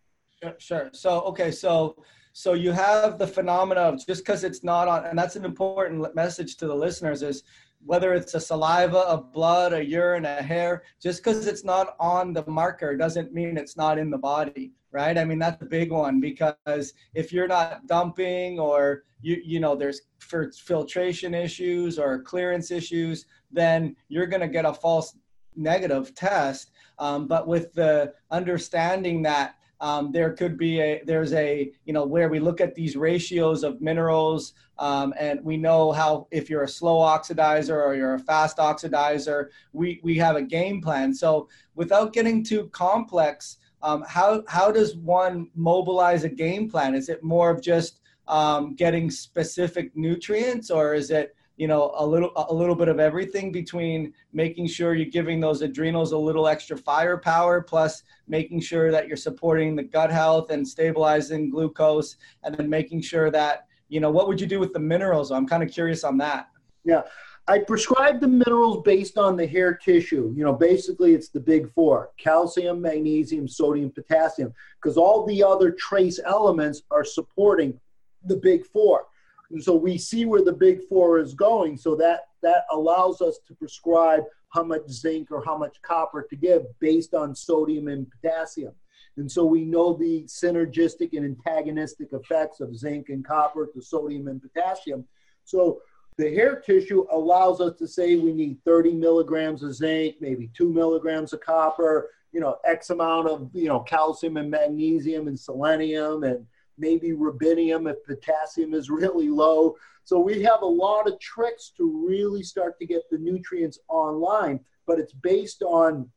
Sure. 0.58 0.90
So, 0.92 1.20
okay, 1.22 1.50
so 1.50 1.96
so 2.36 2.54
you 2.54 2.72
have 2.72 3.16
the 3.16 3.26
phenomena 3.26 3.82
of 3.82 4.04
just 4.04 4.24
because 4.24 4.42
it's 4.42 4.64
not 4.64 4.88
on, 4.88 5.06
and 5.06 5.16
that's 5.16 5.36
an 5.36 5.44
important 5.44 6.14
message 6.16 6.56
to 6.56 6.66
the 6.66 6.74
listeners 6.74 7.22
is 7.22 7.44
whether 7.84 8.12
it's 8.12 8.34
a 8.34 8.40
saliva, 8.40 9.04
a 9.06 9.16
blood, 9.18 9.72
a 9.72 9.84
urine, 9.84 10.24
a 10.24 10.42
hair, 10.42 10.82
just 11.00 11.22
because 11.22 11.46
it's 11.46 11.64
not 11.64 11.94
on 12.00 12.32
the 12.32 12.44
marker 12.46 12.96
doesn't 12.96 13.32
mean 13.32 13.56
it's 13.56 13.76
not 13.76 13.98
in 13.98 14.10
the 14.10 14.18
body, 14.18 14.72
right? 14.90 15.16
I 15.16 15.24
mean, 15.24 15.38
that's 15.38 15.62
a 15.62 15.66
big 15.66 15.92
one 15.92 16.20
because 16.20 16.94
if 17.14 17.32
you're 17.32 17.46
not 17.46 17.86
dumping 17.86 18.58
or 18.58 19.04
you, 19.20 19.40
you 19.44 19.60
know, 19.60 19.76
there's 19.76 20.00
for 20.18 20.50
filtration 20.50 21.34
issues 21.34 21.98
or 22.00 22.22
clearance 22.22 22.70
issues, 22.70 23.26
then 23.52 23.94
you're 24.08 24.26
going 24.26 24.40
to 24.40 24.48
get 24.48 24.64
a 24.64 24.74
false 24.74 25.16
negative 25.54 26.14
test. 26.14 26.72
Um, 26.98 27.28
but 27.28 27.46
with 27.46 27.72
the 27.74 28.14
understanding 28.30 29.22
that 29.22 29.54
um, 29.80 30.12
there 30.12 30.32
could 30.32 30.56
be 30.56 30.80
a 30.80 31.02
there's 31.04 31.32
a 31.32 31.70
you 31.84 31.92
know 31.92 32.04
where 32.04 32.28
we 32.28 32.40
look 32.40 32.60
at 32.60 32.74
these 32.74 32.96
ratios 32.96 33.64
of 33.64 33.80
minerals 33.80 34.54
um, 34.78 35.14
and 35.18 35.42
we 35.44 35.56
know 35.56 35.92
how 35.92 36.26
if 36.30 36.48
you're 36.48 36.64
a 36.64 36.68
slow 36.68 36.98
oxidizer 36.98 37.76
or 37.76 37.94
you're 37.94 38.14
a 38.14 38.18
fast 38.18 38.58
oxidizer 38.58 39.48
we 39.72 40.00
we 40.02 40.16
have 40.16 40.36
a 40.36 40.42
game 40.42 40.80
plan. 40.80 41.12
So 41.12 41.48
without 41.74 42.12
getting 42.12 42.44
too 42.44 42.68
complex 42.72 43.58
um, 43.84 44.02
how 44.08 44.42
how 44.48 44.72
does 44.72 44.96
one 44.96 45.50
mobilize 45.54 46.24
a 46.24 46.28
game 46.28 46.70
plan? 46.70 46.94
Is 46.94 47.10
it 47.10 47.22
more 47.22 47.50
of 47.50 47.60
just 47.60 48.00
um, 48.26 48.74
getting 48.74 49.10
specific 49.10 49.94
nutrients 49.94 50.70
or 50.70 50.94
is 50.94 51.10
it 51.10 51.36
you 51.56 51.68
know 51.68 51.92
a 51.96 52.04
little 52.04 52.32
a 52.36 52.52
little 52.52 52.74
bit 52.74 52.88
of 52.88 52.98
everything 52.98 53.52
between 53.52 54.12
making 54.32 54.66
sure 54.66 54.94
you're 54.94 55.06
giving 55.06 55.40
those 55.40 55.62
adrenals 55.62 56.12
a 56.12 56.18
little 56.18 56.48
extra 56.48 56.76
firepower 56.76 57.60
plus 57.60 58.02
making 58.26 58.60
sure 58.60 58.90
that 58.90 59.06
you're 59.06 59.16
supporting 59.16 59.76
the 59.76 59.82
gut 59.82 60.10
health 60.10 60.50
and 60.50 60.66
stabilizing 60.66 61.50
glucose 61.50 62.16
and 62.42 62.54
then 62.56 62.68
making 62.68 63.00
sure 63.00 63.30
that 63.30 63.66
you 63.88 64.00
know 64.00 64.10
what 64.10 64.26
would 64.26 64.40
you 64.40 64.46
do 64.46 64.58
with 64.58 64.72
the 64.72 64.80
minerals? 64.80 65.30
I'm 65.30 65.46
kind 65.46 65.62
of 65.62 65.70
curious 65.70 66.04
on 66.04 66.18
that. 66.18 66.48
Yeah. 66.84 67.02
I 67.46 67.58
prescribe 67.58 68.20
the 68.22 68.28
minerals 68.28 68.82
based 68.86 69.18
on 69.18 69.36
the 69.36 69.46
hair 69.46 69.74
tissue. 69.74 70.32
You 70.36 70.44
know 70.44 70.54
basically 70.54 71.14
it's 71.14 71.28
the 71.28 71.40
big 71.40 71.70
four 71.72 72.10
calcium 72.18 72.80
magnesium 72.80 73.46
sodium 73.46 73.90
potassium 73.90 74.52
because 74.82 74.96
all 74.96 75.24
the 75.24 75.44
other 75.44 75.70
trace 75.70 76.18
elements 76.24 76.82
are 76.90 77.04
supporting 77.04 77.78
the 78.24 78.36
big 78.36 78.66
four 78.66 79.06
and 79.50 79.62
so 79.62 79.74
we 79.74 79.98
see 79.98 80.24
where 80.24 80.42
the 80.42 80.52
big 80.52 80.82
four 80.88 81.18
is 81.18 81.34
going. 81.34 81.76
So 81.76 81.94
that, 81.96 82.28
that 82.42 82.64
allows 82.72 83.20
us 83.20 83.38
to 83.46 83.54
prescribe 83.54 84.22
how 84.50 84.62
much 84.62 84.88
zinc 84.88 85.30
or 85.30 85.44
how 85.44 85.58
much 85.58 85.80
copper 85.82 86.26
to 86.28 86.36
give 86.36 86.62
based 86.80 87.14
on 87.14 87.34
sodium 87.34 87.88
and 87.88 88.06
potassium. 88.10 88.72
And 89.16 89.30
so 89.30 89.44
we 89.44 89.64
know 89.64 89.92
the 89.92 90.24
synergistic 90.24 91.12
and 91.12 91.24
antagonistic 91.24 92.08
effects 92.12 92.60
of 92.60 92.76
zinc 92.76 93.10
and 93.10 93.24
copper 93.24 93.68
to 93.72 93.80
sodium 93.80 94.28
and 94.28 94.42
potassium. 94.42 95.04
So 95.44 95.82
the 96.16 96.32
hair 96.34 96.60
tissue 96.60 97.06
allows 97.12 97.60
us 97.60 97.76
to 97.78 97.86
say 97.86 98.16
we 98.16 98.32
need 98.32 98.58
30 98.64 98.94
milligrams 98.94 99.62
of 99.62 99.74
zinc, 99.74 100.16
maybe 100.20 100.50
two 100.54 100.72
milligrams 100.72 101.32
of 101.32 101.40
copper, 101.40 102.10
you 102.32 102.40
know, 102.40 102.56
X 102.64 102.90
amount 102.90 103.28
of, 103.28 103.50
you 103.52 103.68
know, 103.68 103.80
calcium 103.80 104.36
and 104.36 104.50
magnesium 104.50 105.28
and 105.28 105.38
selenium 105.38 106.24
and 106.24 106.46
maybe 106.78 107.10
rubidium 107.10 107.90
if 107.90 108.04
potassium 108.04 108.74
is 108.74 108.90
really 108.90 109.28
low. 109.28 109.76
So 110.04 110.18
we 110.18 110.42
have 110.42 110.62
a 110.62 110.66
lot 110.66 111.08
of 111.08 111.18
tricks 111.18 111.72
to 111.76 112.06
really 112.06 112.42
start 112.42 112.78
to 112.78 112.86
get 112.86 113.02
the 113.10 113.18
nutrients 113.18 113.78
online, 113.88 114.60
but 114.86 114.98
it's 114.98 115.14
based 115.14 115.62
on 115.62 116.10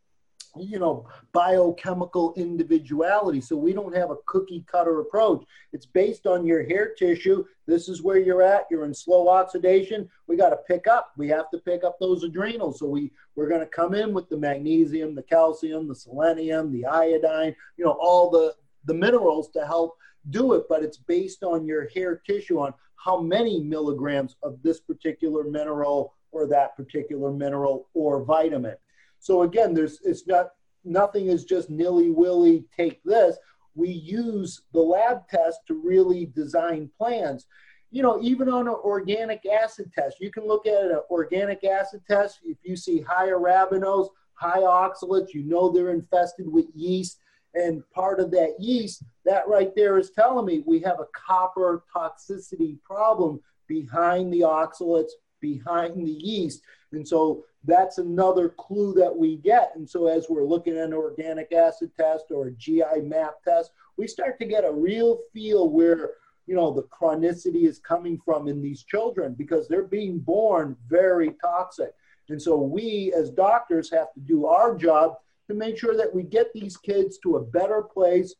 you 0.59 0.79
know 0.79 1.07
biochemical 1.33 2.33
individuality. 2.35 3.41
So 3.41 3.55
we 3.55 3.73
don't 3.73 3.95
have 3.95 4.11
a 4.11 4.17
cookie 4.25 4.65
cutter 4.69 4.99
approach. 4.99 5.45
It's 5.71 5.85
based 5.85 6.25
on 6.25 6.45
your 6.45 6.63
hair 6.63 6.93
tissue. 6.97 7.45
This 7.65 7.87
is 7.87 8.01
where 8.01 8.17
you're 8.17 8.41
at. 8.41 8.65
You're 8.71 8.85
in 8.85 8.93
slow 8.93 9.29
oxidation. 9.29 10.09
We 10.27 10.35
got 10.35 10.49
to 10.49 10.57
pick 10.67 10.87
up. 10.87 11.11
We 11.17 11.27
have 11.29 11.49
to 11.51 11.59
pick 11.59 11.83
up 11.83 11.97
those 11.99 12.23
adrenals. 12.23 12.79
So 12.79 12.87
we 12.87 13.11
we're 13.35 13.49
going 13.49 13.61
to 13.61 13.67
come 13.67 13.93
in 13.93 14.13
with 14.13 14.29
the 14.29 14.37
magnesium 14.37 15.15
the 15.15 15.23
calcium 15.23 15.87
the 15.87 15.95
selenium 15.95 16.71
the 16.71 16.85
iodine 16.85 17.55
you 17.77 17.85
know 17.85 17.97
all 18.01 18.29
the 18.29 18.55
the 18.85 18.93
minerals 18.93 19.49
to 19.51 19.65
help 19.65 19.97
do 20.29 20.53
it, 20.53 20.63
but 20.69 20.83
it's 20.83 20.97
based 20.97 21.43
on 21.43 21.65
your 21.65 21.87
hair 21.89 22.21
tissue 22.25 22.59
on 22.59 22.73
how 22.95 23.19
many 23.21 23.59
milligrams 23.61 24.35
of 24.43 24.61
this 24.63 24.79
particular 24.79 25.43
mineral 25.43 26.13
or 26.31 26.47
that 26.47 26.75
particular 26.75 27.31
mineral 27.31 27.87
or 27.93 28.23
vitamin. 28.23 28.75
So 29.19 29.43
again, 29.43 29.73
there's 29.73 29.99
it's 30.03 30.27
not 30.27 30.51
nothing 30.83 31.27
is 31.27 31.45
just 31.45 31.69
nilly 31.69 32.11
willy 32.11 32.65
take 32.75 33.03
this. 33.03 33.37
we 33.75 33.89
use 33.89 34.61
the 34.73 34.81
lab 34.81 35.27
test 35.29 35.59
to 35.67 35.75
really 35.75 36.25
design 36.25 36.89
plans. 36.97 37.45
You 37.91 38.01
know, 38.01 38.19
even 38.21 38.49
on 38.49 38.67
an 38.67 38.73
organic 38.73 39.45
acid 39.45 39.91
test, 39.93 40.19
you 40.19 40.31
can 40.31 40.47
look 40.47 40.65
at 40.65 40.91
an 40.91 41.01
organic 41.09 41.63
acid 41.63 42.01
test. 42.09 42.39
If 42.43 42.57
you 42.63 42.75
see 42.75 43.01
high 43.01 43.27
arabinose, 43.27 44.09
high 44.33 44.59
oxalates, 44.59 45.33
you 45.33 45.43
know 45.43 45.69
they're 45.69 45.91
infested 45.91 46.51
with 46.51 46.65
yeast. 46.73 47.19
And 47.57 47.81
part 47.91 48.19
of 48.19 48.29
that 48.31 48.55
yeast, 48.59 49.03
that 49.25 49.47
right 49.47 49.75
there 49.75 49.97
is 49.97 50.11
telling 50.11 50.45
me 50.45 50.63
we 50.65 50.79
have 50.81 50.99
a 50.99 51.07
copper 51.13 51.83
toxicity 51.95 52.81
problem 52.83 53.41
behind 53.67 54.31
the 54.31 54.41
oxalates, 54.41 55.11
behind 55.41 56.05
the 56.05 56.11
yeast. 56.11 56.61
And 56.91 57.07
so 57.07 57.43
that's 57.63 57.97
another 57.97 58.49
clue 58.49 58.93
that 58.93 59.15
we 59.15 59.37
get. 59.37 59.71
And 59.75 59.89
so 59.89 60.07
as 60.07 60.27
we're 60.29 60.45
looking 60.45 60.77
at 60.77 60.85
an 60.85 60.93
organic 60.93 61.51
acid 61.51 61.91
test 61.97 62.25
or 62.29 62.47
a 62.47 62.51
GI 62.51 63.01
map 63.03 63.43
test, 63.43 63.71
we 63.97 64.07
start 64.07 64.39
to 64.39 64.45
get 64.45 64.63
a 64.63 64.71
real 64.71 65.19
feel 65.33 65.69
where 65.69 66.11
you 66.45 66.55
know 66.55 66.71
the 66.71 66.83
chronicity 66.83 67.67
is 67.67 67.79
coming 67.79 68.21
from 68.23 68.47
in 68.47 68.61
these 68.61 68.83
children 68.83 69.33
because 69.33 69.67
they're 69.67 69.83
being 69.83 70.19
born 70.19 70.77
very 70.87 71.31
toxic. 71.41 71.93
And 72.29 72.41
so 72.41 72.57
we 72.57 73.11
as 73.17 73.31
doctors 73.31 73.89
have 73.91 74.13
to 74.13 74.19
do 74.19 74.45
our 74.45 74.75
job 74.75 75.17
to 75.47 75.53
make 75.53 75.77
sure 75.77 75.95
that 75.95 76.13
we 76.13 76.23
get 76.23 76.51
these 76.53 76.77
kids 76.77 77.17
to 77.19 77.37
a 77.37 77.43
better 77.43 77.81
place 77.81 78.35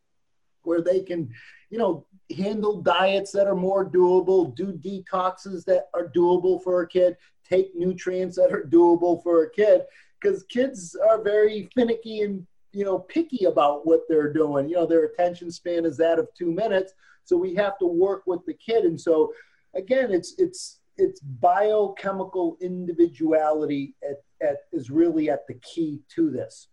where 0.64 0.82
they 0.82 1.02
can, 1.02 1.30
you 1.70 1.78
know, 1.78 2.06
handle 2.36 2.82
diets 2.82 3.32
that 3.32 3.48
are 3.48 3.56
more 3.56 3.90
doable, 3.90 4.54
do 4.56 4.74
detoxes 4.74 5.64
that 5.66 5.88
are 5.94 6.10
doable 6.10 6.62
for 6.62 6.82
a 6.82 6.88
kid, 6.88 7.16
take 7.48 7.72
nutrients 7.76 8.36
that 8.36 8.52
are 8.52 8.68
doable 8.70 9.24
for 9.24 9.44
a 9.44 9.52
kid 9.52 9.82
because 10.22 10.44
kids 10.44 10.96
are 11.10 11.22
very 11.22 11.70
finicky 11.76 12.22
and 12.22 12.46
you 12.74 12.84
know 12.84 13.00
picky 13.00 13.46
about 13.46 13.86
what 13.86 14.02
they're 14.10 14.34
doing. 14.34 14.68
You 14.70 14.76
know 14.76 14.86
their 14.86 15.06
attention 15.06 15.52
span 15.52 15.86
is 15.86 15.98
that 15.98 16.20
of 16.20 16.28
two 16.38 16.52
minutes 16.52 16.94
so 17.24 17.36
we 17.36 17.54
have 17.56 17.78
to 17.80 17.86
work 17.86 18.24
with 18.26 18.46
the 18.46 18.54
kid. 18.54 18.86
And 18.86 19.00
so 19.00 19.34
again 19.76 20.12
it's 20.12 20.36
it's 20.38 20.80
it's 20.98 21.20
biochemical 21.20 22.58
individuality 22.60 23.96
at, 24.04 24.22
at 24.42 24.58
is 24.72 24.90
really 24.90 25.30
at 25.30 25.46
the 25.48 25.56
key 25.56 26.02
to 26.16 26.30
this 26.30 26.70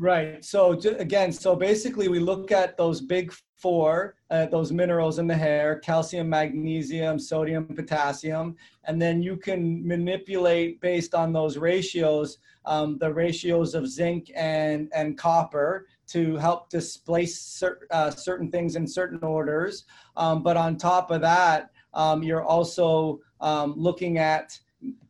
Right. 0.00 0.42
So 0.42 0.80
again, 0.98 1.30
so 1.30 1.54
basically, 1.54 2.08
we 2.08 2.20
look 2.20 2.52
at 2.52 2.78
those 2.78 3.02
big 3.02 3.34
four, 3.58 4.14
uh, 4.30 4.46
those 4.46 4.72
minerals 4.72 5.18
in 5.18 5.26
the 5.26 5.36
hair: 5.36 5.78
calcium, 5.80 6.30
magnesium, 6.30 7.18
sodium, 7.18 7.66
potassium, 7.66 8.56
and 8.84 9.00
then 9.00 9.22
you 9.22 9.36
can 9.36 9.86
manipulate 9.86 10.80
based 10.80 11.14
on 11.14 11.34
those 11.34 11.58
ratios, 11.58 12.38
um, 12.64 12.96
the 12.96 13.12
ratios 13.12 13.74
of 13.74 13.86
zinc 13.86 14.30
and 14.34 14.90
and 14.94 15.18
copper 15.18 15.86
to 16.06 16.38
help 16.38 16.70
displace 16.70 17.38
cer- 17.38 17.86
uh, 17.90 18.10
certain 18.10 18.50
things 18.50 18.76
in 18.76 18.86
certain 18.86 19.22
orders. 19.22 19.84
Um, 20.16 20.42
but 20.42 20.56
on 20.56 20.78
top 20.78 21.10
of 21.10 21.20
that, 21.20 21.72
um, 21.92 22.22
you're 22.22 22.42
also 22.42 23.20
um, 23.42 23.74
looking 23.76 24.16
at 24.16 24.58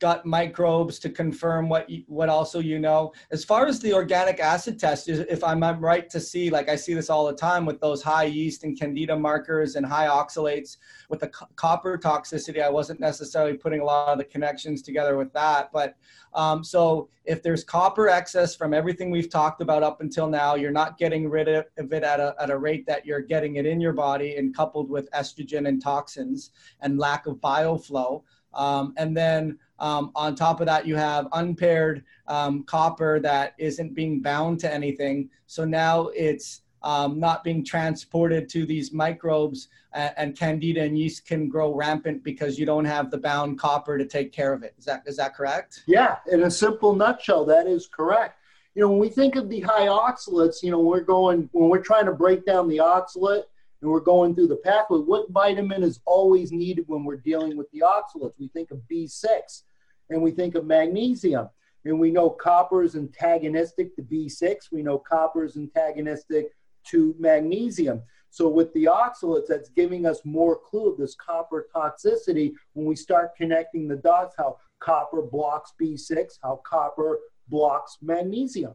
gut 0.01 0.27
microbes 0.27 0.99
to 0.99 1.11
confirm 1.11 1.69
what 1.69 1.89
you, 1.89 2.03
what 2.09 2.29
also 2.29 2.59
you 2.59 2.79
know. 2.79 3.13
As 3.31 3.45
far 3.45 3.67
as 3.67 3.79
the 3.79 3.93
organic 3.93 4.41
acid 4.41 4.79
test 4.79 5.09
is 5.09 5.21
if 5.21 5.45
i'm 5.45 5.63
right 5.81 6.09
to 6.11 6.21
see 6.21 6.51
like 6.51 6.69
i 6.69 6.77
see 6.77 6.95
this 6.95 7.11
all 7.11 7.27
the 7.27 7.35
time 7.35 7.65
with 7.67 7.81
those 7.81 8.03
high 8.03 8.25
yeast 8.25 8.65
and 8.65 8.79
candida 8.79 9.17
markers 9.17 9.77
and 9.77 9.85
high 9.87 10.07
oxalates 10.07 10.79
with 11.09 11.21
the 11.21 11.29
co- 11.29 11.47
copper 11.57 11.99
toxicity 11.99 12.63
i 12.63 12.69
wasn't 12.69 12.99
necessarily 12.99 13.57
putting 13.57 13.81
a 13.81 13.85
lot 13.85 14.09
of 14.09 14.19
the 14.19 14.25
connections 14.25 14.83
together 14.83 15.17
with 15.17 15.33
that 15.33 15.71
but 15.73 15.97
um, 16.33 16.63
so 16.63 17.09
if 17.25 17.43
there's 17.43 17.65
copper 17.65 18.09
excess 18.09 18.55
from 18.55 18.73
everything 18.73 19.11
we've 19.11 19.31
talked 19.31 19.61
about 19.61 19.83
up 19.83 20.01
until 20.01 20.29
now 20.29 20.55
you're 20.55 20.71
not 20.71 20.99
getting 20.99 21.29
rid 21.29 21.49
of 21.49 21.67
it 21.77 22.03
at 22.03 22.21
a, 22.21 22.35
at 22.41 22.51
a 22.51 22.57
rate 22.57 22.87
that 22.87 23.05
you're 23.05 23.21
getting 23.21 23.57
it 23.57 23.67
in 23.67 23.81
your 23.81 23.93
body 23.93 24.37
and 24.37 24.55
coupled 24.55 24.89
with 24.89 25.11
estrogen 25.11 25.69
and 25.69 25.83
toxins 25.83 26.51
and 26.81 26.99
lack 26.99 27.27
of 27.27 27.41
bile 27.41 27.79
flow 27.79 28.25
um, 28.55 28.95
and 28.97 29.17
then 29.17 29.59
um, 29.79 30.13
on 30.15 30.35
top 30.35 30.61
of 30.61 30.67
that, 30.67 30.87
you 30.87 30.97
have 30.97 31.29
unpaired 31.33 32.05
um, 32.27 32.63
copper 32.65 33.19
that 33.21 33.55
isn't 33.59 33.95
being 33.95 34.21
bound 34.21 34.61
to 34.61 34.73
anything. 34.73 35.31
So 35.47 35.65
now 35.65 36.09
it's 36.09 36.63
um, 36.83 37.19
not 37.19 37.45
being 37.45 37.65
transported 37.65 38.49
to 38.51 38.67
these 38.67 38.93
microbes, 38.93 39.69
and, 39.93 40.15
and, 40.17 40.39
candida 40.39 40.83
and 40.83 40.99
yeast 40.99 41.27
can 41.27 41.49
grow 41.49 41.75
rampant 41.75 42.23
because 42.23 42.59
you 42.59 42.65
don't 42.65 42.85
have 42.85 43.11
the 43.11 43.19
bound 43.19 43.59
copper 43.59 43.99
to 43.99 44.07
take 44.07 44.33
care 44.33 44.53
of 44.53 44.63
it. 44.63 44.75
Is 44.79 44.85
that 44.87 45.03
is 45.07 45.17
that 45.17 45.35
correct? 45.35 45.83
Yeah, 45.87 46.17
in 46.31 46.45
a 46.45 46.51
simple 46.51 46.95
nutshell, 46.95 47.45
that 47.47 47.67
is 47.67 47.87
correct. 47.87 48.39
You 48.75 48.83
know, 48.83 48.91
when 48.91 48.99
we 48.99 49.09
think 49.09 49.37
of 49.37 49.51
the 49.51 49.61
high 49.61 49.89
oxalates, 49.89 50.63
you 50.63 50.71
know, 50.71 50.81
we're 50.81 51.03
going 51.03 51.51
when 51.53 51.69
we're 51.69 51.83
trying 51.83 52.07
to 52.07 52.13
break 52.13 52.47
down 52.47 52.69
the 52.69 52.79
oxalate 52.79 53.45
and 53.83 53.91
we're 53.91 54.01
going 54.01 54.35
through 54.35 54.49
the 54.49 54.57
pathway, 54.57 54.99
what 54.99 55.31
vitamin 55.31 55.83
is 55.83 56.01
always 56.05 56.53
needed 56.53 56.85
when 56.87 57.05
we're 57.05 57.17
dealing 57.17 57.57
with 57.57 57.71
the 57.71 57.81
oxalates? 57.81 58.35
We 58.39 58.49
think 58.49 58.71
of 58.71 58.81
B6 58.91 59.63
and 60.11 60.23
we 60.23 60.31
think 60.31 60.55
of 60.55 60.67
magnesium. 60.67 61.49
And 61.85 61.99
we 61.99 62.11
know 62.11 62.29
copper 62.29 62.83
is 62.83 62.95
antagonistic 62.95 63.97
to 63.97 64.03
B6. 64.03 64.71
We 64.71 64.83
know 64.83 64.99
copper 64.99 65.45
is 65.45 65.57
antagonistic 65.57 66.51
to 66.89 67.15
magnesium. 67.19 68.03
So 68.31 68.49
with 68.49 68.73
the 68.75 68.85
oxalates, 68.85 69.47
that's 69.49 69.71
giving 69.71 70.07
us 70.07 70.21
more 70.25 70.57
clue 70.57 70.93
of 70.93 70.99
this 70.99 71.15
copper 71.15 71.67
toxicity 71.75 72.53
when 72.75 72.87
we 72.87 72.97
start 72.97 73.35
connecting 73.35 73.89
the 73.89 73.97
dots, 73.97 74.35
how 74.37 74.59
copper 74.79 75.23
blocks 75.23 75.73
B6, 75.81 76.39
how 76.43 76.61
copper 76.65 77.19
blocks 77.49 77.97
magnesium. 78.03 78.75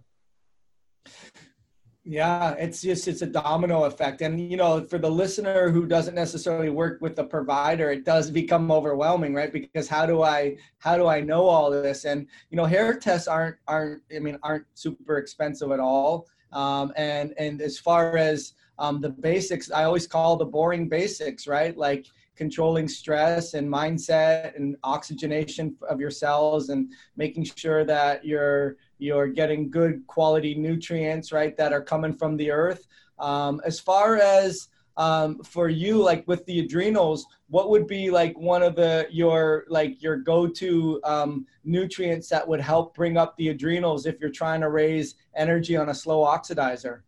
Yeah, 2.07 2.51
it's 2.59 2.81
just 2.83 3.07
it's 3.07 3.23
a 3.23 3.25
domino 3.25 3.85
effect. 3.85 4.21
And 4.21 4.39
you 4.51 4.57
know, 4.57 4.83
for 4.83 4.99
the 4.99 5.09
listener 5.09 5.71
who 5.71 5.87
doesn't 5.87 6.13
necessarily 6.13 6.69
work 6.69 7.01
with 7.01 7.15
the 7.15 7.23
provider, 7.23 7.89
it 7.91 8.05
does 8.05 8.29
become 8.29 8.71
overwhelming, 8.71 9.33
right? 9.33 9.51
Because 9.51 9.87
how 9.87 10.05
do 10.05 10.21
I 10.21 10.55
how 10.77 10.97
do 10.97 11.07
I 11.07 11.19
know 11.21 11.45
all 11.47 11.71
this? 11.71 12.05
And 12.05 12.27
you 12.51 12.57
know, 12.57 12.65
hair 12.65 12.95
tests 12.99 13.27
aren't 13.27 13.55
aren't 13.67 14.03
I 14.15 14.19
mean 14.19 14.37
aren't 14.43 14.65
super 14.75 15.17
expensive 15.17 15.71
at 15.71 15.79
all. 15.79 16.27
Um, 16.53 16.93
and 16.95 17.33
and 17.39 17.59
as 17.59 17.79
far 17.79 18.17
as 18.17 18.53
um, 18.77 19.01
the 19.01 19.09
basics, 19.09 19.71
I 19.71 19.85
always 19.85 20.05
call 20.05 20.35
the 20.37 20.45
boring 20.45 20.87
basics, 20.87 21.47
right? 21.47 21.75
Like 21.75 22.05
controlling 22.35 22.87
stress 22.87 23.53
and 23.53 23.67
mindset 23.67 24.55
and 24.57 24.75
oxygenation 24.83 25.75
of 25.89 25.99
your 25.99 26.11
cells 26.11 26.69
and 26.69 26.91
making 27.15 27.45
sure 27.45 27.85
that 27.85 28.25
you're 28.25 28.75
you're 28.97 29.27
getting 29.27 29.69
good 29.69 30.05
quality 30.07 30.55
nutrients 30.55 31.31
right 31.31 31.57
that 31.57 31.73
are 31.73 31.81
coming 31.81 32.13
from 32.13 32.37
the 32.37 32.51
earth 32.51 32.87
um, 33.19 33.61
as 33.65 33.79
far 33.79 34.17
as 34.17 34.69
um, 34.97 35.39
for 35.43 35.67
you 35.67 36.01
like 36.01 36.25
with 36.27 36.45
the 36.45 36.59
adrenals 36.59 37.25
what 37.49 37.69
would 37.69 37.85
be 37.85 38.09
like 38.09 38.37
one 38.37 38.63
of 38.63 38.75
the 38.75 39.07
your 39.11 39.65
like 39.67 40.01
your 40.01 40.17
go-to 40.17 41.01
um, 41.03 41.45
nutrients 41.63 42.29
that 42.29 42.47
would 42.47 42.61
help 42.61 42.95
bring 42.95 43.17
up 43.17 43.35
the 43.37 43.49
adrenals 43.49 44.05
if 44.05 44.19
you're 44.19 44.29
trying 44.29 44.61
to 44.61 44.69
raise 44.69 45.15
energy 45.35 45.75
on 45.75 45.89
a 45.89 45.93
slow 45.93 46.23
oxidizer 46.23 47.01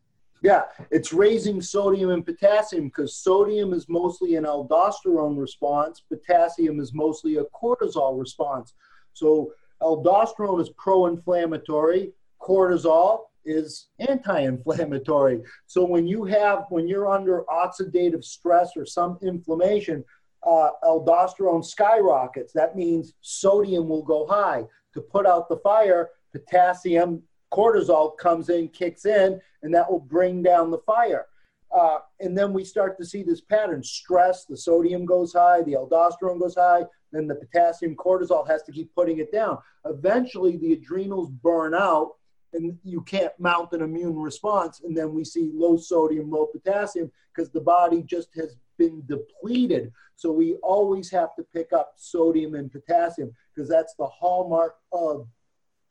yeah, 0.43 0.63
it's 0.91 1.13
raising 1.13 1.61
sodium 1.61 2.11
and 2.11 2.25
potassium 2.25 2.85
because 2.85 3.15
sodium 3.15 3.73
is 3.73 3.89
mostly 3.89 4.35
an 4.35 4.43
aldosterone 4.43 5.39
response, 5.39 6.01
potassium 6.01 6.79
is 6.79 6.93
mostly 6.93 7.37
a 7.37 7.43
cortisol 7.45 8.19
response. 8.19 8.73
So 9.13 9.51
aldosterone 9.81 10.61
is 10.61 10.69
pro-inflammatory, 10.77 12.11
cortisol 12.41 13.21
is 13.45 13.87
anti-inflammatory. 13.99 15.41
So 15.67 15.85
when 15.85 16.05
you 16.05 16.25
have 16.25 16.65
when 16.69 16.87
you're 16.87 17.07
under 17.07 17.43
oxidative 17.49 18.23
stress 18.23 18.71
or 18.75 18.85
some 18.85 19.17
inflammation, 19.21 20.03
uh, 20.47 20.69
aldosterone 20.83 21.63
skyrockets. 21.63 22.53
That 22.53 22.75
means 22.75 23.13
sodium 23.21 23.89
will 23.89 24.03
go 24.03 24.25
high. 24.27 24.63
To 24.93 25.01
put 25.01 25.25
out 25.25 25.49
the 25.49 25.57
fire, 25.57 26.09
potassium 26.31 27.21
cortisol 27.51 28.17
comes 28.17 28.49
in, 28.49 28.69
kicks 28.69 29.05
in, 29.05 29.39
and 29.63 29.73
that 29.73 29.89
will 29.89 29.99
bring 29.99 30.41
down 30.41 30.71
the 30.71 30.79
fire. 30.79 31.25
Uh, 31.75 31.99
and 32.19 32.37
then 32.37 32.53
we 32.53 32.63
start 32.63 32.97
to 32.97 33.05
see 33.05 33.23
this 33.23 33.41
pattern 33.41 33.83
stress, 33.83 34.45
the 34.45 34.57
sodium 34.57 35.05
goes 35.05 35.33
high, 35.33 35.61
the 35.63 35.73
aldosterone 35.73 36.39
goes 36.39 36.55
high, 36.55 36.83
then 37.11 37.27
the 37.27 37.35
potassium 37.35 37.95
cortisol 37.95 38.47
has 38.47 38.63
to 38.63 38.71
keep 38.71 38.93
putting 38.95 39.19
it 39.19 39.31
down. 39.31 39.57
Eventually, 39.85 40.57
the 40.57 40.73
adrenals 40.73 41.29
burn 41.29 41.73
out, 41.73 42.11
and 42.53 42.77
you 42.83 43.01
can't 43.01 43.33
mount 43.39 43.73
an 43.73 43.81
immune 43.81 44.15
response. 44.15 44.81
And 44.83 44.95
then 44.95 45.13
we 45.13 45.23
see 45.23 45.51
low 45.53 45.77
sodium, 45.77 46.29
low 46.29 46.45
potassium 46.47 47.11
because 47.33 47.51
the 47.51 47.61
body 47.61 48.01
just 48.03 48.29
has 48.35 48.55
been 48.77 49.03
depleted. 49.05 49.91
So 50.15 50.31
we 50.31 50.55
always 50.55 51.11
have 51.11 51.35
to 51.35 51.43
pick 51.53 51.73
up 51.73 51.93
sodium 51.97 52.55
and 52.55 52.71
potassium 52.71 53.33
because 53.53 53.69
that's 53.69 53.93
the 53.95 54.07
hallmark 54.07 54.75
of 54.91 55.27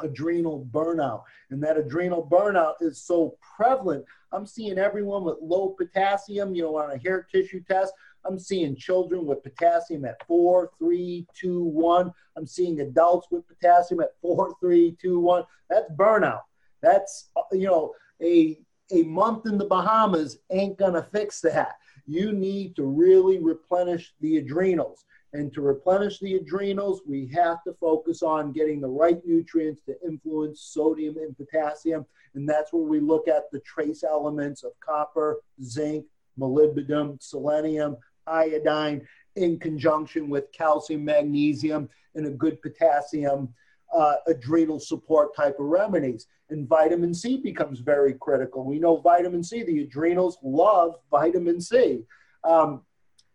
adrenal 0.00 0.68
burnout. 0.70 1.22
And 1.50 1.62
that 1.62 1.76
adrenal 1.76 2.26
burnout 2.26 2.74
is 2.80 3.00
so 3.00 3.36
prevalent. 3.56 4.04
I'm 4.32 4.46
seeing 4.46 4.78
everyone 4.78 5.24
with 5.24 5.36
low 5.40 5.70
potassium, 5.70 6.54
you 6.54 6.62
know, 6.62 6.76
on 6.76 6.90
a 6.90 6.98
hair 6.98 7.26
tissue 7.30 7.62
test. 7.62 7.92
I'm 8.24 8.38
seeing 8.38 8.76
children 8.76 9.24
with 9.24 9.42
potassium 9.42 10.04
at 10.04 10.26
four, 10.26 10.70
three, 10.78 11.26
two, 11.34 11.62
one. 11.62 12.12
I'm 12.36 12.46
seeing 12.46 12.80
adults 12.80 13.28
with 13.30 13.46
potassium 13.46 14.00
at 14.00 14.20
four, 14.20 14.54
three, 14.60 14.96
two, 15.00 15.20
one. 15.20 15.44
That's 15.70 15.90
burnout. 15.92 16.42
That's, 16.82 17.30
you 17.52 17.66
know, 17.66 17.94
a 18.22 18.58
a 18.92 19.02
month 19.02 19.46
in 19.46 19.58
the 19.58 19.64
Bahamas 19.64 20.38
ain't 20.50 20.78
going 20.78 20.94
to 20.94 21.02
fix 21.02 21.40
that. 21.40 21.76
You 22.06 22.32
need 22.32 22.76
to 22.76 22.84
really 22.84 23.38
replenish 23.38 24.14
the 24.20 24.36
adrenals. 24.38 25.04
And 25.32 25.52
to 25.52 25.60
replenish 25.60 26.18
the 26.18 26.36
adrenals, 26.36 27.02
we 27.06 27.26
have 27.34 27.62
to 27.64 27.74
focus 27.80 28.22
on 28.22 28.52
getting 28.52 28.80
the 28.80 28.88
right 28.88 29.20
nutrients 29.24 29.82
to 29.82 29.94
influence 30.06 30.60
sodium 30.62 31.16
and 31.18 31.36
potassium. 31.36 32.06
And 32.34 32.48
that's 32.48 32.72
where 32.72 32.82
we 32.82 33.00
look 33.00 33.28
at 33.28 33.50
the 33.50 33.60
trace 33.60 34.02
elements 34.04 34.62
of 34.62 34.72
copper, 34.80 35.42
zinc, 35.62 36.06
molybdenum, 36.38 37.22
selenium, 37.22 37.96
iodine, 38.26 39.06
in 39.36 39.58
conjunction 39.58 40.30
with 40.30 40.50
calcium, 40.52 41.04
magnesium, 41.04 41.88
and 42.14 42.26
a 42.26 42.30
good 42.30 42.60
potassium 42.62 43.52
uh, 43.94 44.16
adrenal 44.26 44.80
support 44.80 45.36
type 45.36 45.58
of 45.58 45.66
remedies. 45.66 46.26
And 46.48 46.68
vitamin 46.68 47.12
C 47.12 47.38
becomes 47.38 47.80
very 47.80 48.14
critical. 48.14 48.64
We 48.64 48.78
know 48.78 48.98
vitamin 48.98 49.42
C, 49.42 49.62
the 49.62 49.82
adrenals 49.82 50.38
love 50.42 50.94
vitamin 51.10 51.60
C. 51.60 52.02
Um, 52.44 52.82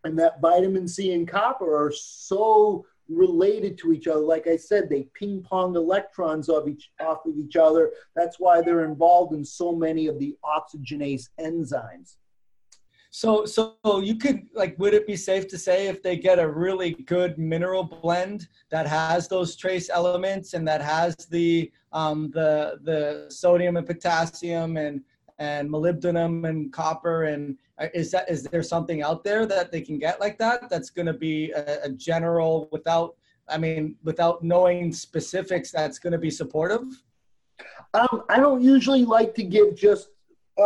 and 0.04 0.18
that 0.18 0.40
vitamin 0.40 0.88
C 0.88 1.12
and 1.12 1.28
copper 1.28 1.76
are 1.76 1.92
so 1.92 2.84
related 3.08 3.78
to 3.78 3.92
each 3.92 4.06
other. 4.06 4.20
Like 4.20 4.46
I 4.46 4.56
said, 4.56 4.88
they 4.88 5.08
ping 5.14 5.42
pong 5.42 5.76
electrons 5.76 6.48
of 6.48 6.68
each, 6.68 6.90
off 7.00 7.26
of 7.26 7.36
each 7.36 7.56
other. 7.56 7.92
That's 8.16 8.38
why 8.38 8.62
they're 8.62 8.84
involved 8.84 9.34
in 9.34 9.44
so 9.44 9.74
many 9.74 10.06
of 10.06 10.18
the 10.18 10.36
oxygenase 10.44 11.28
enzymes. 11.40 12.16
So, 13.14 13.44
so 13.44 13.76
you 14.02 14.16
could 14.16 14.46
like, 14.54 14.74
would 14.78 14.94
it 14.94 15.06
be 15.06 15.16
safe 15.16 15.46
to 15.48 15.58
say 15.58 15.86
if 15.86 16.02
they 16.02 16.16
get 16.16 16.38
a 16.38 16.48
really 16.48 16.92
good 16.92 17.36
mineral 17.36 17.84
blend 17.84 18.48
that 18.70 18.86
has 18.86 19.28
those 19.28 19.54
trace 19.54 19.90
elements 19.90 20.54
and 20.54 20.66
that 20.66 20.80
has 20.80 21.14
the 21.26 21.70
um, 21.92 22.30
the 22.30 22.80
the 22.84 23.26
sodium 23.28 23.76
and 23.76 23.86
potassium 23.86 24.78
and 24.78 25.02
and 25.38 25.68
molybdenum 25.68 26.48
and 26.48 26.72
copper 26.72 27.24
and 27.24 27.56
uh, 27.78 27.86
is 27.94 28.10
that 28.10 28.30
is 28.30 28.42
there 28.44 28.62
something 28.62 29.02
out 29.02 29.24
there 29.24 29.46
that 29.46 29.72
they 29.72 29.80
can 29.80 29.98
get 29.98 30.20
like 30.20 30.38
that 30.38 30.68
that's 30.68 30.90
going 30.90 31.06
to 31.06 31.12
be 31.12 31.50
a, 31.52 31.84
a 31.84 31.88
general 31.90 32.68
without 32.72 33.16
I 33.48 33.58
mean 33.58 33.96
without 34.04 34.42
knowing 34.42 34.92
specifics 34.92 35.70
that's 35.70 35.98
going 35.98 36.12
to 36.12 36.18
be 36.18 36.30
supportive? 36.30 36.84
Um, 37.94 38.22
I 38.28 38.38
don't 38.38 38.62
usually 38.62 39.04
like 39.04 39.34
to 39.34 39.42
give 39.42 39.76
just 39.76 40.08
uh, 40.58 40.62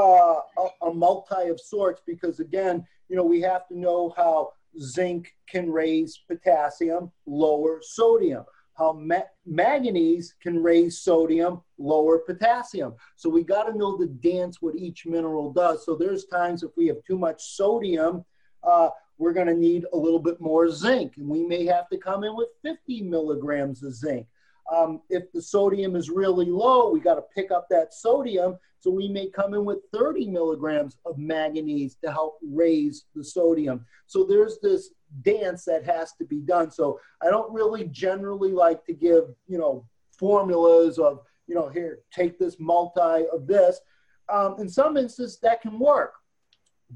a, 0.58 0.68
a 0.82 0.94
multi 0.94 1.48
of 1.48 1.60
sorts 1.60 2.02
because 2.06 2.40
again, 2.40 2.86
you 3.08 3.16
know, 3.16 3.24
we 3.24 3.40
have 3.40 3.66
to 3.68 3.78
know 3.78 4.12
how 4.16 4.52
zinc 4.80 5.34
can 5.48 5.70
raise 5.70 6.20
potassium, 6.28 7.10
lower 7.26 7.80
sodium. 7.82 8.44
How 8.77 8.93
ma- 8.93 9.31
manganese 9.47 10.35
can 10.43 10.62
raise 10.62 10.99
sodium, 10.99 11.62
lower 11.79 12.18
potassium. 12.18 12.95
So 13.16 13.31
we 13.31 13.43
got 13.43 13.64
to 13.64 13.77
know 13.77 13.97
the 13.97 14.07
dance 14.07 14.61
what 14.61 14.77
each 14.77 15.07
mineral 15.07 15.53
does. 15.53 15.85
So 15.85 15.95
there's 15.95 16.27
times 16.27 16.62
if 16.62 16.70
we 16.77 16.87
have 16.89 17.03
too 17.07 17.18
much 17.18 17.43
sodium, 17.43 18.24
uh, 18.62 18.91
we're 19.18 19.33
going 19.33 19.47
to 19.47 19.55
need 19.55 19.85
a 19.93 19.97
little 19.97 20.18
bit 20.18 20.41
more 20.41 20.68
zinc, 20.70 21.16
and 21.16 21.29
we 21.29 21.43
may 21.43 21.64
have 21.64 21.89
to 21.89 21.97
come 21.97 22.22
in 22.24 22.37
with 22.37 22.49
50 22.62 23.03
milligrams 23.03 23.83
of 23.83 23.95
zinc. 23.95 24.27
Um, 24.74 25.01
if 25.09 25.31
the 25.33 25.41
sodium 25.41 25.97
is 25.97 26.11
really 26.11 26.47
low, 26.47 26.91
we 26.91 27.01
got 27.01 27.14
to 27.14 27.24
pick 27.35 27.51
up 27.51 27.66
that 27.70 27.95
sodium. 27.95 28.59
So 28.81 28.91
we 28.91 29.09
may 29.09 29.31
come 29.31 29.55
in 29.55 29.64
with 29.64 29.79
30 29.93 30.29
milligrams 30.29 30.97
of 31.07 31.18
manganese 31.18 31.97
to 32.05 32.11
help 32.11 32.39
raise 32.43 33.05
the 33.14 33.24
sodium. 33.24 33.87
So 34.07 34.24
there's 34.24 34.59
this 34.61 34.91
dance 35.22 35.64
that 35.64 35.84
has 35.84 36.12
to 36.14 36.24
be 36.24 36.40
done. 36.40 36.70
So 36.70 37.00
I 37.22 37.26
don't 37.26 37.52
really 37.52 37.84
generally 37.84 38.52
like 38.52 38.84
to 38.86 38.92
give, 38.92 39.24
you 39.46 39.59
know, 39.59 39.86
formulas 40.11 40.98
of, 40.98 41.20
you 41.46 41.54
know, 41.54 41.68
here, 41.68 42.00
take 42.12 42.38
this 42.38 42.57
multi 42.59 43.26
of 43.32 43.46
this. 43.46 43.80
Um, 44.28 44.57
in 44.59 44.68
some 44.68 44.96
instances, 44.96 45.38
that 45.40 45.61
can 45.62 45.78
work. 45.78 46.14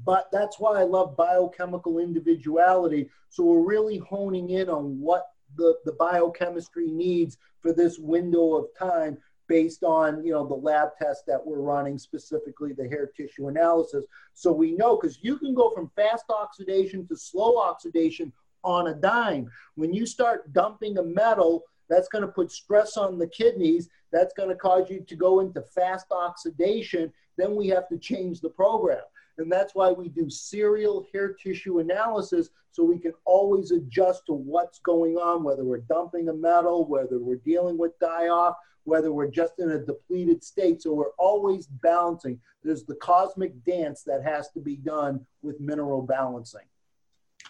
But 0.05 0.29
that's 0.31 0.59
why 0.59 0.79
I 0.79 0.83
love 0.83 1.17
biochemical 1.17 1.99
individuality. 1.99 3.09
So 3.29 3.43
we're 3.43 3.67
really 3.67 3.97
honing 3.97 4.51
in 4.51 4.69
on 4.69 4.99
what 4.99 5.27
the, 5.57 5.75
the 5.85 5.91
biochemistry 5.93 6.87
needs 6.87 7.37
for 7.59 7.73
this 7.73 7.99
window 7.99 8.53
of 8.55 8.67
time 8.77 9.17
based 9.51 9.83
on 9.83 10.23
you 10.23 10.31
know 10.31 10.47
the 10.47 10.53
lab 10.53 10.91
test 10.97 11.25
that 11.27 11.45
we're 11.45 11.59
running 11.59 11.97
specifically 11.97 12.71
the 12.71 12.87
hair 12.87 13.11
tissue 13.17 13.49
analysis. 13.49 14.05
So 14.33 14.53
we 14.53 14.71
know 14.71 14.95
because 14.95 15.19
you 15.21 15.37
can 15.37 15.53
go 15.53 15.71
from 15.71 15.91
fast 15.93 16.23
oxidation 16.29 17.05
to 17.07 17.17
slow 17.17 17.57
oxidation 17.57 18.31
on 18.63 18.87
a 18.87 18.93
dime. 18.93 19.51
When 19.75 19.93
you 19.93 20.05
start 20.05 20.53
dumping 20.53 20.97
a 20.99 21.03
metal 21.03 21.65
that's 21.89 22.07
going 22.07 22.21
to 22.21 22.31
put 22.31 22.49
stress 22.49 22.95
on 22.95 23.19
the 23.19 23.27
kidneys 23.27 23.89
that's 24.13 24.33
going 24.37 24.47
to 24.47 24.55
cause 24.55 24.89
you 24.89 25.01
to 25.01 25.15
go 25.17 25.41
into 25.41 25.61
fast 25.61 26.05
oxidation 26.11 27.11
then 27.37 27.53
we 27.55 27.67
have 27.67 27.89
to 27.89 27.97
change 27.97 28.39
the 28.39 28.49
program. 28.49 29.03
And 29.37 29.51
that's 29.51 29.73
why 29.73 29.91
we 29.91 30.07
do 30.09 30.29
serial 30.29 31.07
hair 31.11 31.33
tissue 31.33 31.79
analysis 31.79 32.49
so 32.71 32.83
we 32.83 32.99
can 32.99 33.13
always 33.25 33.71
adjust 33.71 34.25
to 34.27 34.33
what's 34.33 34.79
going 34.79 35.15
on, 35.15 35.43
whether 35.43 35.65
we're 35.65 35.79
dumping 35.79 36.29
a 36.29 36.33
metal, 36.33 36.85
whether 36.85 37.19
we're 37.19 37.35
dealing 37.37 37.77
with 37.77 37.97
die 37.99 38.27
off, 38.27 38.55
whether 38.83 39.11
we're 39.11 39.29
just 39.29 39.59
in 39.59 39.71
a 39.71 39.79
depleted 39.79 40.43
state. 40.43 40.81
So 40.81 40.93
we're 40.93 41.15
always 41.17 41.67
balancing. 41.67 42.39
There's 42.63 42.83
the 42.83 42.95
cosmic 42.95 43.63
dance 43.63 44.03
that 44.03 44.23
has 44.23 44.49
to 44.51 44.59
be 44.59 44.75
done 44.75 45.25
with 45.41 45.59
mineral 45.59 46.01
balancing. 46.01 46.61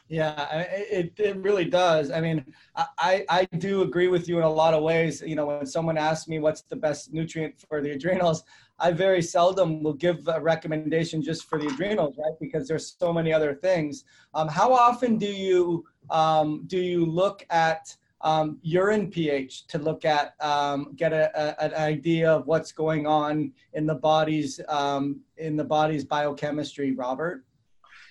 Yeah, 0.07 0.65
it, 0.73 1.13
it 1.17 1.37
really 1.37 1.63
does. 1.63 2.11
I 2.11 2.19
mean, 2.19 2.45
I, 2.75 3.23
I 3.29 3.45
do 3.57 3.81
agree 3.81 4.09
with 4.09 4.27
you 4.27 4.39
in 4.39 4.43
a 4.43 4.49
lot 4.49 4.73
of 4.73 4.83
ways. 4.83 5.21
You 5.21 5.35
know, 5.35 5.45
when 5.45 5.65
someone 5.65 5.97
asks 5.97 6.27
me 6.27 6.39
what's 6.39 6.63
the 6.63 6.75
best 6.75 7.13
nutrient 7.13 7.63
for 7.69 7.81
the 7.81 7.91
adrenals, 7.91 8.43
I 8.77 8.91
very 8.91 9.21
seldom 9.21 9.81
will 9.81 9.93
give 9.93 10.27
a 10.27 10.41
recommendation 10.41 11.21
just 11.21 11.47
for 11.47 11.57
the 11.57 11.67
adrenals, 11.67 12.17
right? 12.17 12.33
Because 12.41 12.67
there's 12.67 12.93
so 12.99 13.13
many 13.13 13.31
other 13.31 13.53
things. 13.53 14.03
Um, 14.33 14.49
how 14.49 14.73
often 14.73 15.17
do 15.17 15.27
you 15.27 15.85
um, 16.09 16.63
do 16.67 16.77
you 16.77 17.05
look 17.05 17.45
at 17.49 17.95
um, 18.23 18.59
urine 18.61 19.09
pH 19.09 19.67
to 19.67 19.77
look 19.77 20.05
at 20.05 20.35
um, 20.41 20.93
get 20.95 21.13
a, 21.13 21.31
a, 21.35 21.65
an 21.65 21.73
idea 21.73 22.31
of 22.31 22.47
what's 22.47 22.71
going 22.71 23.07
on 23.07 23.51
in 23.73 23.85
the 23.85 23.95
body's 23.95 24.59
um, 24.67 25.21
in 25.37 25.55
the 25.55 25.63
body's 25.63 26.05
biochemistry, 26.05 26.93
Robert? 26.93 27.45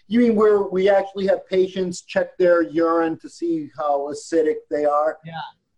You 0.08 0.20
mean 0.20 0.34
where 0.34 0.62
we 0.62 0.88
actually 0.88 1.26
have 1.28 1.46
patients 1.46 2.02
check 2.02 2.36
their 2.36 2.62
urine 2.62 3.18
to 3.20 3.28
see 3.28 3.70
how 3.78 4.12
acidic 4.12 4.56
they 4.68 4.84
are? 4.84 5.18
Yeah. 5.24 5.32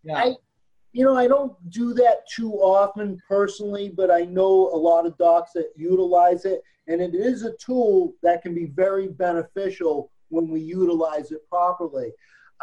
Yeah. 0.05 0.17
I, 0.17 0.35
you 0.93 1.05
know, 1.05 1.17
I 1.17 1.27
don't 1.27 1.53
do 1.71 1.95
that 1.95 2.29
too 2.29 2.53
often 2.55 3.19
personally, 3.29 3.89
but 3.89 4.11
I 4.11 4.23
know 4.23 4.69
a 4.73 4.77
lot 4.77 5.07
of 5.07 5.17
docs 5.17 5.53
that 5.53 5.73
utilize 5.77 6.45
it, 6.45 6.63
and 6.87 7.01
it 7.01 7.15
is 7.15 7.45
a 7.45 7.57
tool 7.57 8.15
that 8.23 8.43
can 8.43 8.55
be 8.55 8.67
very 8.67 9.09
beneficial 9.09 10.11
when 10.29 10.49
we 10.49 10.61
utilize 10.61 11.31
it 11.31 11.49
properly. 11.49 12.13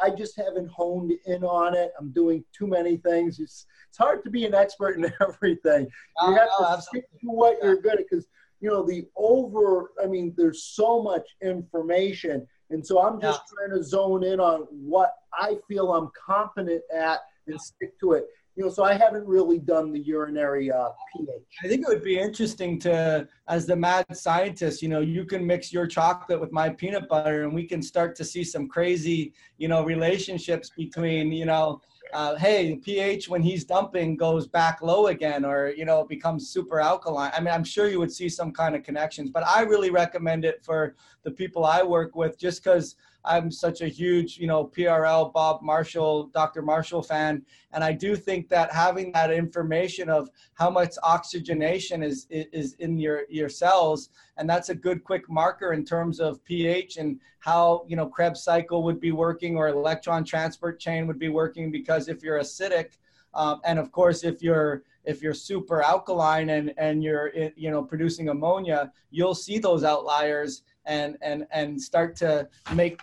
I 0.02 0.10
just 0.10 0.38
haven't 0.38 0.70
honed 0.70 1.14
in 1.26 1.44
on 1.44 1.76
it. 1.76 1.92
I'm 2.00 2.12
doing 2.12 2.44
too 2.58 2.68
many 2.68 2.98
things. 2.98 3.40
It's, 3.40 3.66
it's 3.90 3.98
hard 3.98 4.24
to 4.24 4.30
be 4.30 4.46
an 4.46 4.54
expert 4.54 4.98
in 4.98 5.12
everything. 5.22 5.88
You 6.26 6.36
have 6.36 6.50
to 6.58 6.82
stick 6.82 7.06
to 7.22 7.28
what 7.28 7.58
you're 7.62 7.82
good 7.82 8.00
at 8.00 8.06
because 8.10 8.28
you 8.62 8.70
know, 8.70 8.86
the 8.86 9.08
over, 9.16 9.92
I 10.02 10.08
mean, 10.08 10.34
there's 10.36 10.64
so 10.64 11.02
much 11.02 11.28
information. 11.42 12.46
And 12.70 12.86
so 12.86 13.02
I'm 13.02 13.20
just 13.20 13.42
yeah. 13.50 13.68
trying 13.68 13.78
to 13.80 13.84
zone 13.84 14.24
in 14.24 14.40
on 14.40 14.68
what 14.70 15.14
I 15.34 15.58
feel 15.68 15.94
I'm 15.94 16.10
confident 16.26 16.82
at 16.94 17.20
and 17.48 17.60
stick 17.60 18.00
to 18.02 18.14
it. 18.14 18.26
You 18.60 18.66
know, 18.66 18.72
so 18.72 18.84
I 18.84 18.94
haven't 18.94 19.26
really 19.26 19.58
done 19.58 19.94
the 19.94 20.02
urinary 20.02 20.70
uh, 20.70 20.90
pH. 21.16 21.30
I 21.64 21.70
think 21.70 21.84
it 21.84 21.88
would 21.88 22.04
be 22.04 22.20
interesting 22.20 22.78
to, 22.80 23.26
as 23.48 23.66
the 23.66 23.74
mad 23.78 24.06
scientist, 24.12 24.82
you 24.82 24.90
know, 24.90 25.00
you 25.00 25.24
can 25.24 25.48
mix 25.48 25.72
your 25.72 25.88
chocolate 25.88 26.42
with 26.42 26.52
my 26.52 26.68
peanut 26.68 27.08
butter, 27.08 27.46
and 27.46 27.54
we 27.54 27.64
can 27.64 27.82
start 27.82 28.18
to 28.18 28.26
see 28.26 28.44
some 28.44 28.68
crazy, 28.68 29.32
you 29.60 29.70
know, 29.70 29.86
relationships 29.86 30.72
between, 30.76 31.32
you 31.32 31.46
know, 31.46 31.80
uh, 32.12 32.36
hey, 32.36 32.76
pH 32.76 33.30
when 33.30 33.42
he's 33.42 33.64
dumping 33.64 34.18
goes 34.18 34.46
back 34.46 34.82
low 34.82 35.08
again, 35.08 35.46
or 35.46 35.70
you 35.70 35.86
know, 35.86 36.04
becomes 36.04 36.50
super 36.50 36.82
alkaline. 36.82 37.32
I 37.34 37.40
mean, 37.40 37.54
I'm 37.54 37.64
sure 37.64 37.88
you 37.88 38.00
would 38.00 38.12
see 38.12 38.28
some 38.28 38.52
kind 38.52 38.76
of 38.76 38.84
connections, 38.84 39.30
but 39.30 39.48
I 39.48 39.62
really 39.62 39.90
recommend 39.90 40.44
it 40.44 40.66
for 40.66 40.96
the 41.24 41.32
people 41.32 41.64
I 41.64 41.82
work 41.82 42.14
with, 42.14 42.38
just 42.38 42.62
because 42.62 42.96
I'm 43.26 43.52
such 43.52 43.82
a 43.82 43.88
huge, 43.88 44.38
you 44.38 44.48
know, 44.48 44.66
PRL, 44.66 45.34
Bob 45.34 45.62
Marshall, 45.62 46.28
Dr. 46.34 46.62
Marshall 46.62 47.04
fan, 47.04 47.46
and 47.74 47.84
I 47.84 47.92
do 47.92 48.16
think 48.16 48.48
that 48.50 48.72
having 48.72 49.12
that 49.12 49.32
information 49.32 50.10
of 50.10 50.30
how 50.54 50.70
much 50.70 50.96
oxygenation 51.04 52.02
is 52.02 52.28
is 52.30 52.74
in 52.80 52.98
your 52.98 53.24
your 53.30 53.50
cells, 53.50 54.10
and 54.38 54.50
that's 54.50 54.70
a 54.70 54.76
good 54.76 55.04
quick 55.04 55.30
marker 55.30 55.74
in 55.74 55.84
terms 55.84 56.20
of 56.20 56.44
pH 56.46 56.98
and 56.98 57.20
how 57.40 57.84
you 57.88 57.96
know 57.96 58.08
Krebs 58.08 58.44
cycle 58.44 58.84
would 58.84 59.00
be 59.00 59.12
working 59.12 59.58
or 59.58 59.68
electron 59.68 60.24
transport 60.24 60.80
chain 60.80 61.06
would 61.08 61.20
be 61.20 61.30
working. 61.30 61.72
Because 61.72 62.08
if 62.08 62.24
you're 62.24 62.40
acidic, 62.40 62.98
um, 63.34 63.60
and 63.66 63.80
of 63.80 63.92
course 63.92 64.24
if 64.24 64.42
you're 64.42 64.84
if 65.06 65.22
you're 65.22 65.34
super 65.34 65.82
alkaline 65.82 66.50
and 66.50 66.74
and 66.78 67.04
you're 67.04 67.32
you 67.56 67.70
know 67.72 67.84
producing 67.84 68.30
ammonia, 68.30 68.92
you'll 69.12 69.36
see 69.36 69.58
those 69.58 69.84
outliers 69.84 70.64
and 70.86 71.18
and 71.22 71.46
and 71.52 71.82
start 71.82 72.16
to 72.18 72.48
make 72.74 73.00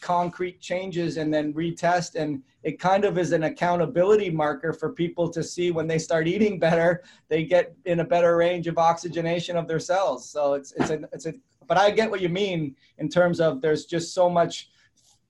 concrete 0.00 0.60
changes 0.60 1.16
and 1.16 1.32
then 1.32 1.52
retest. 1.52 2.14
And 2.14 2.42
it 2.62 2.78
kind 2.78 3.04
of 3.04 3.18
is 3.18 3.32
an 3.32 3.44
accountability 3.44 4.30
marker 4.30 4.72
for 4.72 4.92
people 4.92 5.28
to 5.30 5.42
see 5.42 5.70
when 5.70 5.86
they 5.86 5.98
start 5.98 6.26
eating 6.26 6.58
better 6.58 7.02
they 7.28 7.44
get 7.44 7.74
in 7.84 8.00
a 8.00 8.04
better 8.04 8.36
range 8.36 8.66
of 8.66 8.78
oxygenation 8.78 9.56
of 9.56 9.68
their 9.68 9.80
cells. 9.80 10.28
So 10.28 10.54
it's 10.54 10.72
it's 10.72 10.90
a 10.90 11.00
it's 11.12 11.26
a 11.26 11.34
but 11.66 11.78
i 11.78 11.90
get 11.90 12.10
what 12.10 12.20
you 12.20 12.28
mean 12.28 12.74
in 12.98 13.08
terms 13.08 13.40
of 13.40 13.60
there's 13.60 13.84
just 13.84 14.12
so 14.12 14.28
much 14.28 14.70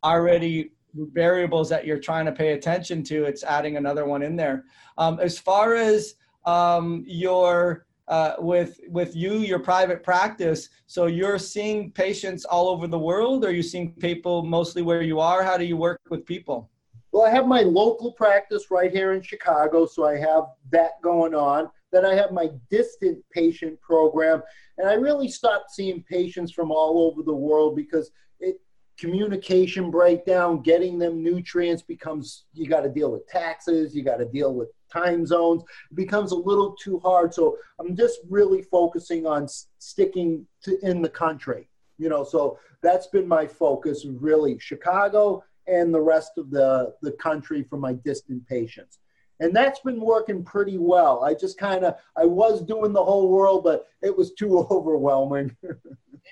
already 0.02 0.70
variables 0.94 1.68
that 1.68 1.86
you're 1.86 1.98
trying 1.98 2.26
to 2.26 2.32
pay 2.32 2.52
attention 2.52 3.02
to. 3.04 3.24
It's 3.24 3.44
adding 3.44 3.76
another 3.76 4.06
one 4.06 4.22
in 4.22 4.36
there. 4.36 4.64
Um, 4.98 5.20
as 5.20 5.38
far 5.38 5.74
as 5.74 6.14
um, 6.46 7.04
your 7.06 7.86
uh, 8.10 8.34
with 8.40 8.80
with 8.88 9.14
you 9.16 9.38
your 9.38 9.60
private 9.60 10.02
practice. 10.02 10.68
So 10.86 11.06
you're 11.06 11.38
seeing 11.38 11.92
patients 11.92 12.44
all 12.44 12.68
over 12.68 12.86
the 12.86 12.98
world? 12.98 13.44
Or 13.44 13.48
are 13.48 13.52
you 13.52 13.62
seeing 13.62 13.92
people 13.92 14.42
mostly 14.42 14.82
where 14.82 15.00
you 15.00 15.20
are? 15.20 15.42
How 15.42 15.56
do 15.56 15.64
you 15.64 15.76
work 15.76 16.00
with 16.10 16.26
people? 16.26 16.68
Well 17.12 17.24
i 17.24 17.30
have 17.30 17.46
my 17.46 17.62
local 17.62 18.12
practice 18.12 18.66
right 18.70 18.92
here 18.92 19.14
in 19.14 19.22
chicago 19.22 19.84
so 19.84 20.06
i 20.06 20.16
have 20.16 20.44
that 20.70 20.92
going 21.02 21.34
on. 21.34 21.68
Then 21.92 22.06
i 22.06 22.14
have 22.14 22.30
my 22.30 22.50
distant 22.70 23.18
patient 23.32 23.80
program 23.80 24.42
and 24.78 24.88
i 24.88 24.94
really 24.94 25.28
stopped 25.28 25.70
seeing 25.72 26.04
patients 26.04 26.52
from 26.52 26.70
all 26.70 27.10
over 27.10 27.22
the 27.22 27.34
world 27.34 27.74
because 27.74 28.10
communication 29.00 29.90
breakdown 29.90 30.60
getting 30.60 30.98
them 30.98 31.22
nutrients 31.22 31.82
becomes 31.82 32.44
you 32.52 32.68
got 32.68 32.82
to 32.82 32.90
deal 32.90 33.10
with 33.10 33.26
taxes 33.26 33.94
you 33.94 34.02
got 34.04 34.18
to 34.18 34.26
deal 34.26 34.54
with 34.54 34.68
time 34.90 35.26
zones. 35.26 35.62
It 35.90 35.94
becomes 35.94 36.32
a 36.32 36.36
little 36.36 36.76
too 36.76 36.98
hard. 37.00 37.32
So 37.32 37.56
I'm 37.78 37.96
just 37.96 38.20
really 38.28 38.62
focusing 38.62 39.26
on 39.26 39.46
sticking 39.78 40.46
to 40.64 40.78
in 40.80 41.02
the 41.02 41.08
country. 41.08 41.68
You 41.98 42.08
know, 42.08 42.24
so 42.24 42.58
that's 42.82 43.06
been 43.08 43.28
my 43.28 43.46
focus 43.46 44.06
really 44.06 44.58
Chicago 44.58 45.44
and 45.66 45.92
the 45.92 46.00
rest 46.00 46.32
of 46.38 46.50
the, 46.50 46.94
the 47.02 47.12
country 47.12 47.62
for 47.62 47.76
my 47.76 47.92
distant 47.92 48.46
patients. 48.46 48.98
And 49.38 49.54
that's 49.54 49.80
been 49.80 50.00
working 50.00 50.44
pretty 50.44 50.78
well. 50.78 51.24
I 51.24 51.34
just 51.34 51.58
kind 51.58 51.84
of 51.84 51.96
I 52.16 52.24
was 52.24 52.62
doing 52.62 52.92
the 52.92 53.04
whole 53.04 53.28
world, 53.28 53.64
but 53.64 53.86
it 54.02 54.16
was 54.16 54.32
too 54.32 54.58
overwhelming. 54.70 55.56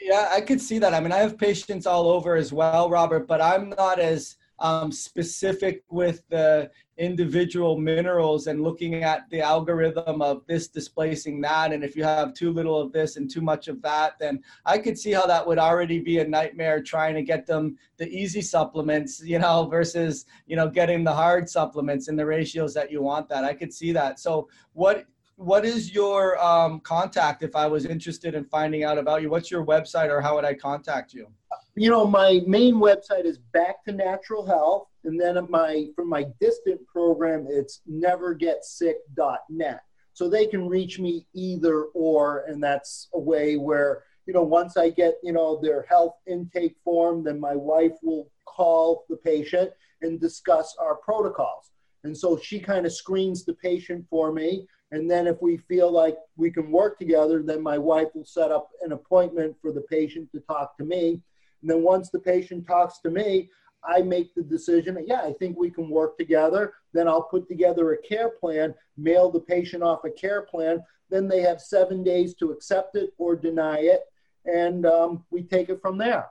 yeah, 0.01 0.29
I 0.31 0.41
could 0.41 0.61
see 0.61 0.79
that. 0.79 0.95
I 0.95 1.01
mean, 1.01 1.13
I 1.13 1.19
have 1.19 1.39
patients 1.39 1.87
all 1.87 2.09
over 2.09 2.37
as 2.37 2.53
well, 2.53 2.91
Robert, 2.91 3.27
but 3.27 3.41
I'm 3.41 3.71
not 3.71 3.99
as 3.99 4.37
um, 4.61 4.91
specific 4.91 5.85
with 5.89 6.23
the 6.31 6.71
individual 6.97 7.79
minerals 7.79 8.49
and 8.49 8.61
looking 8.61 9.05
at 9.05 9.29
the 9.31 9.41
algorithm 9.41 10.21
of 10.21 10.45
this 10.47 10.67
displacing 10.67 11.41
that. 11.41 11.73
And 11.73 11.85
if 11.85 11.95
you 11.95 12.03
have 12.03 12.35
too 12.35 12.53
little 12.53 12.77
of 12.77 12.93
this 12.93 13.17
and 13.17 13.31
too 13.31 13.41
much 13.41 13.69
of 13.69 13.81
that, 13.83 14.19
then 14.19 14.43
I 14.67 14.79
could 14.79 14.99
see 14.99 15.13
how 15.13 15.27
that 15.27 15.47
would 15.47 15.59
already 15.59 16.01
be 16.01 16.19
a 16.19 16.27
nightmare 16.27 16.83
trying 16.83 17.15
to 17.15 17.23
get 17.23 17.47
them 17.47 17.79
the 17.99 18.09
easy 18.09 18.43
supplements, 18.43 19.23
you 19.25 19.39
know, 19.39 19.67
versus, 19.67 20.27
you 20.47 20.57
know, 20.57 20.69
getting 20.69 21.05
the 21.05 21.15
hard 21.15 21.49
supplements 21.49 22.09
in 22.09 22.17
the 22.17 22.27
ratios 22.27 22.75
that 22.75 22.91
you 22.91 23.01
want 23.01 23.29
that. 23.29 23.45
I 23.45 23.55
could 23.55 23.73
see 23.73 23.93
that. 23.93 24.19
So 24.19 24.49
what 24.73 25.07
what 25.39 25.65
is 25.65 25.95
your 25.95 26.37
um, 26.45 26.81
contact 26.81 27.45
if 27.45 27.55
I 27.55 27.69
was 27.69 27.87
interested 27.87 28.35
in 28.35 28.45
finding 28.45 28.83
out 28.83 28.99
about 28.99 29.23
you? 29.23 29.31
What's 29.31 29.53
your 29.53 29.65
website 29.65 30.11
or 30.11 30.21
how 30.21 30.35
would 30.35 30.45
I 30.45 30.53
contact 30.53 31.15
you? 31.15 31.29
you 31.77 31.91
know, 31.91 32.07
my 32.07 32.41
main 32.45 32.75
website 32.75 33.25
is 33.25 33.39
Back 33.39 33.85
to 33.85 33.93
Natural 33.93 34.45
Health, 34.45 34.89
and 35.05 35.19
then 35.19 35.39
my 35.49 35.87
from 35.95 36.09
my 36.09 36.27
distant 36.41 36.85
program, 36.89 37.47
it's 37.49 37.83
nevergetsick.net. 37.89 39.81
So 40.13 40.29
they 40.29 40.47
can 40.47 40.69
reach 40.69 40.99
me 40.99 41.25
either 41.35 41.85
or, 41.95 42.45
and 42.49 42.61
that's 42.61 43.09
a 43.15 43.21
way 43.21 43.57
where 43.57 44.03
you 44.27 44.35
know 44.35 44.43
once 44.43 44.77
I 44.77 44.91
get 44.91 45.15
you 45.23 45.33
know 45.33 45.61
their 45.63 45.83
health 45.89 46.17
intake 46.27 46.75
form, 46.83 47.23
then 47.23 47.39
my 47.39 47.55
wife 47.55 47.95
will 48.03 48.29
call 48.45 49.05
the 49.09 49.17
patient 49.17 49.71
and 50.03 50.21
discuss 50.21 50.75
our 50.81 50.97
protocols. 50.97 51.71
And 52.03 52.17
so 52.17 52.37
she 52.37 52.59
kind 52.59 52.87
of 52.87 52.93
screens 52.93 53.45
the 53.45 53.55
patient 53.55 54.05
for 54.11 54.33
me. 54.33 54.67
And 54.91 55.11
then 55.11 55.27
if 55.27 55.37
we 55.43 55.59
feel 55.59 55.91
like 55.91 56.17
we 56.37 56.51
can 56.51 56.71
work 56.71 56.99
together, 56.99 57.43
then 57.43 57.63
my 57.63 57.77
wife 57.77 58.09
will 58.15 58.25
set 58.25 58.51
up 58.51 58.71
an 58.83 58.93
appointment 58.93 59.55
for 59.61 59.73
the 59.73 59.83
patient 59.83 60.31
to 60.33 60.41
talk 60.41 60.77
to 60.79 60.85
me. 60.85 61.21
And 61.61 61.71
then 61.71 61.83
once 61.83 62.11
the 62.11 62.19
patient 62.19 62.67
talks 62.67 63.01
to 63.01 63.11
me, 63.11 63.51
I 63.85 64.03
make 64.03 64.35
the 64.35 64.43
decision, 64.43 64.99
yeah, 65.07 65.23
I 65.23 65.33
think 65.35 65.57
we 65.57 65.71
can 65.71 65.89
work 65.91 66.17
together. 66.19 66.75
Then 66.93 67.07
I'll 67.07 67.23
put 67.23 67.49
together 67.49 67.93
a 67.93 68.03
care 68.03 68.31
plan, 68.31 68.75
mail 68.97 69.31
the 69.31 69.41
patient 69.41 69.83
off 69.83 70.05
a 70.05 70.11
care 70.11 70.43
plan. 70.43 70.83
Then 71.11 71.29
they 71.29 71.41
have 71.43 71.61
seven 71.61 72.03
days 72.03 72.35
to 72.35 72.51
accept 72.51 72.97
it 72.97 73.13
or 73.19 73.37
deny 73.37 73.79
it. 73.79 74.01
And 74.47 74.87
um, 74.87 75.25
we 75.31 75.43
take 75.43 75.69
it 75.69 75.81
from 75.81 75.99
there. 75.99 76.27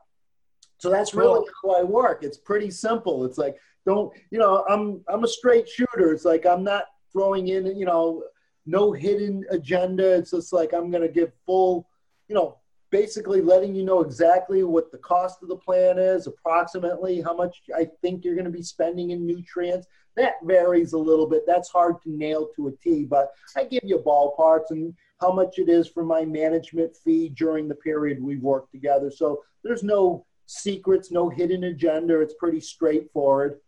So 0.79 0.89
that's 0.89 1.13
really 1.13 1.47
how 1.63 1.71
I 1.71 1.83
work. 1.83 2.23
It's 2.23 2.37
pretty 2.37 2.69
simple. 2.69 3.25
It's 3.25 3.37
like, 3.37 3.57
don't, 3.85 4.13
you 4.31 4.39
know, 4.39 4.65
I'm, 4.69 5.01
I'm 5.07 5.23
a 5.23 5.27
straight 5.27 5.67
shooter. 5.69 6.11
It's 6.11 6.25
like, 6.25 6.45
I'm 6.45 6.63
not 6.63 6.85
throwing 7.11 7.47
in, 7.47 7.65
you 7.77 7.85
know, 7.85 8.23
no 8.67 8.91
hidden 8.91 9.45
agenda. 9.49 10.15
It's 10.15 10.31
just 10.31 10.53
like, 10.53 10.73
I'm 10.73 10.91
going 10.91 11.01
to 11.01 11.13
give 11.13 11.31
full, 11.45 11.87
you 12.27 12.35
know, 12.35 12.57
basically 12.89 13.41
letting 13.41 13.75
you 13.75 13.83
know 13.83 14.01
exactly 14.01 14.63
what 14.63 14.91
the 14.91 14.97
cost 14.99 15.41
of 15.41 15.49
the 15.49 15.55
plan 15.55 15.97
is, 15.97 16.27
approximately 16.27 17.21
how 17.21 17.35
much 17.35 17.63
I 17.75 17.87
think 18.01 18.23
you're 18.23 18.35
going 18.35 18.45
to 18.45 18.51
be 18.51 18.63
spending 18.63 19.11
in 19.11 19.25
nutrients. 19.25 19.87
That 20.15 20.35
varies 20.43 20.93
a 20.93 20.97
little 20.97 21.27
bit. 21.27 21.43
That's 21.45 21.69
hard 21.69 22.01
to 22.03 22.11
nail 22.11 22.49
to 22.55 22.67
a 22.67 22.71
T, 22.83 23.05
but 23.05 23.31
I 23.55 23.65
give 23.65 23.83
you 23.83 23.99
ballparks 23.99 24.71
and 24.71 24.93
how 25.21 25.31
much 25.31 25.59
it 25.59 25.69
is 25.69 25.87
for 25.87 26.03
my 26.03 26.25
management 26.25 26.95
fee 26.95 27.29
during 27.29 27.67
the 27.67 27.75
period 27.75 28.21
we've 28.21 28.41
worked 28.41 28.71
together. 28.71 29.11
So 29.11 29.43
there's 29.63 29.83
no 29.83 30.25
secrets, 30.45 31.11
no 31.11 31.29
hidden 31.29 31.65
agenda. 31.65 32.19
It's 32.19 32.35
pretty 32.39 32.61
straightforward. 32.61 33.59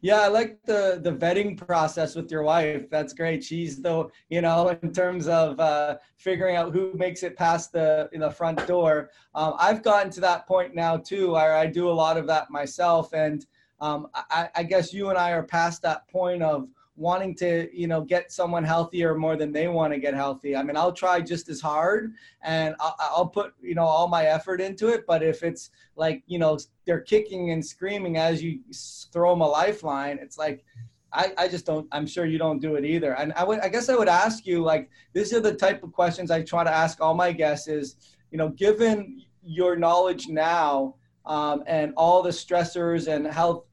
Yeah, 0.00 0.20
I 0.20 0.28
like 0.28 0.62
the 0.64 1.00
the 1.02 1.12
vetting 1.12 1.56
process 1.56 2.14
with 2.14 2.30
your 2.30 2.42
wife. 2.42 2.90
That's 2.90 3.12
great. 3.12 3.42
She's 3.42 3.80
the 3.80 4.08
you 4.28 4.40
know 4.40 4.68
in 4.82 4.92
terms 4.92 5.28
of 5.28 5.58
uh, 5.58 5.96
figuring 6.16 6.56
out 6.56 6.72
who 6.72 6.92
makes 6.94 7.22
it 7.22 7.36
past 7.36 7.72
the 7.72 8.08
the 8.12 8.30
front 8.30 8.66
door. 8.66 9.10
Um, 9.34 9.54
I've 9.58 9.82
gotten 9.82 10.10
to 10.12 10.20
that 10.20 10.46
point 10.46 10.74
now 10.74 10.96
too, 10.96 11.32
where 11.32 11.56
I 11.56 11.66
do 11.66 11.88
a 11.88 11.92
lot 11.92 12.16
of 12.16 12.26
that 12.26 12.50
myself, 12.50 13.12
and 13.12 13.46
um, 13.80 14.08
I, 14.14 14.48
I 14.54 14.62
guess 14.62 14.92
you 14.92 15.10
and 15.10 15.18
I 15.18 15.32
are 15.32 15.42
past 15.42 15.82
that 15.82 16.08
point 16.08 16.42
of 16.42 16.68
wanting 16.96 17.34
to 17.34 17.68
you 17.72 17.86
know 17.86 18.00
get 18.00 18.30
someone 18.30 18.62
healthier 18.62 19.14
more 19.14 19.36
than 19.36 19.50
they 19.50 19.66
want 19.66 19.92
to 19.92 19.98
get 19.98 20.14
healthy. 20.14 20.54
I 20.54 20.62
mean 20.62 20.76
i'll 20.76 20.92
try 20.92 21.20
just 21.20 21.48
as 21.48 21.60
hard 21.60 22.12
and 22.42 22.74
I'll, 22.78 22.96
I'll, 22.98 23.26
put 23.26 23.54
you 23.60 23.74
know 23.74 23.84
all 23.84 24.06
my 24.06 24.24
effort 24.24 24.60
into 24.60 24.88
it 24.88 25.04
but 25.06 25.22
if 25.22 25.42
it's 25.42 25.70
like 25.96 26.22
you 26.26 26.38
know 26.38 26.58
they're 26.84 27.00
kicking 27.00 27.50
and 27.50 27.64
screaming 27.64 28.16
as 28.16 28.42
you 28.42 28.60
throw 29.12 29.30
them 29.30 29.40
a 29.40 29.48
lifeline 29.48 30.18
it's 30.20 30.38
like 30.38 30.64
I, 31.12 31.32
I 31.36 31.48
just 31.48 31.66
don't 31.66 31.88
i'm 31.90 32.06
sure 32.06 32.26
you 32.26 32.38
don't 32.38 32.60
do 32.60 32.76
it 32.76 32.84
either. 32.84 33.16
And 33.16 33.32
i 33.32 33.42
would 33.42 33.60
i 33.60 33.68
guess 33.68 33.88
i 33.88 33.96
would 33.96 34.08
ask 34.08 34.46
you 34.46 34.62
like 34.62 34.88
these 35.12 35.32
are 35.32 35.40
the 35.40 35.54
type 35.54 35.82
of 35.82 35.92
questions 35.92 36.30
i 36.30 36.42
try 36.42 36.62
to 36.62 36.70
ask 36.70 37.00
all 37.00 37.14
my 37.14 37.32
guests 37.32 37.66
is 37.66 37.96
you 38.30 38.38
know 38.38 38.50
given 38.50 39.22
your 39.42 39.74
knowledge 39.76 40.28
now 40.28 40.94
um, 41.26 41.64
and 41.66 41.92
all 41.96 42.22
the 42.22 42.30
stressors 42.30 43.12
and 43.12 43.26
health 43.26 43.64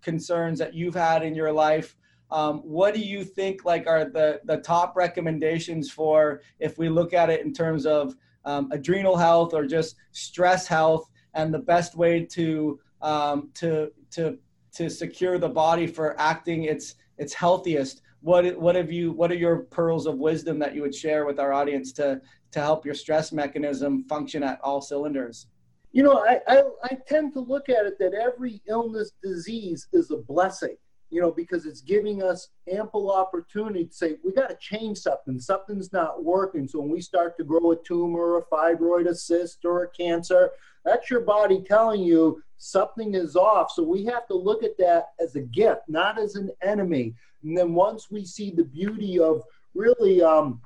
concerns 0.00 0.58
that 0.60 0.74
you've 0.74 0.94
had 0.94 1.22
in 1.22 1.34
your 1.34 1.52
life 1.52 1.96
um, 2.30 2.58
what 2.58 2.94
do 2.94 3.00
you 3.00 3.24
think 3.24 3.64
like 3.64 3.86
are 3.86 4.04
the, 4.04 4.40
the 4.44 4.58
top 4.58 4.96
recommendations 4.96 5.90
for 5.90 6.40
if 6.58 6.78
we 6.78 6.88
look 6.88 7.12
at 7.12 7.30
it 7.30 7.44
in 7.44 7.52
terms 7.52 7.86
of 7.86 8.14
um, 8.44 8.70
adrenal 8.72 9.16
health 9.16 9.54
or 9.54 9.66
just 9.66 9.96
stress 10.12 10.66
health 10.66 11.10
and 11.34 11.52
the 11.52 11.58
best 11.58 11.96
way 11.96 12.24
to 12.24 12.78
um, 13.02 13.50
to 13.54 13.92
to 14.10 14.38
to 14.72 14.90
secure 14.90 15.38
the 15.38 15.48
body 15.48 15.86
for 15.86 16.18
acting 16.18 16.64
its 16.64 16.94
its 17.18 17.34
healthiest? 17.34 18.02
What 18.20 18.58
what 18.58 18.74
have 18.74 18.90
you 18.90 19.12
what 19.12 19.30
are 19.30 19.36
your 19.36 19.58
pearls 19.64 20.06
of 20.06 20.18
wisdom 20.18 20.58
that 20.60 20.74
you 20.74 20.82
would 20.82 20.94
share 20.94 21.26
with 21.26 21.38
our 21.38 21.52
audience 21.52 21.92
to 21.94 22.20
to 22.52 22.60
help 22.60 22.84
your 22.84 22.94
stress 22.94 23.32
mechanism 23.32 24.04
function 24.08 24.42
at 24.42 24.60
all 24.62 24.80
cylinders? 24.80 25.46
You 25.92 26.02
know 26.02 26.24
I, 26.26 26.40
I, 26.48 26.62
I 26.82 26.98
tend 27.06 27.34
to 27.34 27.40
look 27.40 27.68
at 27.68 27.86
it 27.86 27.98
that 27.98 28.14
every 28.14 28.62
illness 28.66 29.12
disease 29.22 29.86
is 29.92 30.10
a 30.10 30.16
blessing 30.16 30.76
you 31.14 31.20
know, 31.20 31.30
because 31.30 31.64
it's 31.64 31.80
giving 31.80 32.24
us 32.24 32.48
ample 32.68 33.12
opportunity 33.12 33.84
to 33.84 33.94
say, 33.94 34.16
we 34.24 34.32
got 34.32 34.48
to 34.48 34.56
change 34.56 34.98
something. 34.98 35.38
Something's 35.38 35.92
not 35.92 36.24
working. 36.24 36.66
So 36.66 36.80
when 36.80 36.90
we 36.90 37.00
start 37.00 37.36
to 37.36 37.44
grow 37.44 37.70
a 37.70 37.76
tumor, 37.76 38.38
a 38.38 38.42
fibroid, 38.42 39.08
a 39.08 39.14
cyst, 39.14 39.64
or 39.64 39.84
a 39.84 39.88
cancer, 39.90 40.50
that's 40.84 41.10
your 41.10 41.20
body 41.20 41.62
telling 41.62 42.02
you 42.02 42.42
something 42.56 43.14
is 43.14 43.36
off. 43.36 43.70
So 43.70 43.84
we 43.84 44.04
have 44.06 44.26
to 44.26 44.34
look 44.34 44.64
at 44.64 44.76
that 44.78 45.10
as 45.20 45.36
a 45.36 45.40
gift, 45.40 45.82
not 45.86 46.18
as 46.18 46.34
an 46.34 46.50
enemy. 46.62 47.14
And 47.44 47.56
then 47.56 47.74
once 47.74 48.10
we 48.10 48.24
see 48.24 48.50
the 48.50 48.64
beauty 48.64 49.20
of 49.20 49.44
really, 49.72 50.20
um, 50.20 50.60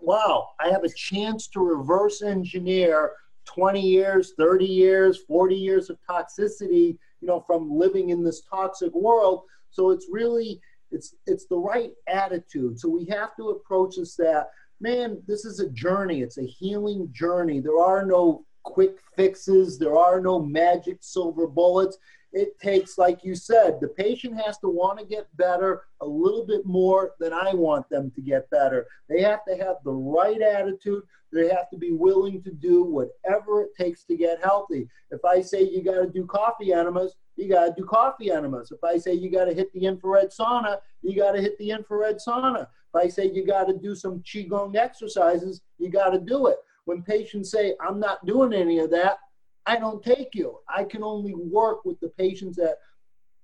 wow, 0.00 0.48
I 0.58 0.70
have 0.70 0.82
a 0.82 0.92
chance 0.92 1.46
to 1.48 1.60
reverse 1.60 2.20
engineer 2.20 3.12
20 3.44 3.80
years, 3.80 4.32
30 4.36 4.64
years, 4.64 5.18
40 5.18 5.54
years 5.54 5.88
of 5.88 5.98
toxicity, 6.10 6.98
you 7.20 7.28
know, 7.28 7.44
from 7.46 7.70
living 7.70 8.08
in 8.08 8.24
this 8.24 8.40
toxic 8.40 8.92
world 8.92 9.44
so 9.74 9.90
it's 9.90 10.06
really 10.10 10.60
it's 10.90 11.14
it's 11.26 11.46
the 11.46 11.58
right 11.58 11.92
attitude. 12.08 12.78
So 12.78 12.88
we 12.88 13.04
have 13.06 13.36
to 13.36 13.50
approach 13.50 13.96
this 13.96 14.14
that 14.16 14.48
man, 14.80 15.22
this 15.26 15.44
is 15.44 15.60
a 15.60 15.70
journey. 15.70 16.22
It's 16.22 16.38
a 16.38 16.46
healing 16.46 17.08
journey. 17.12 17.60
There 17.60 17.78
are 17.78 18.04
no 18.04 18.44
quick 18.62 18.98
fixes. 19.16 19.78
There 19.78 19.96
are 19.96 20.20
no 20.20 20.38
magic 20.40 20.98
silver 21.00 21.46
bullets. 21.46 21.98
It 22.32 22.58
takes, 22.58 22.98
like 22.98 23.22
you 23.22 23.34
said, 23.36 23.78
the 23.80 23.88
patient 23.88 24.40
has 24.40 24.58
to 24.58 24.68
want 24.68 24.98
to 24.98 25.04
get 25.04 25.28
better 25.36 25.82
a 26.00 26.06
little 26.06 26.44
bit 26.44 26.66
more 26.66 27.12
than 27.20 27.32
I 27.32 27.54
want 27.54 27.88
them 27.88 28.10
to 28.16 28.20
get 28.20 28.50
better. 28.50 28.86
They 29.08 29.22
have 29.22 29.44
to 29.46 29.56
have 29.56 29.76
the 29.84 29.92
right 29.92 30.42
attitude. 30.42 31.02
They 31.32 31.48
have 31.48 31.70
to 31.70 31.78
be 31.78 31.92
willing 31.92 32.42
to 32.42 32.50
do 32.50 32.84
whatever 32.84 33.62
it 33.62 33.70
takes 33.78 34.04
to 34.04 34.16
get 34.16 34.42
healthy. 34.42 34.88
If 35.10 35.24
I 35.24 35.40
say 35.42 35.62
you 35.62 35.82
got 35.82 36.00
to 36.00 36.10
do 36.10 36.26
coffee 36.26 36.72
enemas, 36.72 37.14
you 37.36 37.48
got 37.48 37.66
to 37.66 37.74
do 37.76 37.84
coffee 37.84 38.30
enemas. 38.30 38.70
If 38.70 38.82
I 38.84 38.96
say 38.98 39.14
you 39.14 39.30
got 39.30 39.46
to 39.46 39.54
hit 39.54 39.72
the 39.72 39.86
infrared 39.86 40.30
sauna, 40.30 40.78
you 41.02 41.16
got 41.16 41.32
to 41.32 41.40
hit 41.40 41.58
the 41.58 41.70
infrared 41.70 42.18
sauna. 42.26 42.62
If 42.62 42.94
I 42.94 43.08
say 43.08 43.30
you 43.30 43.46
got 43.46 43.64
to 43.64 43.76
do 43.76 43.94
some 43.94 44.20
Qigong 44.20 44.76
exercises, 44.76 45.60
you 45.78 45.90
got 45.90 46.10
to 46.10 46.20
do 46.20 46.46
it. 46.46 46.56
When 46.84 47.02
patients 47.02 47.50
say, 47.50 47.74
I'm 47.80 47.98
not 47.98 48.24
doing 48.26 48.52
any 48.52 48.78
of 48.78 48.90
that, 48.90 49.18
I 49.66 49.76
don't 49.76 50.02
take 50.02 50.34
you. 50.34 50.58
I 50.68 50.84
can 50.84 51.02
only 51.02 51.34
work 51.34 51.84
with 51.84 51.98
the 52.00 52.08
patients 52.08 52.56
that 52.56 52.76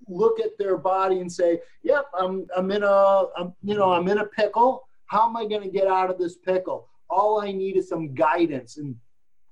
look 0.07 0.41
at 0.41 0.57
their 0.59 0.77
body 0.77 1.21
and 1.21 1.33
say, 1.33 1.61
"Yep, 1.83 2.05
I'm 2.19 2.47
I'm 2.57 2.71
in 2.71 2.83
a 2.83 3.25
I'm 3.37 3.55
you 3.63 3.75
know 3.75 3.93
I'm 3.93 4.09
in 4.09 4.19
a 4.19 4.27
pickle. 4.27 4.87
How 5.07 5.29
am 5.29 5.37
I 5.37 5.47
going 5.47 5.63
to 5.63 5.71
get 5.71 5.87
out 5.87 6.11
of 6.11 6.19
this 6.19 6.37
pickle? 6.37 6.89
All 7.09 7.41
I 7.41 7.53
need 7.53 7.77
is 7.77 7.89
some 7.89 8.15
guidance." 8.15 8.77
And 8.77 8.97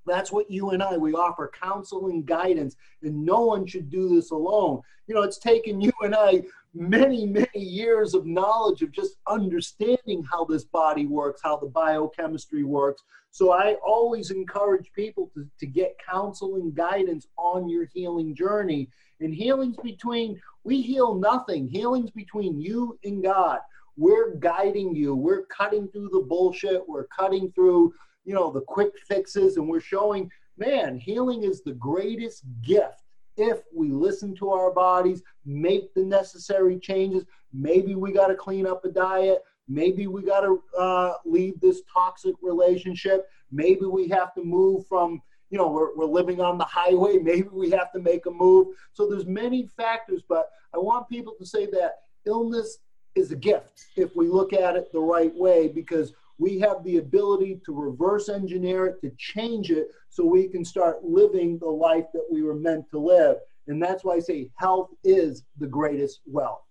that's 0.09 0.33
what 0.33 0.51
you 0.51 0.71
and 0.71 0.83
I 0.83 0.97
we 0.97 1.13
offer 1.13 1.51
counseling 1.61 2.25
guidance, 2.25 2.77
and 3.03 3.25
no 3.25 3.43
one 3.43 3.67
should 3.67 3.91
do 3.91 4.09
this 4.09 4.31
alone. 4.31 4.81
You 5.07 5.15
know, 5.15 5.23
it's 5.23 5.39
taken 5.39 5.81
you 5.81 5.93
and 6.03 6.15
I 6.15 6.43
many 6.75 7.27
many 7.27 7.49
years 7.59 8.15
of 8.15 8.27
knowledge 8.27 8.83
of 8.83 8.93
just 8.93 9.17
understanding 9.27 10.23
how 10.31 10.45
this 10.45 10.65
body 10.65 11.07
works, 11.07 11.41
how 11.43 11.57
the 11.57 11.67
biochemistry 11.67 12.65
works. 12.65 13.03
So 13.31 13.53
I 13.53 13.77
always 13.87 14.31
encourage 14.31 14.91
people 14.93 15.31
to, 15.35 15.47
to 15.61 15.67
get 15.67 15.99
counseling 16.09 16.73
guidance 16.73 17.27
on 17.37 17.69
your 17.69 17.87
healing 17.93 18.35
journey. 18.35 18.89
And 19.21 19.35
healing's 19.35 19.77
between 19.77 20.41
we 20.65 20.83
heal 20.83 21.15
nothing. 21.15 21.69
Healing's 21.69 22.11
between 22.11 22.61
you 22.61 22.99
and 23.05 23.23
God. 23.23 23.61
We're 23.97 24.37
guiding 24.37 24.95
you. 24.95 25.15
We're 25.15 25.45
cutting 25.47 25.89
through 25.89 26.11
the 26.13 26.25
bullshit. 26.29 26.89
We're 26.89 27.07
cutting 27.07 27.51
through 27.53 27.95
you 28.29 28.35
know, 28.35 28.51
the 28.51 28.61
quick 28.61 28.93
fixes, 29.09 29.57
and 29.57 29.67
we're 29.67 29.81
showing, 29.81 30.31
man, 30.59 30.99
healing 30.99 31.45
is 31.45 31.63
the 31.63 31.73
greatest 31.73 32.45
gift 32.61 33.03
if 33.39 33.61
we 33.75 33.89
listen 33.89 34.35
to 34.37 34.51
our 34.51 34.71
bodies, 34.71 35.23
make 35.47 35.95
the 35.95 36.05
necessary 36.05 36.79
changes. 36.79 37.25
Maybe 37.55 37.95
we 37.95 38.13
got 38.13 38.27
to 38.27 38.35
clean 38.35 38.67
up 38.67 38.85
a 38.85 38.91
diet. 38.91 39.39
Maybe 39.67 40.09
we 40.09 40.21
got 40.23 40.41
to 40.41 40.63
uh, 40.79 41.15
leave 41.25 41.59
this 41.61 41.81
toxic 41.91 42.35
relationship. 42.43 43.27
Maybe 43.51 43.87
we 43.87 44.09
have 44.09 44.35
to 44.35 44.45
move 44.45 44.87
from, 44.87 45.23
you 45.49 45.57
know, 45.57 45.69
we're, 45.69 45.97
we're 45.97 46.05
living 46.05 46.43
on 46.43 46.59
the 46.59 46.65
highway. 46.65 47.17
Maybe 47.23 47.49
we 47.51 47.71
have 47.71 47.91
to 47.93 47.99
make 47.99 48.27
a 48.27 48.31
move. 48.31 48.77
So 48.93 49.09
there's 49.09 49.27
many 49.27 49.71
factors, 49.75 50.21
but 50.29 50.51
I 50.75 50.79
want 50.79 51.09
people 51.09 51.35
to 51.39 51.47
say 51.47 51.65
that 51.67 51.93
illness 52.27 52.81
is 53.15 53.33
a 53.33 53.37
gift 53.37 53.87
if 53.97 54.15
we 54.15 54.29
look 54.29 54.53
at 54.53 54.77
it 54.77 54.93
the 54.93 55.01
right 55.01 55.35
way 55.35 55.67
because 55.69 56.13
we 56.39 56.59
have 56.61 56.83
the 56.85 56.99
ability 56.99 57.61
to 57.67 57.75
reverse 57.75 58.29
engineer 58.29 58.87
it, 58.87 59.01
to 59.03 59.11
change 59.19 59.71
it, 59.71 59.89
so 60.09 60.25
we 60.25 60.49
can 60.49 60.65
start 60.65 61.05
living 61.05 61.59
the 61.59 61.69
life 61.69 62.07
that 62.15 62.27
we 62.31 62.43
were 62.43 62.55
meant 62.55 62.89
to 62.91 62.99
live. 62.99 63.37
And 63.67 63.83
that's 63.83 64.05
why 64.05 64.15
I 64.15 64.21
say 64.21 64.51
health 64.57 64.91
is 65.05 65.45
the 65.59 65.67
greatest 65.67 66.21
wealth. 66.27 66.63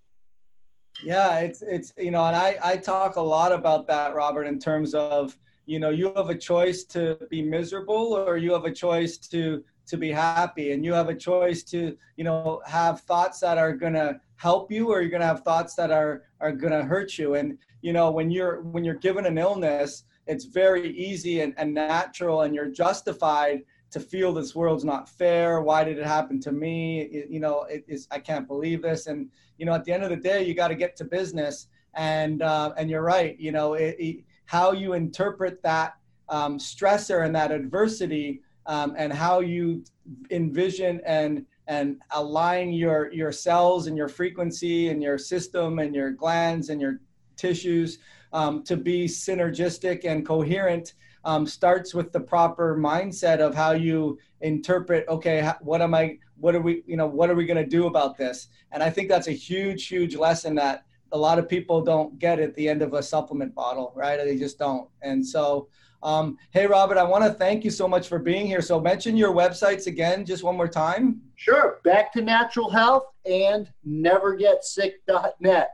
Yeah, 1.03 1.39
it's 1.39 1.61
it's 1.61 1.93
you 1.97 2.11
know, 2.11 2.25
and 2.25 2.35
I 2.35 2.57
I 2.63 2.77
talk 2.77 3.17
a 3.17 3.21
lot 3.21 3.51
about 3.51 3.87
that, 3.87 4.15
Robert, 4.15 4.45
in 4.45 4.57
terms 4.57 4.95
of 4.95 5.37
you 5.67 5.79
know 5.79 5.89
you 5.89 6.11
have 6.15 6.29
a 6.29 6.37
choice 6.37 6.83
to 6.85 7.17
be 7.29 7.41
miserable 7.41 8.13
or 8.13 8.37
you 8.37 8.51
have 8.53 8.65
a 8.65 8.71
choice 8.71 9.17
to 9.17 9.63
to 9.85 9.97
be 9.97 10.11
happy 10.11 10.71
and 10.71 10.83
you 10.83 10.93
have 10.93 11.09
a 11.09 11.15
choice 11.15 11.63
to 11.63 11.95
you 12.15 12.23
know 12.23 12.61
have 12.65 13.01
thoughts 13.01 13.39
that 13.41 13.57
are 13.57 13.73
to 13.93 14.19
help 14.37 14.71
you 14.71 14.89
or 14.89 15.01
you're 15.01 15.09
going 15.09 15.21
to 15.21 15.27
have 15.27 15.41
thoughts 15.41 15.75
that 15.75 15.91
are 15.91 16.23
are 16.39 16.51
going 16.51 16.71
to 16.71 16.83
hurt 16.83 17.17
you. 17.17 17.35
And 17.35 17.57
you 17.81 17.91
know 17.91 18.09
when 18.09 18.31
you're 18.31 18.61
when 18.61 18.83
you're 18.83 18.95
given 18.95 19.25
an 19.25 19.37
illness 19.37 20.03
it's 20.27 20.43
very 20.43 20.89
easy 20.97 21.39
and, 21.39 21.53
and 21.57 21.73
natural 21.73 22.41
and 22.41 22.53
you're 22.53 22.69
justified 22.69 23.63
to 23.89 23.99
feel 23.99 24.33
this 24.33 24.53
world's 24.53 24.83
not 24.83 25.07
fair. 25.07 25.61
Why 25.61 25.85
did 25.85 25.97
it 25.97 26.05
happen 26.05 26.39
to 26.41 26.51
me? 26.51 27.01
It, 27.01 27.29
you 27.29 27.39
know 27.39 27.63
it 27.63 27.83
is 27.87 28.07
i 28.11 28.19
can't 28.19 28.47
believe 28.47 28.81
this. 28.81 29.07
And 29.07 29.29
you 29.57 29.65
know 29.65 29.73
at 29.73 29.83
the 29.83 29.91
end 29.91 30.03
of 30.03 30.09
the 30.09 30.17
day 30.17 30.45
you 30.45 30.53
got 30.53 30.69
to 30.69 30.75
get 30.75 30.95
to 30.97 31.05
business. 31.05 31.67
And 31.95 32.43
uh, 32.43 32.73
and 32.77 32.89
you're 32.89 33.01
right 33.01 33.39
you 33.39 33.51
know 33.51 33.73
it, 33.73 33.95
it, 33.99 34.23
how 34.45 34.71
you 34.71 34.93
interpret 34.93 35.63
that 35.63 35.95
um, 36.29 36.59
stressor 36.59 37.25
and 37.25 37.35
that 37.35 37.51
adversity 37.51 38.41
um, 38.67 38.93
and 38.97 39.11
how 39.11 39.39
you 39.39 39.83
envision 40.29 41.01
and 41.05 41.45
and 41.67 42.01
align 42.11 42.71
your 42.71 43.11
your 43.11 43.31
cells 43.31 43.87
and 43.87 43.97
your 43.97 44.07
frequency 44.07 44.89
and 44.89 45.03
your 45.03 45.17
system 45.17 45.79
and 45.79 45.93
your 45.93 46.11
glands 46.11 46.69
and 46.69 46.79
your 46.79 46.99
tissues 47.35 47.99
um, 48.33 48.63
to 48.63 48.75
be 48.75 49.05
synergistic 49.05 50.05
and 50.05 50.25
coherent 50.25 50.93
um, 51.25 51.45
starts 51.45 51.93
with 51.93 52.11
the 52.11 52.19
proper 52.19 52.77
mindset 52.77 53.39
of 53.39 53.53
how 53.53 53.71
you 53.71 54.17
interpret 54.41 55.05
okay 55.09 55.51
what 55.61 55.81
am 55.81 55.93
i 55.93 56.17
what 56.39 56.55
are 56.55 56.61
we 56.61 56.83
you 56.85 56.95
know 56.95 57.07
what 57.07 57.29
are 57.29 57.35
we 57.35 57.45
going 57.45 57.61
to 57.61 57.69
do 57.69 57.87
about 57.87 58.17
this? 58.17 58.47
And 58.71 58.83
i 58.83 58.89
think 58.89 59.09
that's 59.09 59.27
a 59.27 59.33
huge 59.33 59.87
huge 59.87 60.15
lesson 60.15 60.55
that 60.55 60.85
a 61.11 61.17
lot 61.17 61.39
of 61.39 61.47
people 61.47 61.81
don't 61.81 62.17
get 62.19 62.39
at 62.39 62.55
the 62.55 62.67
end 62.67 62.81
of 62.81 62.93
a 62.93 63.03
supplement 63.03 63.53
bottle 63.55 63.93
right 63.95 64.17
they 64.17 64.37
just 64.37 64.57
don't 64.57 64.89
and 65.01 65.25
so 65.25 65.67
um, 66.03 66.37
hey, 66.51 66.67
Robert, 66.67 66.97
I 66.97 67.03
want 67.03 67.23
to 67.23 67.31
thank 67.31 67.63
you 67.63 67.71
so 67.71 67.87
much 67.87 68.07
for 68.07 68.19
being 68.19 68.45
here. 68.45 68.61
So 68.61 68.79
mention 68.79 69.17
your 69.17 69.33
websites 69.33 69.87
again, 69.87 70.25
just 70.25 70.43
one 70.43 70.55
more 70.55 70.67
time. 70.67 71.21
Sure. 71.35 71.79
Back 71.83 72.13
to 72.13 72.21
Natural 72.21 72.69
Health 72.69 73.05
and 73.25 73.71
nevergetsick.net. 73.87 75.69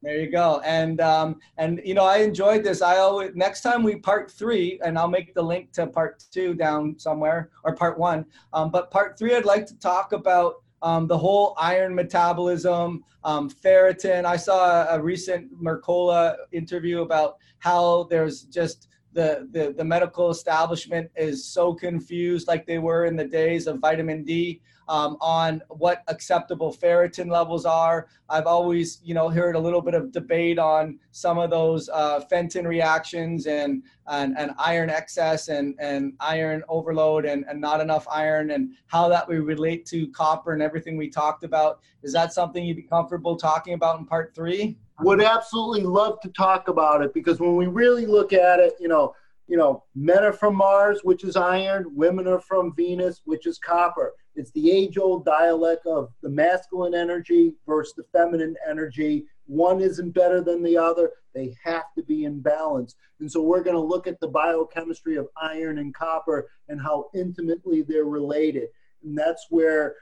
There 0.00 0.20
you 0.20 0.30
go. 0.30 0.60
And 0.64 1.00
um, 1.00 1.40
and 1.56 1.80
you 1.84 1.92
know, 1.92 2.04
I 2.04 2.18
enjoyed 2.18 2.62
this. 2.62 2.82
I 2.82 2.98
always 2.98 3.32
next 3.34 3.62
time 3.62 3.82
we 3.82 3.96
part 3.96 4.30
three, 4.30 4.78
and 4.84 4.96
I'll 4.96 5.08
make 5.08 5.34
the 5.34 5.42
link 5.42 5.72
to 5.72 5.88
part 5.88 6.22
two 6.30 6.54
down 6.54 6.96
somewhere 7.00 7.50
or 7.64 7.74
part 7.74 7.98
one. 7.98 8.24
Um, 8.52 8.70
but 8.70 8.92
part 8.92 9.18
three, 9.18 9.34
I'd 9.34 9.44
like 9.44 9.66
to 9.66 9.78
talk 9.80 10.12
about 10.12 10.62
um, 10.82 11.06
the 11.06 11.18
whole 11.18 11.54
iron 11.58 11.94
metabolism, 11.94 13.04
um, 13.24 13.50
ferritin. 13.50 14.24
I 14.24 14.36
saw 14.36 14.82
a, 14.84 14.96
a 14.96 15.02
recent 15.02 15.52
Mercola 15.62 16.36
interview 16.52 17.02
about 17.02 17.38
how 17.58 18.04
there's 18.04 18.42
just 18.42 18.88
the, 19.12 19.48
the, 19.50 19.72
the 19.72 19.84
medical 19.84 20.30
establishment 20.30 21.10
is 21.16 21.44
so 21.44 21.74
confused 21.74 22.46
like 22.46 22.66
they 22.66 22.78
were 22.78 23.06
in 23.06 23.16
the 23.16 23.24
days 23.24 23.66
of 23.66 23.78
vitamin 23.78 24.22
D 24.22 24.60
um, 24.88 25.16
on 25.20 25.62
what 25.68 26.02
acceptable 26.08 26.72
ferritin 26.72 27.30
levels 27.30 27.64
are. 27.64 28.08
I've 28.28 28.46
always, 28.46 29.00
you 29.02 29.14
know, 29.14 29.28
heard 29.28 29.54
a 29.54 29.58
little 29.58 29.80
bit 29.80 29.94
of 29.94 30.12
debate 30.12 30.58
on 30.58 30.98
some 31.10 31.38
of 31.38 31.50
those 31.50 31.88
uh, 31.90 32.20
Fenton 32.20 32.66
reactions 32.66 33.46
and, 33.46 33.82
and, 34.06 34.36
and 34.38 34.52
iron 34.58 34.90
excess 34.90 35.48
and, 35.48 35.74
and 35.78 36.14
iron 36.20 36.62
overload 36.68 37.24
and, 37.24 37.44
and 37.48 37.60
not 37.60 37.80
enough 37.80 38.06
iron 38.10 38.50
and 38.50 38.72
how 38.86 39.08
that 39.08 39.28
would 39.28 39.44
relate 39.44 39.86
to 39.86 40.08
copper 40.08 40.52
and 40.52 40.62
everything 40.62 40.96
we 40.96 41.08
talked 41.08 41.44
about. 41.44 41.80
Is 42.02 42.12
that 42.12 42.32
something 42.32 42.64
you'd 42.64 42.76
be 42.76 42.82
comfortable 42.82 43.36
talking 43.36 43.74
about 43.74 43.98
in 43.98 44.06
part 44.06 44.34
three? 44.34 44.78
would 45.00 45.22
absolutely 45.22 45.82
love 45.82 46.20
to 46.20 46.28
talk 46.30 46.68
about 46.68 47.02
it 47.02 47.14
because 47.14 47.38
when 47.38 47.56
we 47.56 47.66
really 47.66 48.06
look 48.06 48.32
at 48.32 48.58
it, 48.58 48.74
you 48.80 48.88
know, 48.88 49.14
you 49.46 49.56
know, 49.56 49.84
men 49.94 50.24
are 50.24 50.32
from 50.32 50.54
Mars, 50.56 51.00
which 51.02 51.24
is 51.24 51.34
iron, 51.34 51.86
women 51.94 52.26
are 52.26 52.40
from 52.40 52.74
Venus, 52.74 53.22
which 53.24 53.46
is 53.46 53.58
copper. 53.58 54.14
It's 54.38 54.52
the 54.52 54.70
age-old 54.70 55.24
dialect 55.24 55.86
of 55.86 56.10
the 56.22 56.28
masculine 56.28 56.94
energy 56.94 57.54
versus 57.66 57.94
the 57.96 58.04
feminine 58.12 58.54
energy. 58.68 59.26
One 59.46 59.80
isn't 59.80 60.12
better 60.12 60.40
than 60.40 60.62
the 60.62 60.76
other. 60.76 61.10
They 61.34 61.54
have 61.64 61.92
to 61.96 62.02
be 62.02 62.24
in 62.24 62.40
balance. 62.40 62.94
And 63.20 63.30
so 63.30 63.42
we're 63.42 63.62
going 63.62 63.76
to 63.76 63.82
look 63.82 64.06
at 64.06 64.20
the 64.20 64.28
biochemistry 64.28 65.16
of 65.16 65.28
iron 65.40 65.78
and 65.78 65.94
copper 65.94 66.48
and 66.68 66.80
how 66.80 67.10
intimately 67.14 67.82
they're 67.82 68.04
related. 68.04 68.68
And 69.02 69.16
that's 69.16 69.46
where 69.50 69.96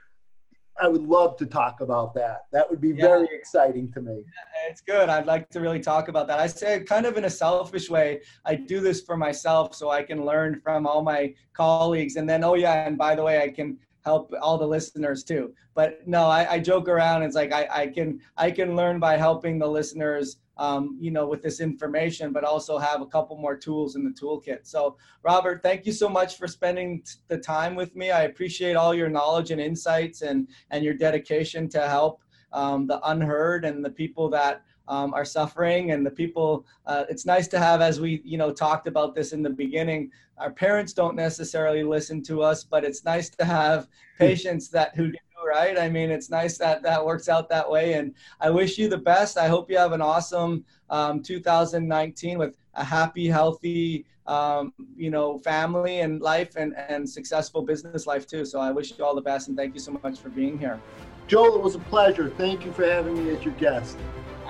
I 0.79 0.87
would 0.87 1.01
love 1.01 1.37
to 1.37 1.45
talk 1.45 1.81
about 1.81 2.13
that. 2.13 2.41
That 2.51 2.69
would 2.69 2.79
be 2.79 2.89
yeah. 2.89 3.07
very 3.07 3.27
exciting 3.31 3.91
to 3.93 4.01
me. 4.01 4.23
It's 4.69 4.81
good. 4.81 5.09
I'd 5.09 5.25
like 5.25 5.49
to 5.49 5.59
really 5.59 5.79
talk 5.79 6.07
about 6.07 6.27
that. 6.27 6.39
I 6.39 6.45
say 6.47 6.81
kind 6.81 7.05
of 7.05 7.17
in 7.17 7.25
a 7.25 7.29
selfish 7.29 7.89
way. 7.89 8.21
I 8.45 8.55
do 8.55 8.79
this 8.79 9.01
for 9.01 9.17
myself 9.17 9.73
so 9.73 9.89
I 9.89 10.03
can 10.03 10.23
learn 10.23 10.61
from 10.61 10.85
all 10.85 11.01
my 11.01 11.33
colleagues. 11.53 12.15
And 12.15 12.29
then, 12.29 12.43
oh 12.43 12.53
yeah, 12.53 12.87
and 12.87 12.97
by 12.97 13.15
the 13.15 13.23
way, 13.23 13.41
I 13.41 13.49
can 13.49 13.79
help 14.07 14.33
all 14.41 14.57
the 14.57 14.67
listeners 14.77 15.23
too. 15.23 15.53
But 15.75 16.07
no, 16.07 16.23
I, 16.39 16.53
I 16.53 16.59
joke 16.59 16.87
around. 16.87 17.23
It's 17.23 17.35
like 17.35 17.51
I, 17.51 17.67
I 17.81 17.87
can 17.87 18.19
I 18.37 18.49
can 18.51 18.75
learn 18.75 18.99
by 18.99 19.17
helping 19.17 19.59
the 19.59 19.67
listeners 19.67 20.37
um, 20.59 20.97
you 20.99 21.11
know, 21.11 21.27
with 21.27 21.43
this 21.43 21.59
information, 21.59 22.33
but 22.33 22.43
also 22.43 22.77
have 22.77 23.01
a 23.01 23.05
couple 23.05 23.37
more 23.37 23.55
tools 23.55 23.95
in 23.95 24.03
the 24.03 24.09
toolkit. 24.09 24.61
So, 24.63 24.97
Robert, 25.23 25.61
thank 25.61 25.85
you 25.85 25.91
so 25.91 26.09
much 26.09 26.37
for 26.37 26.47
spending 26.47 27.03
the 27.27 27.37
time 27.37 27.75
with 27.75 27.95
me. 27.95 28.09
I 28.09 28.23
appreciate 28.23 28.75
all 28.75 28.93
your 28.93 29.09
knowledge 29.09 29.51
and 29.51 29.61
insights 29.61 30.21
and 30.23 30.47
and 30.71 30.83
your 30.83 30.95
dedication 30.95 31.69
to 31.69 31.87
help 31.87 32.23
um, 32.53 32.87
the 32.87 32.99
unheard 33.09 33.65
and 33.65 33.83
the 33.83 33.89
people 33.89 34.29
that 34.29 34.63
um, 34.87 35.13
are 35.13 35.25
suffering 35.25 35.91
and 35.91 36.05
the 36.05 36.11
people 36.11 36.65
uh, 36.85 37.03
it's 37.09 37.25
nice 37.25 37.47
to 37.47 37.59
have 37.59 37.81
as 37.81 37.99
we 37.99 38.21
you 38.23 38.37
know 38.37 38.51
talked 38.51 38.87
about 38.87 39.15
this 39.15 39.33
in 39.33 39.41
the 39.41 39.49
beginning 39.49 40.11
our 40.37 40.51
parents 40.51 40.93
don't 40.93 41.15
necessarily 41.15 41.83
listen 41.83 42.21
to 42.23 42.41
us 42.41 42.63
but 42.63 42.83
it's 42.83 43.03
nice 43.03 43.29
to 43.29 43.45
have 43.45 43.87
patients 44.17 44.69
that 44.69 44.95
who 44.95 45.11
do 45.11 45.17
right? 45.47 45.79
I 45.79 45.89
mean 45.89 46.11
it's 46.11 46.29
nice 46.29 46.57
that 46.57 46.83
that 46.83 47.03
works 47.03 47.29
out 47.29 47.49
that 47.49 47.69
way 47.69 47.93
and 47.93 48.13
i 48.41 48.49
wish 48.49 48.77
you 48.77 48.89
the 48.89 48.97
best. 48.97 49.37
I 49.37 49.47
hope 49.47 49.69
you 49.69 49.77
have 49.77 49.93
an 49.93 50.01
awesome 50.01 50.65
um, 50.89 51.21
2019 51.21 52.37
with 52.37 52.57
a 52.73 52.83
happy 52.83 53.27
healthy 53.27 54.05
um, 54.25 54.73
you 54.95 55.09
know 55.09 55.39
family 55.39 56.01
and 56.01 56.21
life 56.21 56.55
and, 56.57 56.75
and 56.75 57.09
successful 57.09 57.61
business 57.61 58.05
life 58.05 58.27
too. 58.27 58.45
So 58.45 58.59
i 58.59 58.71
wish 58.71 58.97
you 58.97 59.05
all 59.05 59.15
the 59.15 59.21
best 59.21 59.47
and 59.47 59.57
thank 59.57 59.73
you 59.73 59.79
so 59.79 59.99
much 60.03 60.19
for 60.19 60.29
being 60.29 60.57
here. 60.59 60.79
Joel 61.27 61.55
it 61.55 61.61
was 61.61 61.75
a 61.75 61.79
pleasure. 61.79 62.29
Thank 62.37 62.65
you 62.65 62.71
for 62.71 62.85
having 62.85 63.15
me 63.23 63.35
as 63.35 63.43
your 63.43 63.53
guest 63.55 63.97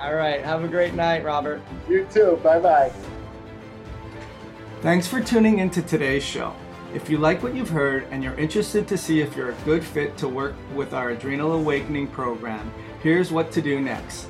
all 0.00 0.14
right. 0.14 0.44
Have 0.44 0.64
a 0.64 0.68
great 0.68 0.94
night, 0.94 1.24
Robert. 1.24 1.60
You 1.88 2.06
too. 2.10 2.38
Bye 2.42 2.60
bye. 2.60 2.92
Thanks 4.80 5.06
for 5.06 5.20
tuning 5.20 5.58
into 5.58 5.82
today's 5.82 6.22
show. 6.22 6.54
If 6.94 7.10
you 7.10 7.18
like 7.18 7.42
what 7.42 7.54
you've 7.54 7.68
heard 7.68 8.06
and 8.10 8.24
you're 8.24 8.32
interested 8.34 8.88
to 8.88 8.96
see 8.96 9.20
if 9.20 9.36
you're 9.36 9.50
a 9.50 9.56
good 9.64 9.84
fit 9.84 10.16
to 10.18 10.28
work 10.28 10.54
with 10.74 10.94
our 10.94 11.10
Adrenal 11.10 11.52
Awakening 11.52 12.06
program, 12.08 12.72
here's 13.02 13.30
what 13.30 13.52
to 13.52 13.60
do 13.60 13.78
next. 13.80 14.28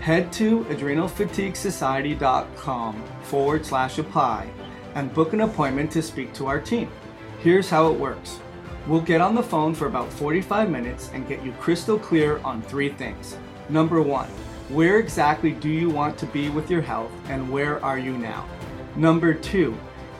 Head 0.00 0.30
to 0.34 0.64
adrenalfatiguesociety.com 0.64 3.02
forward 3.22 3.64
slash 3.64 3.96
apply 3.98 4.50
and 4.94 5.14
book 5.14 5.32
an 5.32 5.40
appointment 5.40 5.90
to 5.92 6.02
speak 6.02 6.34
to 6.34 6.46
our 6.46 6.60
team. 6.60 6.90
Here's 7.38 7.70
how 7.70 7.90
it 7.90 7.98
works. 7.98 8.38
We'll 8.86 9.00
get 9.00 9.22
on 9.22 9.34
the 9.34 9.42
phone 9.42 9.74
for 9.74 9.86
about 9.86 10.12
45 10.12 10.70
minutes 10.70 11.08
and 11.14 11.26
get 11.26 11.42
you 11.42 11.52
crystal 11.52 11.98
clear 11.98 12.38
on 12.44 12.60
three 12.60 12.90
things. 12.90 13.38
Number 13.70 14.02
one, 14.02 14.28
where 14.70 14.98
exactly 14.98 15.52
do 15.52 15.68
you 15.68 15.90
want 15.90 16.16
to 16.16 16.26
be 16.26 16.48
with 16.48 16.70
your 16.70 16.80
health 16.80 17.12
and 17.28 17.50
where 17.50 17.84
are 17.84 17.98
you 17.98 18.16
now? 18.16 18.48
Number 18.96 19.34
two, 19.34 19.72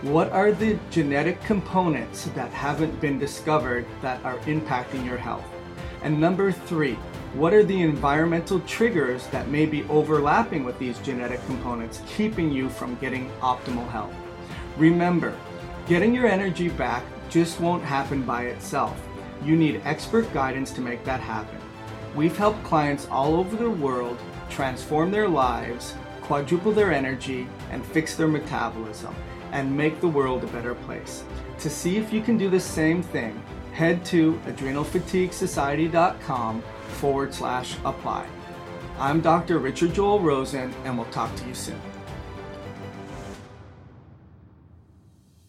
what 0.03 0.31
are 0.33 0.53
the 0.53 0.79
genetic 0.91 1.43
components 1.45 2.27
that 2.35 2.51
haven't 2.51 3.01
been 3.01 3.19
discovered 3.19 3.87
that 4.03 4.23
are 4.23 4.37
impacting 4.41 5.03
your 5.07 5.17
health? 5.17 5.47
And 6.03 6.21
number 6.21 6.53
three, 6.53 6.93
what 7.33 7.55
are 7.55 7.65
the 7.65 7.81
environmental 7.81 8.61
triggers 8.61 9.27
that 9.29 9.49
may 9.49 9.65
be 9.65 9.85
overlapping 9.85 10.63
with 10.63 10.79
these 10.79 10.99
genetic 10.99 11.43
components, 11.47 12.03
keeping 12.07 12.53
you 12.53 12.69
from 12.69 12.97
getting 12.97 13.31
optimal 13.41 13.89
health? 13.89 14.15
Remember, 14.77 15.35
getting 15.89 16.15
your 16.15 16.27
energy 16.27 16.69
back 16.69 17.03
just 17.31 17.61
won't 17.61 17.83
happen 17.83 18.23
by 18.23 18.43
itself. 18.45 19.01
You 19.43 19.57
need 19.57 19.81
expert 19.87 20.31
guidance 20.35 20.71
to 20.73 20.83
make 20.83 21.03
that 21.05 21.21
happen. 21.21 21.59
We've 22.15 22.37
helped 22.37 22.63
clients 22.63 23.09
all 23.11 23.37
over 23.37 23.57
the 23.57 23.71
world 23.71 24.19
transform 24.51 25.11
their 25.11 25.29
lives, 25.29 25.95
quadruple 26.23 26.73
their 26.73 26.93
energy, 26.93 27.47
and 27.71 27.85
fix 27.85 28.17
their 28.17 28.29
metabolism, 28.29 29.15
and 29.53 29.77
make 29.77 30.01
the 30.01 30.09
world 30.09 30.45
a 30.45 30.49
better 30.49 30.75
place. 30.75 31.25
To 31.59 31.71
see 31.71 31.97
if 31.97 32.13
you 32.13 32.21
can 32.23 32.37
do 32.37 32.51
the 32.51 32.61
same 32.61 33.03
thing, 33.03 33.43
head 33.73 34.05
to 34.07 34.41
adrenalfatiguesociety.com 34.47 36.63
forward 36.89 37.35
slash 37.35 37.77
apply. 37.85 38.27
I'm 38.99 39.21
Dr. 39.21 39.59
Richard 39.59 39.95
Joel 39.95 40.21
Rosen, 40.21 40.73
and 40.85 40.97
we'll 40.97 41.11
talk 41.11 41.35
to 41.37 41.47
you 41.47 41.55
soon. 41.55 41.94